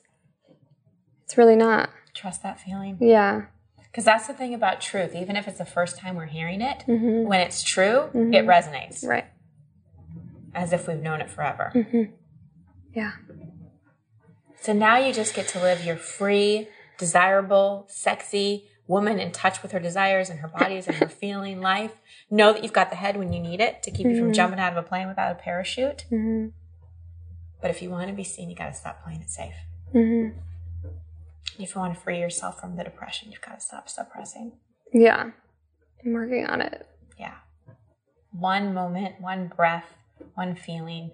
It's 1.25 1.37
really 1.37 1.57
not. 1.57 1.91
Trust 2.15 2.45
that 2.45 2.61
feeling. 2.61 2.99
Yeah. 3.01 3.47
Because 3.97 4.05
that's 4.05 4.27
the 4.27 4.35
thing 4.35 4.53
about 4.53 4.83
truth. 4.83 5.15
Even 5.15 5.37
if 5.37 5.49
it's 5.49 5.57
the 5.57 5.65
first 5.65 5.97
time 5.97 6.17
we're 6.17 6.27
hearing 6.27 6.61
it, 6.61 6.85
Mhm. 6.87 7.25
when 7.25 7.41
it's 7.41 7.63
true, 7.63 8.11
it 8.13 8.45
resonates 8.45 9.03
Right. 9.03 9.25
as 10.55 10.75
if 10.75 10.87
we've 10.87 11.01
known 11.01 11.23
it 11.23 11.31
forever. 11.31 11.73
Yeah. 12.93 13.13
So 14.61 14.75
now 14.75 14.99
you 14.99 15.15
just 15.15 15.35
get 15.35 15.49
to 15.49 15.59
live 15.59 15.83
your 15.83 15.97
free, 15.97 16.69
desirable, 16.99 17.87
sexy 17.89 18.69
woman 18.87 19.19
in 19.19 19.33
touch 19.33 19.63
with 19.63 19.73
her 19.73 19.81
desires 19.81 20.29
and 20.29 20.41
her 20.41 20.49
bodies 20.49 20.87
and 20.87 20.97
her 20.99 21.09
feeling 21.23 21.63
life. 21.63 21.99
Know 22.29 22.53
that 22.53 22.63
you've 22.63 22.75
got 22.75 22.91
the 22.91 22.97
head 22.97 23.17
when 23.17 23.33
you 23.33 23.41
need 23.41 23.63
it 23.63 23.83
to 23.85 23.91
keep 23.91 24.07
you 24.07 24.19
from 24.19 24.35
jumping 24.35 24.61
out 24.61 24.73
of 24.73 24.77
a 24.77 24.87
plane 24.87 25.09
without 25.09 25.33
a 25.33 25.37
parachute. 25.37 26.05
Mhm. 26.13 26.53
But 27.63 27.71
if 27.71 27.81
you 27.81 27.89
want 27.89 28.09
to 28.09 28.13
be 28.15 28.25
seen, 28.25 28.51
you 28.51 28.57
got 28.57 28.67
to 28.67 28.75
stop 28.75 29.03
playing 29.03 29.23
it 29.23 29.31
safe. 29.31 29.57
If 31.59 31.75
you 31.75 31.81
want 31.81 31.95
to 31.95 32.01
free 32.01 32.21
yourself 32.21 32.61
from 32.61 32.77
the 32.77 32.85
depression, 32.85 33.31
you've 33.33 33.41
got 33.41 33.55
to 33.55 33.61
stop 33.61 33.89
suppressing. 33.89 34.53
Yeah. 34.93 35.31
I'm 36.05 36.13
working 36.13 36.47
on 36.47 36.61
it. 36.61 36.87
Yeah. 37.19 37.35
One 38.31 38.75
moment, 38.75 39.21
one 39.21 39.49
breath, 39.49 39.95
one 40.35 40.55
feeling, 40.55 41.13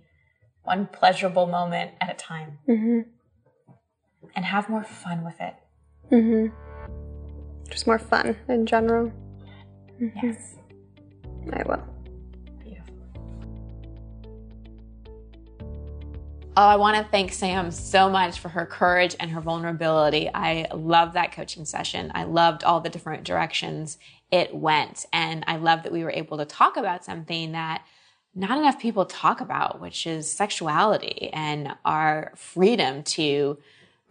one 0.64 0.86
pleasurable 0.86 1.46
moment 1.46 1.92
at 2.00 2.10
a 2.10 2.14
time. 2.14 2.58
Mhm. 2.68 3.06
And 4.34 4.44
have 4.44 4.68
more 4.68 4.84
fun 4.84 5.24
with 5.24 5.40
it. 5.40 5.54
Mm-hmm. 6.10 6.54
Just 7.70 7.86
more 7.86 7.98
fun 7.98 8.36
in 8.48 8.66
general. 8.66 9.12
Yes. 10.22 10.56
I 11.52 11.62
will. 11.64 11.82
Oh, 16.54 16.66
I 16.66 16.76
want 16.76 16.98
to 16.98 17.10
thank 17.10 17.32
Sam 17.32 17.70
so 17.70 18.10
much 18.10 18.38
for 18.38 18.50
her 18.50 18.66
courage 18.66 19.16
and 19.18 19.30
her 19.30 19.40
vulnerability. 19.40 20.28
I 20.34 20.66
love 20.74 21.14
that 21.14 21.32
coaching 21.32 21.64
session. 21.64 22.12
I 22.14 22.24
loved 22.24 22.62
all 22.62 22.82
the 22.82 22.90
different 22.90 23.24
directions 23.24 23.96
it 24.30 24.54
went. 24.54 25.06
And 25.14 25.44
I 25.46 25.56
love 25.56 25.82
that 25.84 25.92
we 25.92 26.04
were 26.04 26.10
able 26.10 26.36
to 26.36 26.44
talk 26.44 26.76
about 26.76 27.06
something 27.06 27.52
that 27.52 27.86
not 28.34 28.58
enough 28.58 28.78
people 28.78 29.06
talk 29.06 29.40
about, 29.40 29.80
which 29.80 30.06
is 30.06 30.30
sexuality 30.30 31.30
and 31.32 31.74
our 31.86 32.34
freedom 32.36 33.02
to 33.04 33.56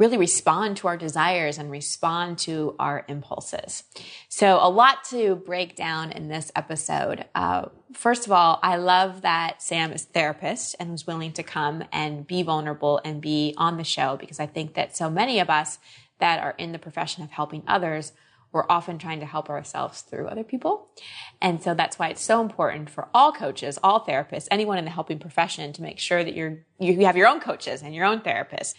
really 0.02 0.18
respond 0.18 0.78
to 0.78 0.88
our 0.88 0.98
desires 0.98 1.60
and 1.60 1.70
respond 1.70 2.40
to 2.40 2.76
our 2.80 3.06
impulses. 3.08 3.84
So, 4.30 4.58
a 4.60 4.68
lot 4.68 5.04
to 5.12 5.36
break 5.36 5.76
down 5.76 6.12
in 6.12 6.28
this 6.28 6.52
episode. 6.56 7.26
Uh, 7.36 7.68
first 7.94 8.26
of 8.26 8.32
all, 8.32 8.60
I 8.64 8.78
love 8.78 9.22
that 9.22 9.62
Sam 9.62 9.94
is 9.94 10.04
a 10.04 10.08
therapist 10.08 10.76
and 10.80 10.92
was 10.92 11.06
willing 11.06 11.34
to 11.34 11.44
come 11.44 11.84
and 11.92 12.26
be 12.26 12.42
vulnerable 12.42 13.00
and 13.06 13.22
be 13.22 13.54
on 13.58 13.78
the 13.78 13.84
show 13.84 14.18
because 14.18 14.40
I 14.40 14.48
think 14.48 14.74
that 14.74 14.98
so 14.98 15.08
many 15.08 15.40
of 15.40 15.52
us 15.52 15.78
that 16.18 16.42
are 16.42 16.56
in 16.58 16.72
the 16.72 16.80
profession 16.80 17.24
of 17.24 17.30
helping 17.30 17.62
others 17.68 18.12
we're 18.52 18.66
often 18.70 18.98
trying 18.98 19.22
to 19.22 19.26
help 19.26 19.50
ourselves 19.50 20.02
through 20.02 20.28
other 20.28 20.44
people. 20.44 20.90
And 21.42 21.64
so 21.64 21.74
that's 21.74 21.98
why 21.98 22.10
it's 22.10 22.22
so 22.22 22.42
important 22.42 22.90
for 22.90 23.08
all 23.14 23.32
coaches, 23.32 23.80
all 23.82 24.06
therapists, 24.06 24.50
anyone 24.52 24.78
in 24.78 24.84
the 24.84 24.92
helping 24.92 25.20
profession 25.20 25.72
to 25.72 25.82
make 25.82 26.00
sure 26.00 26.22
that 26.22 26.36
you're, 26.36 26.60
you 26.78 27.06
have 27.06 27.16
your 27.16 27.28
own 27.28 27.40
coaches 27.40 27.82
and 27.82 27.96
your 27.96 28.04
own 28.06 28.20
therapists. 28.20 28.74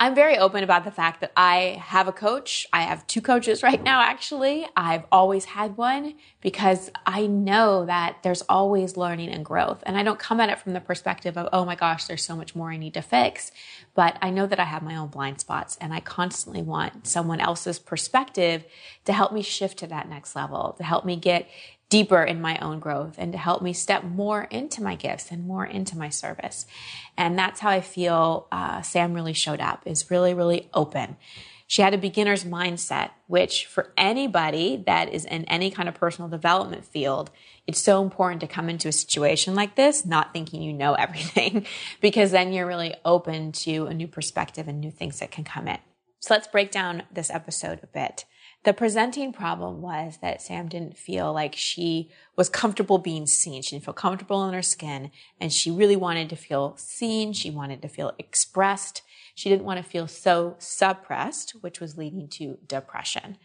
I'm 0.00 0.14
very 0.14 0.38
open 0.38 0.62
about 0.62 0.84
the 0.84 0.92
fact 0.92 1.20
that 1.22 1.32
I 1.36 1.82
have 1.84 2.06
a 2.06 2.12
coach. 2.12 2.68
I 2.72 2.82
have 2.82 3.04
two 3.08 3.20
coaches 3.20 3.62
right 3.64 3.82
now, 3.82 4.00
actually. 4.00 4.66
I've 4.76 5.04
always 5.10 5.44
had 5.44 5.76
one 5.76 6.14
because 6.40 6.90
I 7.04 7.26
know 7.26 7.84
that 7.86 8.18
there's 8.22 8.42
always 8.42 8.96
learning 8.96 9.30
and 9.30 9.44
growth. 9.44 9.82
And 9.84 9.98
I 9.98 10.04
don't 10.04 10.18
come 10.18 10.38
at 10.40 10.50
it 10.50 10.60
from 10.60 10.72
the 10.72 10.80
perspective 10.80 11.36
of, 11.36 11.48
oh 11.52 11.64
my 11.64 11.74
gosh, 11.74 12.04
there's 12.04 12.24
so 12.24 12.36
much 12.36 12.54
more 12.54 12.70
I 12.70 12.76
need 12.76 12.94
to 12.94 13.02
fix. 13.02 13.50
But 13.94 14.16
I 14.22 14.30
know 14.30 14.46
that 14.46 14.60
I 14.60 14.64
have 14.64 14.82
my 14.82 14.94
own 14.94 15.08
blind 15.08 15.40
spots 15.40 15.76
and 15.80 15.92
I 15.92 15.98
constantly 15.98 16.62
want 16.62 17.08
someone 17.08 17.40
else's 17.40 17.80
perspective 17.80 18.64
to 19.04 19.12
help 19.12 19.32
me 19.32 19.42
shift 19.42 19.78
to 19.78 19.88
that 19.88 20.08
next 20.08 20.36
level, 20.36 20.74
to 20.78 20.84
help 20.84 21.04
me 21.04 21.16
get 21.16 21.48
deeper 21.88 22.22
in 22.22 22.40
my 22.40 22.58
own 22.58 22.78
growth 22.80 23.14
and 23.18 23.32
to 23.32 23.38
help 23.38 23.62
me 23.62 23.72
step 23.72 24.04
more 24.04 24.42
into 24.44 24.82
my 24.82 24.94
gifts 24.94 25.30
and 25.30 25.46
more 25.46 25.64
into 25.64 25.96
my 25.96 26.08
service. 26.08 26.66
And 27.16 27.38
that's 27.38 27.60
how 27.60 27.70
I 27.70 27.80
feel 27.80 28.46
uh, 28.52 28.82
Sam 28.82 29.14
really 29.14 29.32
showed 29.32 29.60
up 29.60 29.82
is 29.86 30.10
really, 30.10 30.34
really 30.34 30.68
open. 30.74 31.16
She 31.66 31.82
had 31.82 31.92
a 31.92 31.98
beginner's 31.98 32.44
mindset, 32.44 33.10
which 33.26 33.66
for 33.66 33.92
anybody 33.96 34.82
that 34.86 35.12
is 35.12 35.26
in 35.26 35.44
any 35.44 35.70
kind 35.70 35.86
of 35.86 35.94
personal 35.94 36.30
development 36.30 36.86
field, 36.86 37.30
it's 37.66 37.80
so 37.80 38.02
important 38.02 38.40
to 38.40 38.46
come 38.46 38.70
into 38.70 38.88
a 38.88 38.92
situation 38.92 39.54
like 39.54 39.74
this, 39.74 40.06
not 40.06 40.32
thinking 40.32 40.62
you 40.62 40.72
know 40.72 40.94
everything, 40.98 41.66
because 42.00 42.30
then 42.30 42.52
you're 42.54 42.66
really 42.66 42.94
open 43.04 43.52
to 43.52 43.86
a 43.86 43.94
new 43.94 44.08
perspective 44.08 44.66
and 44.66 44.80
new 44.80 44.90
things 44.90 45.20
that 45.20 45.30
can 45.30 45.44
come 45.44 45.68
in. 45.68 45.78
So 46.20 46.34
let's 46.34 46.48
break 46.48 46.70
down 46.70 47.04
this 47.12 47.30
episode 47.30 47.80
a 47.82 47.86
bit. 47.86 48.24
The 48.68 48.74
presenting 48.74 49.32
problem 49.32 49.80
was 49.80 50.18
that 50.18 50.42
Sam 50.42 50.68
didn't 50.68 50.98
feel 50.98 51.32
like 51.32 51.54
she 51.56 52.10
was 52.36 52.50
comfortable 52.50 52.98
being 52.98 53.26
seen. 53.26 53.62
She 53.62 53.74
didn't 53.74 53.86
feel 53.86 53.94
comfortable 53.94 54.46
in 54.46 54.52
her 54.52 54.60
skin 54.60 55.10
and 55.40 55.50
she 55.50 55.70
really 55.70 55.96
wanted 55.96 56.28
to 56.28 56.36
feel 56.36 56.76
seen. 56.76 57.32
She 57.32 57.48
wanted 57.48 57.80
to 57.80 57.88
feel 57.88 58.12
expressed. 58.18 59.00
She 59.34 59.48
didn't 59.48 59.64
want 59.64 59.82
to 59.82 59.90
feel 59.90 60.06
so 60.06 60.54
suppressed, 60.58 61.52
which 61.62 61.80
was 61.80 61.96
leading 61.96 62.28
to 62.28 62.58
depression. 62.66 63.38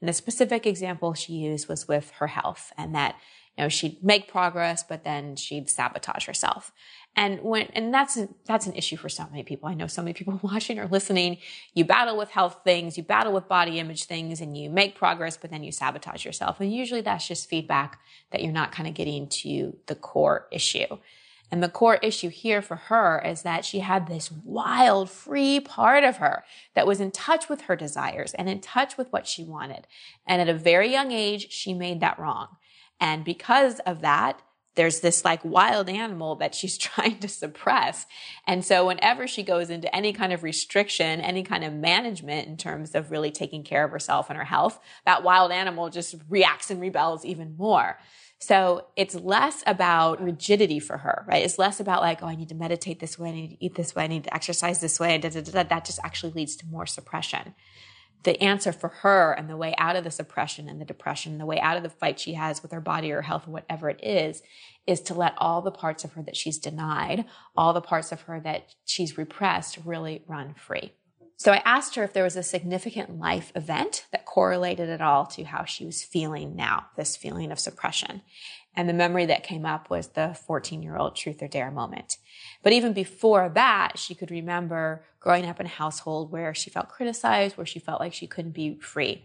And 0.00 0.08
the 0.08 0.12
specific 0.12 0.64
example 0.64 1.12
she 1.12 1.32
used 1.32 1.68
was 1.68 1.88
with 1.88 2.12
her 2.20 2.28
health 2.28 2.72
and 2.78 2.94
that 2.94 3.16
You 3.56 3.64
know, 3.64 3.68
she'd 3.68 4.04
make 4.04 4.28
progress, 4.28 4.84
but 4.84 5.02
then 5.02 5.34
she'd 5.34 5.68
sabotage 5.68 6.26
herself. 6.26 6.70
And 7.18 7.40
when, 7.42 7.66
and 7.72 7.92
that's, 7.92 8.16
that's 8.46 8.68
an 8.68 8.74
issue 8.74 8.96
for 8.96 9.08
so 9.08 9.26
many 9.28 9.42
people. 9.42 9.68
I 9.68 9.74
know 9.74 9.88
so 9.88 10.02
many 10.02 10.12
people 10.12 10.38
watching 10.44 10.78
or 10.78 10.86
listening. 10.86 11.38
You 11.74 11.84
battle 11.84 12.16
with 12.16 12.30
health 12.30 12.60
things, 12.62 12.96
you 12.96 13.02
battle 13.02 13.32
with 13.32 13.48
body 13.48 13.80
image 13.80 14.04
things, 14.04 14.40
and 14.40 14.56
you 14.56 14.70
make 14.70 14.94
progress, 14.94 15.36
but 15.36 15.50
then 15.50 15.64
you 15.64 15.72
sabotage 15.72 16.24
yourself. 16.24 16.60
And 16.60 16.72
usually 16.72 17.00
that's 17.00 17.26
just 17.26 17.50
feedback 17.50 17.98
that 18.30 18.44
you're 18.44 18.52
not 18.52 18.70
kind 18.70 18.88
of 18.88 18.94
getting 18.94 19.26
to 19.30 19.76
the 19.86 19.96
core 19.96 20.46
issue. 20.52 20.86
And 21.50 21.60
the 21.60 21.68
core 21.68 21.96
issue 21.96 22.28
here 22.28 22.62
for 22.62 22.76
her 22.76 23.20
is 23.26 23.42
that 23.42 23.64
she 23.64 23.80
had 23.80 24.06
this 24.06 24.30
wild, 24.30 25.10
free 25.10 25.58
part 25.58 26.04
of 26.04 26.18
her 26.18 26.44
that 26.74 26.86
was 26.86 27.00
in 27.00 27.10
touch 27.10 27.48
with 27.48 27.62
her 27.62 27.74
desires 27.74 28.32
and 28.34 28.48
in 28.48 28.60
touch 28.60 28.96
with 28.96 29.12
what 29.12 29.26
she 29.26 29.42
wanted. 29.42 29.88
And 30.24 30.40
at 30.40 30.48
a 30.48 30.54
very 30.54 30.92
young 30.92 31.10
age, 31.10 31.50
she 31.50 31.74
made 31.74 31.98
that 31.98 32.20
wrong. 32.20 32.58
And 33.00 33.24
because 33.24 33.80
of 33.80 34.02
that, 34.02 34.40
there's 34.78 35.00
this 35.00 35.24
like 35.24 35.44
wild 35.44 35.88
animal 35.88 36.36
that 36.36 36.54
she's 36.54 36.78
trying 36.88 37.18
to 37.18 37.28
suppress. 37.28 38.06
And 38.46 38.64
so 38.64 38.86
whenever 38.86 39.26
she 39.26 39.42
goes 39.42 39.68
into 39.68 39.94
any 39.94 40.12
kind 40.12 40.32
of 40.32 40.42
restriction, 40.42 41.20
any 41.20 41.42
kind 41.42 41.64
of 41.64 41.74
management 41.74 42.46
in 42.46 42.56
terms 42.56 42.94
of 42.94 43.10
really 43.10 43.32
taking 43.32 43.64
care 43.64 43.84
of 43.84 43.90
herself 43.90 44.30
and 44.30 44.38
her 44.38 44.44
health, 44.44 44.78
that 45.04 45.24
wild 45.24 45.50
animal 45.52 45.90
just 45.90 46.14
reacts 46.28 46.70
and 46.70 46.80
rebels 46.80 47.24
even 47.24 47.56
more. 47.58 47.98
So 48.38 48.86
it's 48.94 49.16
less 49.16 49.64
about 49.66 50.22
rigidity 50.22 50.78
for 50.78 50.96
her, 50.96 51.24
right? 51.26 51.44
It's 51.44 51.58
less 51.58 51.80
about 51.80 52.02
like, 52.02 52.22
oh, 52.22 52.28
I 52.28 52.36
need 52.36 52.50
to 52.50 52.54
meditate 52.54 53.00
this 53.00 53.18
way, 53.18 53.30
I 53.30 53.32
need 53.32 53.48
to 53.48 53.64
eat 53.64 53.74
this 53.74 53.96
way, 53.96 54.04
I 54.04 54.06
need 54.06 54.24
to 54.24 54.34
exercise 54.34 54.80
this 54.80 55.00
way. 55.00 55.18
Da, 55.18 55.28
da, 55.28 55.40
da, 55.40 55.64
that 55.64 55.84
just 55.84 55.98
actually 56.04 56.32
leads 56.34 56.54
to 56.56 56.66
more 56.66 56.86
suppression. 56.86 57.54
The 58.24 58.40
answer 58.42 58.72
for 58.72 58.88
her 58.88 59.32
and 59.32 59.48
the 59.48 59.56
way 59.56 59.74
out 59.78 59.96
of 59.96 60.04
the 60.04 60.10
suppression 60.10 60.68
and 60.68 60.80
the 60.80 60.84
depression, 60.84 61.38
the 61.38 61.46
way 61.46 61.60
out 61.60 61.76
of 61.76 61.82
the 61.82 61.88
fight 61.88 62.18
she 62.18 62.34
has 62.34 62.62
with 62.62 62.72
her 62.72 62.80
body 62.80 63.12
or 63.12 63.22
health 63.22 63.46
or 63.46 63.52
whatever 63.52 63.88
it 63.88 64.00
is, 64.02 64.42
is 64.86 65.00
to 65.02 65.14
let 65.14 65.34
all 65.38 65.62
the 65.62 65.70
parts 65.70 66.04
of 66.04 66.12
her 66.14 66.22
that 66.22 66.36
she's 66.36 66.58
denied, 66.58 67.24
all 67.56 67.72
the 67.72 67.80
parts 67.80 68.10
of 68.10 68.22
her 68.22 68.40
that 68.40 68.74
she's 68.84 69.18
repressed 69.18 69.78
really 69.84 70.24
run 70.26 70.54
free. 70.54 70.92
So 71.36 71.52
I 71.52 71.62
asked 71.64 71.94
her 71.94 72.02
if 72.02 72.12
there 72.12 72.24
was 72.24 72.36
a 72.36 72.42
significant 72.42 73.20
life 73.20 73.52
event 73.54 74.06
that 74.10 74.24
correlated 74.24 74.88
at 74.88 75.00
all 75.00 75.24
to 75.26 75.44
how 75.44 75.64
she 75.64 75.86
was 75.86 76.02
feeling 76.02 76.56
now, 76.56 76.86
this 76.96 77.16
feeling 77.16 77.52
of 77.52 77.60
suppression. 77.60 78.22
And 78.78 78.88
the 78.88 78.94
memory 78.94 79.26
that 79.26 79.42
came 79.42 79.66
up 79.66 79.90
was 79.90 80.06
the 80.06 80.38
14 80.46 80.84
year 80.84 80.96
old 80.96 81.16
truth 81.16 81.42
or 81.42 81.48
dare 81.48 81.72
moment. 81.72 82.18
But 82.62 82.72
even 82.72 82.92
before 82.92 83.48
that, 83.48 83.98
she 83.98 84.14
could 84.14 84.30
remember 84.30 85.02
growing 85.18 85.46
up 85.46 85.58
in 85.58 85.66
a 85.66 85.68
household 85.68 86.30
where 86.30 86.54
she 86.54 86.70
felt 86.70 86.88
criticized, 86.88 87.56
where 87.56 87.66
she 87.66 87.80
felt 87.80 87.98
like 87.98 88.14
she 88.14 88.28
couldn't 88.28 88.52
be 88.52 88.76
free. 88.76 89.24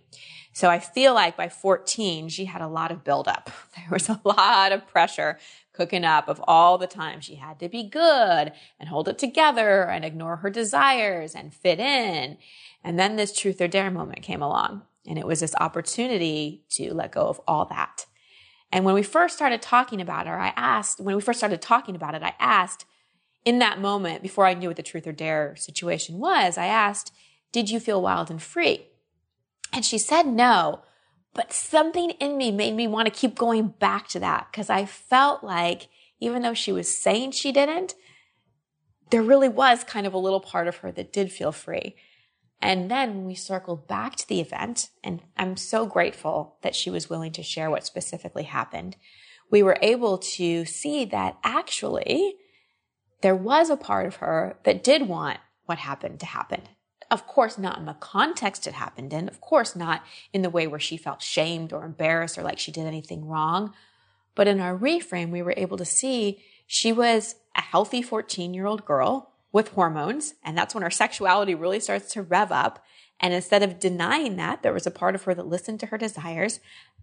So 0.54 0.72
I 0.72 0.80
feel 0.80 1.14
like 1.14 1.38
by 1.38 1.50
14, 1.50 2.30
she 2.30 2.46
had 2.46 2.64
a 2.64 2.68
lot 2.68 2.92
of 2.92 3.04
buildup. 3.04 3.52
There 3.76 3.92
was 3.92 4.10
a 4.10 4.22
lot 4.24 4.72
of 4.72 4.88
pressure 4.88 5.38
cooking 5.72 6.04
up 6.04 6.28
of 6.28 6.44
all 6.48 6.80
the 6.80 6.88
time 6.88 7.22
she 7.22 7.36
had 7.36 7.60
to 7.60 7.70
be 7.70 7.84
good 7.84 8.54
and 8.80 8.90
hold 8.90 9.08
it 9.08 9.20
together 9.20 9.84
and 9.84 10.04
ignore 10.04 10.38
her 10.38 10.50
desires 10.50 11.36
and 11.36 11.54
fit 11.54 11.80
in. 11.80 12.40
And 12.84 12.98
then 12.98 13.18
this 13.18 13.38
truth 13.38 13.62
or 13.62 13.68
dare 13.68 13.92
moment 13.92 14.24
came 14.24 14.42
along 14.42 14.82
and 15.06 15.20
it 15.20 15.28
was 15.28 15.42
this 15.42 15.54
opportunity 15.60 16.64
to 16.72 16.92
let 16.94 17.12
go 17.12 17.28
of 17.28 17.40
all 17.48 17.66
that. 17.66 18.08
And 18.74 18.86
when 18.86 18.96
we 18.96 19.04
first 19.04 19.36
started 19.36 19.62
talking 19.62 20.02
about 20.02 20.26
her, 20.26 20.40
I 20.40 20.52
asked, 20.56 21.00
when 21.00 21.16
we 21.16 21.22
first 21.22 21.40
started 21.40 21.62
talking 21.62 21.96
about 21.96 22.16
it, 22.16 22.24
I 22.24 22.34
asked 22.40 22.86
in 23.46 23.60
that 23.60 23.80
moment, 23.80 24.24
before 24.24 24.48
I 24.48 24.56
knew 24.56 24.68
what 24.68 24.78
the 24.78 24.82
truth 24.82 25.06
or 25.06 25.12
dare 25.12 25.56
situation 25.56 26.18
was, 26.18 26.58
I 26.58 26.66
asked, 26.66 27.14
did 27.52 27.70
you 27.70 27.80
feel 27.80 28.02
wild 28.02 28.32
and 28.32 28.42
free? 28.42 28.88
And 29.72 29.86
she 29.86 30.00
said 30.00 30.26
no. 30.26 30.82
But 31.36 31.54
something 31.54 32.12
in 32.12 32.36
me 32.36 32.52
made 32.52 32.74
me 32.74 32.88
want 32.88 33.06
to 33.06 33.14
keep 33.14 33.36
going 33.36 33.68
back 33.68 34.08
to 34.10 34.20
that 34.22 34.48
because 34.52 34.72
I 34.72 34.86
felt 34.86 35.44
like 35.44 35.88
even 36.20 36.42
though 36.42 36.56
she 36.56 36.72
was 36.72 36.88
saying 36.90 37.32
she 37.32 37.52
didn't, 37.52 37.94
there 39.12 39.22
really 39.22 39.50
was 39.50 39.84
kind 39.84 40.08
of 40.08 40.16
a 40.16 40.20
little 40.20 40.40
part 40.40 40.68
of 40.68 40.78
her 40.78 40.92
that 40.94 41.14
did 41.14 41.32
feel 41.32 41.52
free. 41.52 41.96
And 42.64 42.90
then 42.90 43.10
when 43.10 43.26
we 43.26 43.36
circled 43.36 43.90
back 43.90 44.16
to 44.16 44.28
the 44.28 44.40
event, 44.40 44.90
and 45.04 45.22
I'm 45.36 45.58
so 45.58 45.86
grateful 45.86 46.56
that 46.62 46.76
she 46.76 46.90
was 46.90 47.10
willing 47.10 47.34
to 47.34 47.44
share 47.44 47.70
what 47.70 47.86
specifically 47.86 48.44
happened, 48.44 48.96
we 49.52 49.62
were 49.62 49.78
able 49.82 50.18
to 50.18 50.64
see 50.64 51.04
that 51.04 51.38
actually 51.44 52.36
there 53.20 53.36
was 53.36 53.70
a 53.70 53.76
part 53.76 54.06
of 54.06 54.16
her 54.16 54.56
that 54.64 54.82
did 54.82 55.10
want 55.10 55.40
what 55.66 55.78
happened 55.78 56.22
to 56.22 56.26
happen. 56.26 56.62
Of 57.12 57.28
course, 57.28 57.58
not 57.58 57.80
in 57.80 57.86
the 57.86 57.96
context 57.96 58.66
it 58.66 58.76
happened 58.76 59.12
in. 59.12 59.28
Of 59.28 59.42
course, 59.42 59.76
not 59.76 60.02
in 60.32 60.42
the 60.42 60.50
way 60.50 60.66
where 60.66 60.80
she 60.80 60.96
felt 60.96 61.22
shamed 61.22 61.74
or 61.74 61.84
embarrassed 61.84 62.38
or 62.38 62.44
like 62.44 62.60
she 62.60 62.72
did 62.72 62.86
anything 62.86 63.28
wrong. 63.28 63.74
But 64.36 64.48
in 64.48 64.62
our 64.62 64.78
reframe, 64.78 65.32
we 65.32 65.42
were 65.42 65.54
able 65.58 65.76
to 65.76 65.86
see 65.86 66.42
she 66.66 66.94
was 66.94 67.36
a 67.58 67.62
healthy 67.62 68.02
14 68.02 68.54
year 68.54 68.68
old 68.68 68.86
girl 68.86 69.33
with 69.54 69.70
hormones. 69.70 70.34
And 70.44 70.58
that's 70.58 70.76
when 70.76 70.84
her 70.84 70.92
sexuality 70.92 71.56
really 71.56 71.80
starts 71.80 72.12
to 72.14 72.22
rev 72.22 72.52
up. 72.52 72.84
And 73.22 73.34
instead 73.34 73.64
of 73.64 73.80
denying 73.80 74.36
that, 74.36 74.64
there 74.64 74.74
was 74.74 74.86
a 74.86 74.92
part 74.92 75.16
of 75.16 75.24
her 75.24 75.34
that 75.34 75.48
listened 75.48 75.80
to 75.80 75.86
her 75.86 75.98
desires, 75.98 76.60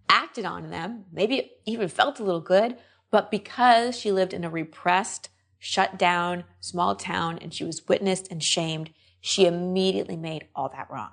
acted 0.07 0.45
on 0.45 0.69
them, 0.69 1.05
maybe 1.11 1.53
even 1.65 1.87
felt 1.87 2.19
a 2.19 2.23
little 2.23 2.41
good. 2.41 2.77
But 3.09 3.31
because 3.31 3.97
she 3.97 4.11
lived 4.11 4.33
in 4.33 4.43
a 4.43 4.49
repressed, 4.49 5.29
shut 5.57 5.97
down 5.97 6.43
small 6.59 6.95
town 6.95 7.39
and 7.41 7.53
she 7.53 7.63
was 7.63 7.87
witnessed 7.87 8.27
and 8.29 8.43
shamed, 8.43 8.91
she 9.21 9.45
immediately 9.45 10.17
made 10.17 10.47
all 10.55 10.69
that 10.69 10.89
wrong. 10.91 11.11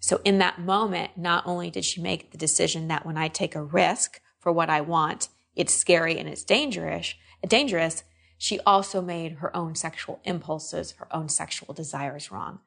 So 0.00 0.20
in 0.24 0.38
that 0.38 0.60
moment, 0.60 1.12
not 1.16 1.46
only 1.46 1.70
did 1.70 1.84
she 1.84 2.00
make 2.00 2.30
the 2.30 2.38
decision 2.38 2.88
that 2.88 3.06
when 3.06 3.16
I 3.16 3.28
take 3.28 3.54
a 3.54 3.62
risk 3.62 4.20
for 4.40 4.50
what 4.50 4.70
I 4.70 4.80
want, 4.80 5.28
it's 5.54 5.74
scary 5.74 6.18
and 6.18 6.28
it's 6.28 6.42
dangerous, 6.42 7.14
dangerous, 7.46 8.02
she 8.42 8.58
also 8.66 9.00
made 9.00 9.34
her 9.34 9.56
own 9.56 9.76
sexual 9.76 10.18
impulses, 10.24 10.94
her 10.98 11.06
own 11.12 11.28
sexual 11.28 11.72
desires 11.72 12.32
wrong. 12.32 12.58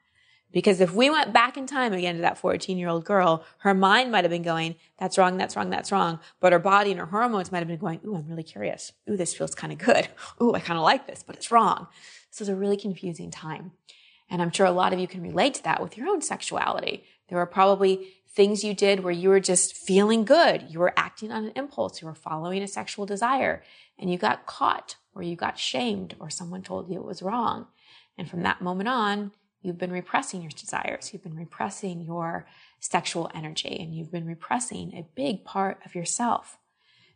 Because 0.53 0.79
if 0.79 0.93
we 0.93 1.09
went 1.09 1.33
back 1.33 1.57
in 1.57 1.67
time 1.67 1.91
again 1.91 2.15
to 2.15 2.21
that 2.21 2.37
14 2.37 2.77
year 2.77 2.87
old 2.87 3.03
girl, 3.03 3.43
her 3.57 3.73
mind 3.73 4.09
might 4.09 4.23
have 4.23 4.31
been 4.31 4.41
going, 4.41 4.75
that's 4.97 5.17
wrong, 5.17 5.35
that's 5.35 5.57
wrong, 5.57 5.69
that's 5.69 5.91
wrong. 5.91 6.21
But 6.39 6.53
her 6.53 6.59
body 6.59 6.91
and 6.91 6.99
her 7.01 7.07
hormones 7.07 7.51
might 7.51 7.59
have 7.59 7.67
been 7.67 7.77
going, 7.77 7.99
ooh, 8.05 8.15
I'm 8.15 8.25
really 8.29 8.41
curious. 8.41 8.93
Ooh, 9.09 9.17
this 9.17 9.33
feels 9.33 9.53
kind 9.53 9.73
of 9.73 9.79
good. 9.79 10.07
Ooh, 10.41 10.53
I 10.53 10.61
kind 10.61 10.77
of 10.77 10.85
like 10.85 11.07
this, 11.07 11.23
but 11.27 11.35
it's 11.35 11.51
wrong. 11.51 11.87
This 12.31 12.39
is 12.39 12.47
a 12.47 12.55
really 12.55 12.77
confusing 12.77 13.29
time. 13.29 13.73
And 14.29 14.41
I'm 14.41 14.51
sure 14.51 14.65
a 14.65 14.71
lot 14.71 14.93
of 14.93 14.99
you 14.99 15.09
can 15.09 15.21
relate 15.21 15.55
to 15.55 15.63
that 15.63 15.81
with 15.81 15.97
your 15.97 16.07
own 16.07 16.21
sexuality. 16.21 17.03
There 17.27 17.37
were 17.37 17.45
probably 17.45 18.13
things 18.29 18.63
you 18.63 18.73
did 18.73 19.01
where 19.01 19.11
you 19.11 19.27
were 19.27 19.41
just 19.41 19.75
feeling 19.75 20.23
good. 20.23 20.67
You 20.69 20.79
were 20.79 20.93
acting 20.95 21.33
on 21.33 21.43
an 21.43 21.51
impulse. 21.57 22.01
You 22.01 22.07
were 22.07 22.15
following 22.15 22.63
a 22.63 22.67
sexual 22.69 23.05
desire 23.05 23.61
and 23.99 24.09
you 24.09 24.17
got 24.17 24.45
caught 24.45 24.95
or 25.15 25.23
you 25.23 25.35
got 25.35 25.57
shamed 25.57 26.15
or 26.19 26.29
someone 26.29 26.61
told 26.61 26.89
you 26.89 26.99
it 26.99 27.05
was 27.05 27.21
wrong. 27.23 27.67
And 28.17 28.29
from 28.29 28.43
that 28.43 28.61
moment 28.61 28.89
on, 28.89 29.31
you've 29.61 29.77
been 29.77 29.91
repressing 29.91 30.41
your 30.41 30.51
desires. 30.51 31.11
You've 31.11 31.23
been 31.23 31.35
repressing 31.35 32.01
your 32.01 32.45
sexual 32.79 33.31
energy 33.33 33.77
and 33.79 33.95
you've 33.95 34.11
been 34.11 34.27
repressing 34.27 34.93
a 34.93 35.07
big 35.15 35.43
part 35.43 35.79
of 35.85 35.95
yourself. 35.95 36.57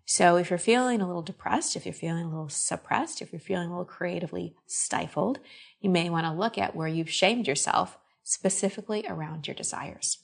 So 0.06 0.38
if 0.38 0.50
you're 0.50 0.58
feeling 0.58 1.02
a 1.02 1.08
little 1.08 1.22
depressed, 1.22 1.76
if 1.76 1.86
you're 1.86 1.93
feeling 1.93 2.26
a 2.26 2.30
little 2.30 2.50
suppressed, 2.50 3.22
if 3.22 3.32
you're 3.32 3.39
feeling 3.39 3.68
a 3.68 3.72
little 3.72 3.86
creatively 3.86 4.56
stifled, 4.66 5.39
you 5.82 5.89
may 5.91 6.10
want 6.10 6.26
to 6.26 6.32
look 6.32 6.58
at 6.58 6.76
where 6.76 6.88
you've 6.88 7.12
shamed 7.12 7.47
yourself 7.47 8.00
specifically 8.24 9.06
around 9.08 9.47
your 9.47 9.54
desires. 9.54 10.18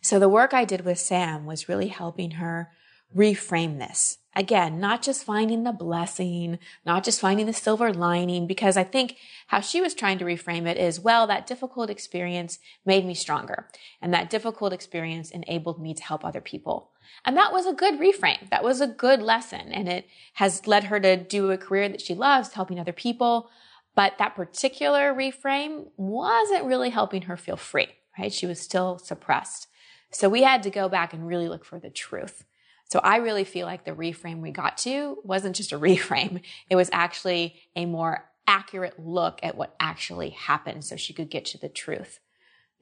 So 0.00 0.18
the 0.18 0.28
work 0.28 0.54
I 0.54 0.64
did 0.64 0.84
with 0.84 0.98
Sam 0.98 1.44
was 1.44 1.68
really 1.68 1.88
helping 1.88 2.32
her 2.32 2.70
reframe 3.14 3.78
this. 3.78 4.18
Again, 4.34 4.80
not 4.80 5.02
just 5.02 5.24
finding 5.24 5.64
the 5.64 5.72
blessing, 5.72 6.58
not 6.86 7.04
just 7.04 7.20
finding 7.20 7.44
the 7.44 7.52
silver 7.52 7.92
lining, 7.92 8.46
because 8.46 8.78
I 8.78 8.84
think 8.84 9.16
how 9.48 9.60
she 9.60 9.82
was 9.82 9.92
trying 9.92 10.18
to 10.18 10.24
reframe 10.24 10.66
it 10.66 10.78
is, 10.78 10.98
well, 10.98 11.26
that 11.26 11.46
difficult 11.46 11.90
experience 11.90 12.58
made 12.86 13.04
me 13.04 13.12
stronger. 13.12 13.68
And 14.00 14.14
that 14.14 14.30
difficult 14.30 14.72
experience 14.72 15.30
enabled 15.30 15.82
me 15.82 15.92
to 15.92 16.02
help 16.02 16.24
other 16.24 16.40
people. 16.40 16.92
And 17.26 17.36
that 17.36 17.52
was 17.52 17.66
a 17.66 17.74
good 17.74 18.00
reframe. 18.00 18.48
That 18.48 18.64
was 18.64 18.80
a 18.80 18.86
good 18.86 19.20
lesson. 19.20 19.70
And 19.70 19.86
it 19.86 20.06
has 20.34 20.66
led 20.66 20.84
her 20.84 20.98
to 21.00 21.18
do 21.18 21.50
a 21.50 21.58
career 21.58 21.90
that 21.90 22.00
she 22.00 22.14
loves, 22.14 22.54
helping 22.54 22.80
other 22.80 22.92
people. 22.92 23.50
But 23.94 24.16
that 24.16 24.34
particular 24.34 25.12
reframe 25.12 25.88
wasn't 25.98 26.64
really 26.64 26.88
helping 26.88 27.22
her 27.22 27.36
feel 27.36 27.58
free, 27.58 27.88
right? 28.18 28.32
She 28.32 28.46
was 28.46 28.58
still 28.58 28.96
suppressed. 28.96 29.68
So 30.10 30.30
we 30.30 30.42
had 30.42 30.62
to 30.62 30.70
go 30.70 30.88
back 30.88 31.12
and 31.12 31.26
really 31.26 31.48
look 31.50 31.66
for 31.66 31.78
the 31.78 31.90
truth. 31.90 32.44
So 32.92 32.98
I 32.98 33.16
really 33.16 33.44
feel 33.44 33.66
like 33.66 33.86
the 33.86 33.92
reframe 33.92 34.40
we 34.42 34.50
got 34.50 34.76
to 34.78 35.16
wasn't 35.24 35.56
just 35.56 35.72
a 35.72 35.78
reframe. 35.88 36.42
It 36.68 36.76
was 36.76 36.90
actually 36.92 37.56
a 37.74 37.86
more 37.86 38.28
accurate 38.46 38.98
look 38.98 39.40
at 39.42 39.56
what 39.56 39.74
actually 39.80 40.28
happened 40.28 40.84
so 40.84 40.96
she 40.96 41.14
could 41.14 41.30
get 41.30 41.46
to 41.46 41.58
the 41.58 41.70
truth. 41.70 42.20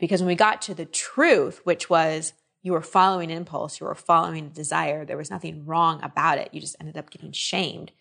Because 0.01 0.21
when 0.21 0.27
we 0.27 0.35
got 0.35 0.63
to 0.63 0.75
the 0.75 0.85
truth, 0.85 1.61
which 1.63 1.89
was 1.89 2.33
you 2.61 2.73
were 2.73 2.83
following 2.83 3.31
impulse, 3.31 3.79
you 3.79 3.87
were 3.87 3.95
following 3.95 4.49
desire, 4.49 5.05
there 5.05 5.17
was 5.17 5.31
nothing 5.31 5.65
wrong 5.65 6.03
about 6.03 6.39
it. 6.39 6.53
You 6.53 6.61
just 6.61 6.75
ended 6.81 6.97
up 6.97 7.11
getting 7.11 7.31
shamed. 7.31 7.93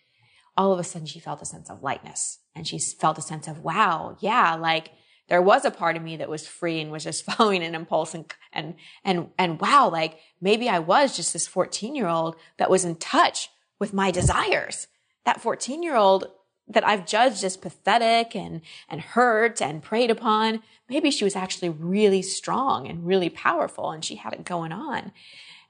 All 0.58 0.74
of 0.74 0.80
a 0.80 0.84
sudden 0.84 1.06
she 1.06 1.20
felt 1.20 1.44
a 1.44 1.46
sense 1.46 1.70
of 1.70 1.84
lightness 1.84 2.40
and 2.56 2.68
she 2.68 2.80
felt 2.80 3.20
a 3.20 3.22
sense 3.22 3.48
of, 3.48 3.60
wow, 3.60 4.18
yeah, 4.20 4.56
like 4.56 4.94
there 5.30 5.42
was 5.42 5.64
a 5.64 5.72
part 5.72 5.96
of 5.96 6.04
me 6.04 6.18
that 6.18 6.30
was 6.30 6.48
free 6.48 6.82
and 6.82 6.92
was 6.92 7.04
just 7.04 7.26
following 7.32 7.64
an 7.64 7.76
impulse 7.76 8.14
and, 8.14 8.26
and, 8.52 8.76
and, 9.04 9.30
and 9.38 9.62
wow, 9.62 9.90
like 9.90 10.20
maybe 10.42 10.68
I 10.68 10.80
was 10.80 11.16
just 11.16 11.34
this 11.34 11.48
14 11.48 11.96
year 11.96 12.08
old 12.08 12.36
that 12.58 12.70
was 12.70 12.86
in 12.86 12.96
touch 12.96 13.50
with 13.80 13.94
my 13.94 14.12
desires. 14.12 14.88
That 15.26 15.42
14 15.42 15.84
year 15.84 15.96
old 15.96 16.28
that 16.68 16.88
I've 16.88 17.06
judged 17.06 17.44
as 17.44 17.58
pathetic 17.58 18.36
and, 18.36 18.62
and 18.88 19.02
hurt 19.02 19.62
and 19.62 19.82
preyed 19.82 20.12
upon. 20.12 20.62
Maybe 20.88 21.10
she 21.10 21.24
was 21.24 21.36
actually 21.36 21.70
really 21.70 22.22
strong 22.22 22.88
and 22.88 23.08
really 23.08 23.30
powerful 23.30 23.90
and 23.90 24.06
she 24.06 24.16
had 24.16 24.34
it 24.34 24.46
going 24.46 24.72
on. 24.72 25.12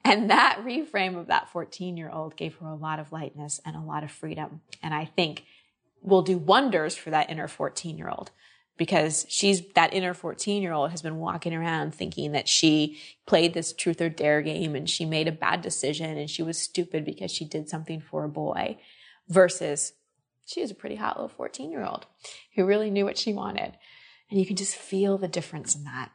And 0.04 0.30
that 0.30 0.62
reframe 0.64 1.18
of 1.18 1.28
that 1.28 1.50
14 1.50 1.98
year 1.98 2.10
old 2.10 2.36
gave 2.36 2.56
her 2.56 2.68
a 2.68 2.76
lot 2.76 3.00
of 3.00 3.12
lightness 3.12 3.60
and 3.66 3.76
a 3.76 3.82
lot 3.82 4.04
of 4.04 4.12
freedom. 4.12 4.62
And 4.82 4.94
I 4.94 5.06
think 5.06 5.46
will 6.02 6.22
do 6.22 6.38
wonders 6.38 6.96
for 6.96 7.10
that 7.10 7.30
inner 7.30 7.48
14 7.48 7.98
year 7.98 8.10
old 8.10 8.32
because 8.80 9.26
she's 9.28 9.62
that 9.76 9.94
inner 9.94 10.14
14 10.14 10.64
year 10.64 10.72
old 10.72 10.90
has 10.90 11.04
been 11.04 11.18
walking 11.18 11.54
around 11.54 11.94
thinking 11.94 12.32
that 12.32 12.48
she 12.48 12.98
played 13.28 13.54
this 13.54 13.74
truth 13.74 14.02
or 14.02 14.10
dare 14.10 14.42
game 14.42 14.74
and 14.74 14.90
she 14.90 15.06
made 15.06 15.28
a 15.28 15.34
bad 15.34 15.62
decision 15.62 16.18
and 16.18 16.30
she 16.30 16.42
was 16.42 16.58
stupid 16.58 17.04
because 17.04 17.30
she 17.30 17.44
did 17.44 17.70
something 17.70 18.00
for 18.00 18.24
a 18.24 18.30
boy 18.30 18.80
versus 19.28 19.94
she 20.48 20.62
was 20.62 20.72
a 20.72 20.76
pretty 20.76 20.96
hot 20.96 21.18
little 21.18 21.28
14 21.28 21.70
year 21.70 21.84
old 21.84 22.08
who 22.56 22.66
really 22.66 22.90
knew 22.90 23.04
what 23.04 23.18
she 23.18 23.34
wanted. 23.34 23.74
And 24.32 24.40
you 24.40 24.46
can 24.46 24.56
just 24.56 24.76
feel 24.76 25.18
the 25.18 25.28
difference 25.28 25.76
in 25.76 25.84
that. 25.84 26.12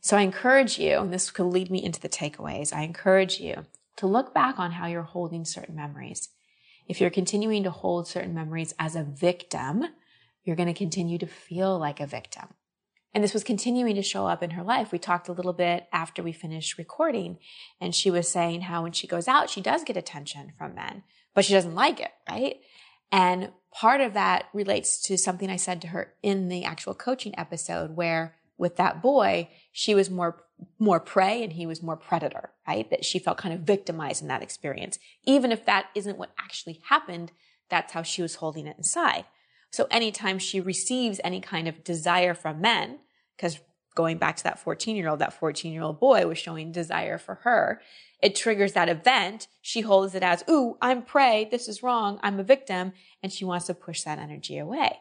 So 0.00 0.16
I 0.16 0.22
encourage 0.22 0.78
you, 0.78 0.98
and 0.98 1.12
this 1.12 1.30
could 1.30 1.46
lead 1.46 1.70
me 1.70 1.82
into 1.82 2.00
the 2.00 2.08
takeaways. 2.08 2.72
I 2.72 2.82
encourage 2.82 3.40
you 3.40 3.66
to 3.96 4.06
look 4.06 4.32
back 4.32 4.58
on 4.58 4.72
how 4.72 4.86
you're 4.86 5.02
holding 5.02 5.44
certain 5.44 5.74
memories. 5.74 6.28
If 6.86 7.00
you're 7.00 7.10
continuing 7.10 7.64
to 7.64 7.70
hold 7.70 8.06
certain 8.06 8.32
memories 8.32 8.74
as 8.78 8.94
a 8.94 9.02
victim, 9.02 9.84
you're 10.44 10.56
going 10.56 10.68
to 10.68 10.74
continue 10.74 11.18
to 11.18 11.26
feel 11.26 11.78
like 11.78 12.00
a 12.00 12.06
victim. 12.06 12.48
And 13.14 13.24
this 13.24 13.34
was 13.34 13.44
continuing 13.44 13.94
to 13.94 14.02
show 14.02 14.26
up 14.26 14.42
in 14.42 14.50
her 14.50 14.62
life. 14.62 14.92
We 14.92 14.98
talked 14.98 15.28
a 15.28 15.32
little 15.32 15.52
bit 15.52 15.86
after 15.92 16.22
we 16.22 16.32
finished 16.32 16.78
recording, 16.78 17.38
and 17.80 17.94
she 17.94 18.10
was 18.10 18.28
saying 18.28 18.62
how 18.62 18.82
when 18.82 18.92
she 18.92 19.06
goes 19.06 19.26
out, 19.26 19.50
she 19.50 19.60
does 19.60 19.82
get 19.82 19.96
attention 19.96 20.52
from 20.58 20.74
men, 20.74 21.02
but 21.34 21.44
she 21.44 21.54
doesn't 21.54 21.74
like 21.74 22.00
it, 22.00 22.12
right? 22.28 22.56
And 23.10 23.50
part 23.72 24.00
of 24.00 24.14
that 24.14 24.46
relates 24.52 25.00
to 25.06 25.16
something 25.16 25.48
I 25.50 25.56
said 25.56 25.80
to 25.82 25.88
her 25.88 26.12
in 26.22 26.48
the 26.48 26.64
actual 26.64 26.94
coaching 26.94 27.34
episode 27.38 27.96
where 27.96 28.36
with 28.58 28.76
that 28.76 29.00
boy, 29.00 29.48
she 29.72 29.94
was 29.94 30.10
more, 30.10 30.42
more 30.78 31.00
prey 31.00 31.42
and 31.42 31.52
he 31.52 31.64
was 31.64 31.82
more 31.82 31.96
predator, 31.96 32.50
right? 32.66 32.90
That 32.90 33.04
she 33.04 33.18
felt 33.18 33.38
kind 33.38 33.54
of 33.54 33.60
victimized 33.60 34.20
in 34.20 34.28
that 34.28 34.42
experience. 34.42 34.98
Even 35.24 35.52
if 35.52 35.64
that 35.64 35.86
isn't 35.94 36.18
what 36.18 36.32
actually 36.38 36.80
happened, 36.88 37.32
that's 37.70 37.92
how 37.92 38.02
she 38.02 38.20
was 38.20 38.36
holding 38.36 38.66
it 38.66 38.76
inside. 38.76 39.24
So 39.70 39.86
anytime 39.90 40.38
she 40.38 40.60
receives 40.60 41.20
any 41.22 41.40
kind 41.40 41.68
of 41.68 41.84
desire 41.84 42.34
from 42.34 42.60
men, 42.60 42.98
because 43.36 43.58
going 43.94 44.18
back 44.18 44.36
to 44.36 44.44
that 44.44 44.58
14 44.58 44.96
year 44.96 45.08
old, 45.08 45.18
that 45.18 45.32
14 45.32 45.72
year 45.72 45.82
old 45.82 46.00
boy 46.00 46.26
was 46.26 46.38
showing 46.38 46.72
desire 46.72 47.18
for 47.18 47.36
her. 47.36 47.80
It 48.22 48.34
triggers 48.34 48.72
that 48.72 48.88
event. 48.88 49.48
She 49.60 49.80
holds 49.80 50.14
it 50.14 50.22
as, 50.22 50.44
ooh, 50.48 50.76
I'm 50.80 51.02
prey. 51.02 51.48
This 51.50 51.68
is 51.68 51.82
wrong. 51.82 52.18
I'm 52.22 52.38
a 52.38 52.44
victim. 52.44 52.92
And 53.22 53.32
she 53.32 53.44
wants 53.44 53.66
to 53.66 53.74
push 53.74 54.02
that 54.02 54.18
energy 54.18 54.58
away. 54.58 54.98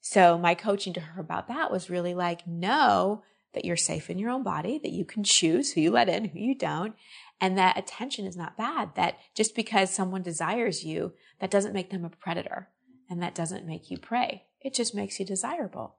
So 0.00 0.38
my 0.38 0.54
coaching 0.54 0.92
to 0.94 1.00
her 1.00 1.20
about 1.20 1.48
that 1.48 1.70
was 1.70 1.90
really 1.90 2.14
like, 2.14 2.46
know 2.46 3.22
that 3.54 3.64
you're 3.64 3.76
safe 3.76 4.08
in 4.08 4.18
your 4.18 4.30
own 4.30 4.42
body, 4.42 4.78
that 4.82 4.92
you 4.92 5.04
can 5.04 5.24
choose 5.24 5.72
who 5.72 5.80
you 5.80 5.90
let 5.90 6.08
in, 6.08 6.26
who 6.26 6.38
you 6.38 6.54
don't, 6.54 6.94
and 7.40 7.58
that 7.58 7.78
attention 7.78 8.26
is 8.26 8.36
not 8.36 8.56
bad. 8.56 8.94
That 8.94 9.18
just 9.34 9.54
because 9.56 9.90
someone 9.90 10.22
desires 10.22 10.84
you, 10.84 11.14
that 11.40 11.50
doesn't 11.50 11.72
make 11.72 11.90
them 11.90 12.04
a 12.04 12.10
predator 12.10 12.68
and 13.08 13.22
that 13.22 13.34
doesn't 13.34 13.66
make 13.66 13.90
you 13.90 13.98
prey. 13.98 14.44
It 14.60 14.74
just 14.74 14.94
makes 14.94 15.18
you 15.18 15.26
desirable. 15.26 15.96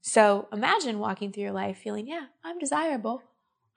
So 0.00 0.48
imagine 0.52 0.98
walking 0.98 1.32
through 1.32 1.44
your 1.44 1.52
life 1.52 1.78
feeling, 1.78 2.08
yeah, 2.08 2.26
I'm 2.44 2.58
desirable. 2.58 3.22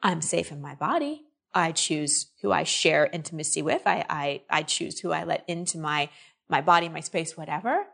I'm 0.01 0.21
safe 0.21 0.51
in 0.51 0.61
my 0.61 0.75
body. 0.75 1.23
I 1.53 1.71
choose 1.71 2.27
who 2.41 2.51
I 2.51 2.63
share 2.63 3.05
intimacy 3.05 3.61
with. 3.61 3.83
I, 3.85 4.05
I, 4.09 4.41
I 4.49 4.63
choose 4.63 4.99
who 4.99 5.11
I 5.11 5.23
let 5.23 5.45
into 5.47 5.77
my, 5.77 6.09
my 6.49 6.61
body, 6.61 6.89
my 6.89 6.99
space, 6.99 7.37
whatever, 7.37 7.85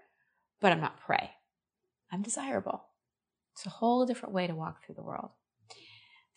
but 0.59 0.72
I'm 0.72 0.82
not 0.82 0.99
prey. 0.99 1.32
I'm 2.11 2.22
desirable. 2.22 2.86
It's 3.53 3.65
a 3.65 3.69
whole 3.69 4.05
different 4.05 4.34
way 4.34 4.47
to 4.47 4.55
walk 4.55 4.84
through 4.84 4.95
the 4.95 5.03
world. 5.03 5.32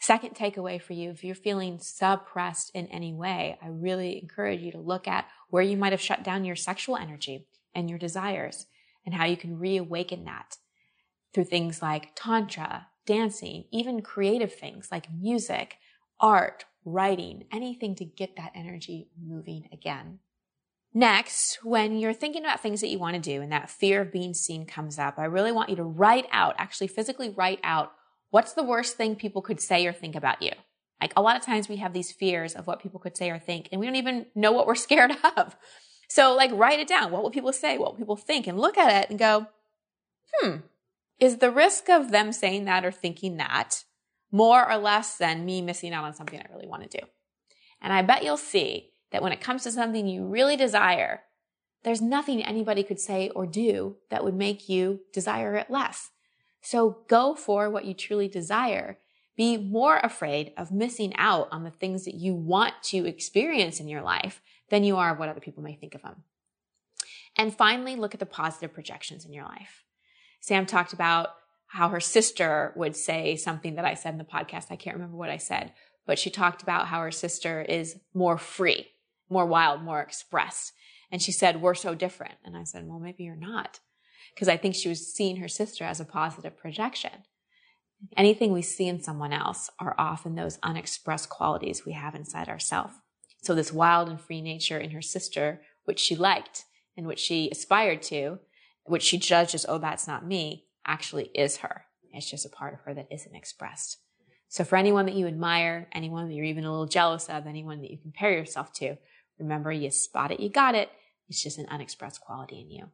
Second 0.00 0.34
takeaway 0.34 0.82
for 0.82 0.92
you, 0.92 1.10
if 1.10 1.24
you're 1.24 1.34
feeling 1.34 1.78
suppressed 1.78 2.70
in 2.74 2.88
any 2.88 3.14
way, 3.14 3.56
I 3.62 3.68
really 3.68 4.20
encourage 4.20 4.60
you 4.60 4.72
to 4.72 4.78
look 4.78 5.08
at 5.08 5.26
where 5.48 5.62
you 5.62 5.76
might 5.76 5.92
have 5.92 6.00
shut 6.00 6.22
down 6.22 6.44
your 6.44 6.56
sexual 6.56 6.96
energy 6.96 7.46
and 7.74 7.88
your 7.88 7.98
desires 7.98 8.66
and 9.04 9.14
how 9.14 9.24
you 9.24 9.36
can 9.36 9.58
reawaken 9.58 10.24
that 10.24 10.56
through 11.32 11.44
things 11.44 11.82
like 11.82 12.12
tantra, 12.14 12.86
dancing, 13.06 13.64
even 13.72 14.02
creative 14.02 14.54
things 14.54 14.88
like 14.90 15.12
music, 15.12 15.76
art, 16.20 16.64
writing, 16.84 17.44
anything 17.52 17.94
to 17.96 18.04
get 18.04 18.36
that 18.36 18.52
energy 18.54 19.08
moving 19.20 19.68
again. 19.72 20.20
Next, 20.96 21.58
when 21.64 21.98
you're 21.98 22.14
thinking 22.14 22.44
about 22.44 22.60
things 22.60 22.80
that 22.80 22.88
you 22.88 23.00
want 23.00 23.14
to 23.16 23.20
do 23.20 23.42
and 23.42 23.50
that 23.50 23.68
fear 23.68 24.02
of 24.02 24.12
being 24.12 24.32
seen 24.32 24.64
comes 24.64 24.96
up, 24.96 25.18
I 25.18 25.24
really 25.24 25.50
want 25.50 25.70
you 25.70 25.76
to 25.76 25.82
write 25.82 26.26
out, 26.30 26.54
actually 26.56 26.86
physically 26.86 27.30
write 27.30 27.58
out 27.64 27.92
what's 28.30 28.52
the 28.52 28.62
worst 28.62 28.96
thing 28.96 29.16
people 29.16 29.42
could 29.42 29.60
say 29.60 29.86
or 29.86 29.92
think 29.92 30.14
about 30.14 30.40
you. 30.40 30.52
Like 31.00 31.12
a 31.16 31.22
lot 31.22 31.36
of 31.36 31.42
times 31.42 31.68
we 31.68 31.76
have 31.76 31.92
these 31.92 32.12
fears 32.12 32.54
of 32.54 32.68
what 32.68 32.80
people 32.80 33.00
could 33.00 33.16
say 33.16 33.30
or 33.30 33.40
think 33.40 33.68
and 33.72 33.80
we 33.80 33.86
don't 33.86 33.96
even 33.96 34.26
know 34.36 34.52
what 34.52 34.68
we're 34.68 34.76
scared 34.76 35.10
of. 35.36 35.56
So 36.08 36.34
like 36.34 36.50
write 36.52 36.80
it 36.80 36.88
down. 36.88 37.10
What 37.10 37.22
will 37.22 37.30
people 37.30 37.52
say? 37.52 37.78
What 37.78 37.92
will 37.92 37.98
people 37.98 38.16
think? 38.16 38.46
And 38.46 38.58
look 38.58 38.76
at 38.78 39.04
it 39.04 39.10
and 39.10 39.18
go, 39.18 39.46
hmm, 40.32 40.56
is 41.18 41.38
the 41.38 41.50
risk 41.50 41.88
of 41.88 42.10
them 42.10 42.32
saying 42.32 42.64
that 42.64 42.84
or 42.84 42.92
thinking 42.92 43.36
that 43.36 43.84
more 44.30 44.68
or 44.70 44.76
less 44.76 45.16
than 45.16 45.44
me 45.44 45.62
missing 45.62 45.92
out 45.92 46.04
on 46.04 46.14
something 46.14 46.38
I 46.38 46.52
really 46.52 46.68
want 46.68 46.88
to 46.88 46.98
do? 46.98 47.06
And 47.80 47.92
I 47.92 48.02
bet 48.02 48.24
you'll 48.24 48.36
see 48.36 48.90
that 49.10 49.22
when 49.22 49.32
it 49.32 49.40
comes 49.40 49.62
to 49.62 49.70
something 49.70 50.08
you 50.08 50.26
really 50.26 50.56
desire, 50.56 51.22
there's 51.84 52.00
nothing 52.00 52.42
anybody 52.42 52.82
could 52.82 52.98
say 52.98 53.28
or 53.30 53.46
do 53.46 53.96
that 54.10 54.24
would 54.24 54.34
make 54.34 54.68
you 54.68 55.00
desire 55.12 55.54
it 55.54 55.70
less. 55.70 56.10
So 56.62 56.98
go 57.08 57.34
for 57.34 57.68
what 57.68 57.84
you 57.84 57.92
truly 57.92 58.26
desire. 58.26 58.98
Be 59.36 59.58
more 59.58 59.98
afraid 59.98 60.52
of 60.56 60.72
missing 60.72 61.14
out 61.16 61.48
on 61.52 61.62
the 61.62 61.70
things 61.70 62.06
that 62.06 62.14
you 62.14 62.34
want 62.34 62.74
to 62.84 63.06
experience 63.06 63.80
in 63.80 63.88
your 63.88 64.02
life 64.02 64.40
than 64.70 64.84
you 64.84 64.96
are 64.96 65.12
of 65.12 65.18
what 65.18 65.28
other 65.28 65.40
people 65.40 65.62
may 65.62 65.74
think 65.74 65.94
of 65.94 66.02
them. 66.02 66.24
And 67.36 67.54
finally, 67.54 67.96
look 67.96 68.14
at 68.14 68.20
the 68.20 68.26
positive 68.26 68.72
projections 68.72 69.24
in 69.24 69.32
your 69.32 69.44
life. 69.44 69.84
Sam 70.40 70.66
talked 70.66 70.92
about 70.92 71.30
how 71.66 71.88
her 71.88 72.00
sister 72.00 72.72
would 72.76 72.96
say 72.96 73.36
something 73.36 73.74
that 73.76 73.84
I 73.84 73.94
said 73.94 74.12
in 74.12 74.18
the 74.18 74.24
podcast. 74.24 74.66
I 74.70 74.76
can't 74.76 74.96
remember 74.96 75.16
what 75.16 75.30
I 75.30 75.38
said, 75.38 75.72
but 76.06 76.18
she 76.18 76.30
talked 76.30 76.62
about 76.62 76.86
how 76.86 77.00
her 77.00 77.10
sister 77.10 77.62
is 77.62 77.98
more 78.12 78.38
free 78.38 78.88
more 79.28 79.46
wild, 79.46 79.82
more 79.82 80.00
expressed. 80.00 80.72
And 81.10 81.20
she 81.22 81.32
said, 81.32 81.60
We're 81.60 81.74
so 81.74 81.94
different. 81.94 82.34
And 82.44 82.56
I 82.56 82.64
said, 82.64 82.86
Well, 82.86 82.98
maybe 82.98 83.24
you're 83.24 83.36
not. 83.36 83.80
Because 84.34 84.48
I 84.48 84.56
think 84.56 84.74
she 84.74 84.88
was 84.88 85.12
seeing 85.12 85.36
her 85.36 85.48
sister 85.48 85.84
as 85.84 86.00
a 86.00 86.04
positive 86.04 86.56
projection. 86.56 87.24
Anything 88.16 88.52
we 88.52 88.62
see 88.62 88.88
in 88.88 89.02
someone 89.02 89.32
else 89.32 89.70
are 89.78 89.94
often 89.96 90.34
those 90.34 90.58
unexpressed 90.62 91.28
qualities 91.28 91.86
we 91.86 91.92
have 91.92 92.14
inside 92.14 92.48
ourselves. 92.48 92.94
So, 93.44 93.54
this 93.54 93.72
wild 93.72 94.08
and 94.08 94.20
free 94.20 94.40
nature 94.40 94.78
in 94.78 94.90
her 94.90 95.02
sister, 95.02 95.62
which 95.84 96.00
she 96.00 96.16
liked 96.16 96.64
and 96.96 97.06
which 97.06 97.20
she 97.20 97.50
aspired 97.50 98.02
to, 98.02 98.38
which 98.84 99.02
she 99.02 99.18
judged 99.18 99.54
as, 99.54 99.66
oh, 99.68 99.78
that's 99.78 100.06
not 100.06 100.26
me, 100.26 100.64
actually 100.86 101.30
is 101.34 101.58
her. 101.58 101.84
It's 102.12 102.30
just 102.30 102.46
a 102.46 102.50
part 102.50 102.74
of 102.74 102.80
her 102.80 102.94
that 102.94 103.08
isn't 103.10 103.34
expressed. 103.34 103.98
So, 104.48 104.64
for 104.64 104.76
anyone 104.76 105.06
that 105.06 105.14
you 105.14 105.26
admire, 105.26 105.88
anyone 105.92 106.28
that 106.28 106.34
you're 106.34 106.44
even 106.44 106.64
a 106.64 106.70
little 106.70 106.86
jealous 106.86 107.28
of, 107.28 107.46
anyone 107.46 107.82
that 107.82 107.90
you 107.90 107.98
compare 107.98 108.32
yourself 108.32 108.72
to, 108.74 108.96
Remember, 109.38 109.72
you 109.72 109.90
spot 109.90 110.30
it, 110.30 110.40
you 110.40 110.48
got 110.48 110.74
it. 110.74 110.90
It's 111.28 111.42
just 111.42 111.58
an 111.58 111.66
unexpressed 111.68 112.20
quality 112.20 112.60
in 112.60 112.70
you. 112.70 112.90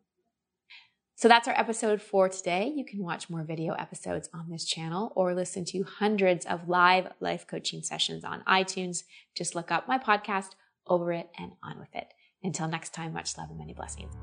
So 1.21 1.29
that's 1.29 1.47
our 1.47 1.55
episode 1.55 2.01
for 2.01 2.31
today. 2.31 2.73
You 2.75 2.83
can 2.83 3.05
watch 3.05 3.29
more 3.29 3.45
video 3.45 3.75
episodes 3.75 4.31
on 4.33 4.49
this 4.49 4.65
channel 4.65 5.13
or 5.15 5.35
listen 5.35 5.67
to 5.67 5.83
hundreds 5.83 6.47
of 6.47 6.67
live 6.67 7.09
life 7.21 7.47
coaching 7.47 7.83
sessions 7.83 8.25
on 8.25 8.43
iTunes. 8.49 9.03
Just 9.37 9.55
look 9.55 9.71
up 9.71 9.87
my 9.87 9.99
podcast, 9.99 10.53
Over 10.87 11.13
It 11.13 11.29
and 11.39 11.53
On 11.63 11.79
With 11.79 11.95
It. 11.95 12.07
Until 12.43 12.69
next 12.69 12.95
time, 12.95 13.13
much 13.13 13.37
love 13.37 13.51
and 13.51 13.59
many 13.59 13.75
blessings. 13.75 14.15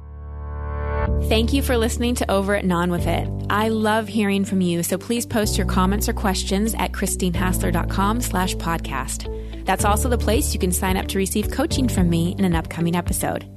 Thank 1.29 1.53
you 1.53 1.61
for 1.61 1.77
listening 1.77 2.15
to 2.15 2.31
Over 2.31 2.55
It 2.55 2.63
and 2.63 2.73
On 2.73 2.89
With 2.89 3.05
It. 3.05 3.29
I 3.47 3.69
love 3.69 4.07
hearing 4.07 4.43
from 4.43 4.61
you, 4.61 4.81
so 4.81 4.97
please 4.97 5.27
post 5.27 5.55
your 5.55 5.67
comments 5.67 6.09
or 6.09 6.13
questions 6.13 6.73
at 6.79 6.93
christinehassler.com 6.93 8.21
slash 8.21 8.55
podcast. 8.55 9.65
That's 9.65 9.85
also 9.85 10.09
the 10.09 10.17
place 10.17 10.51
you 10.51 10.59
can 10.59 10.71
sign 10.71 10.97
up 10.97 11.07
to 11.09 11.19
receive 11.19 11.51
coaching 11.51 11.87
from 11.87 12.09
me 12.09 12.33
in 12.39 12.43
an 12.43 12.55
upcoming 12.55 12.95
episode. 12.95 13.56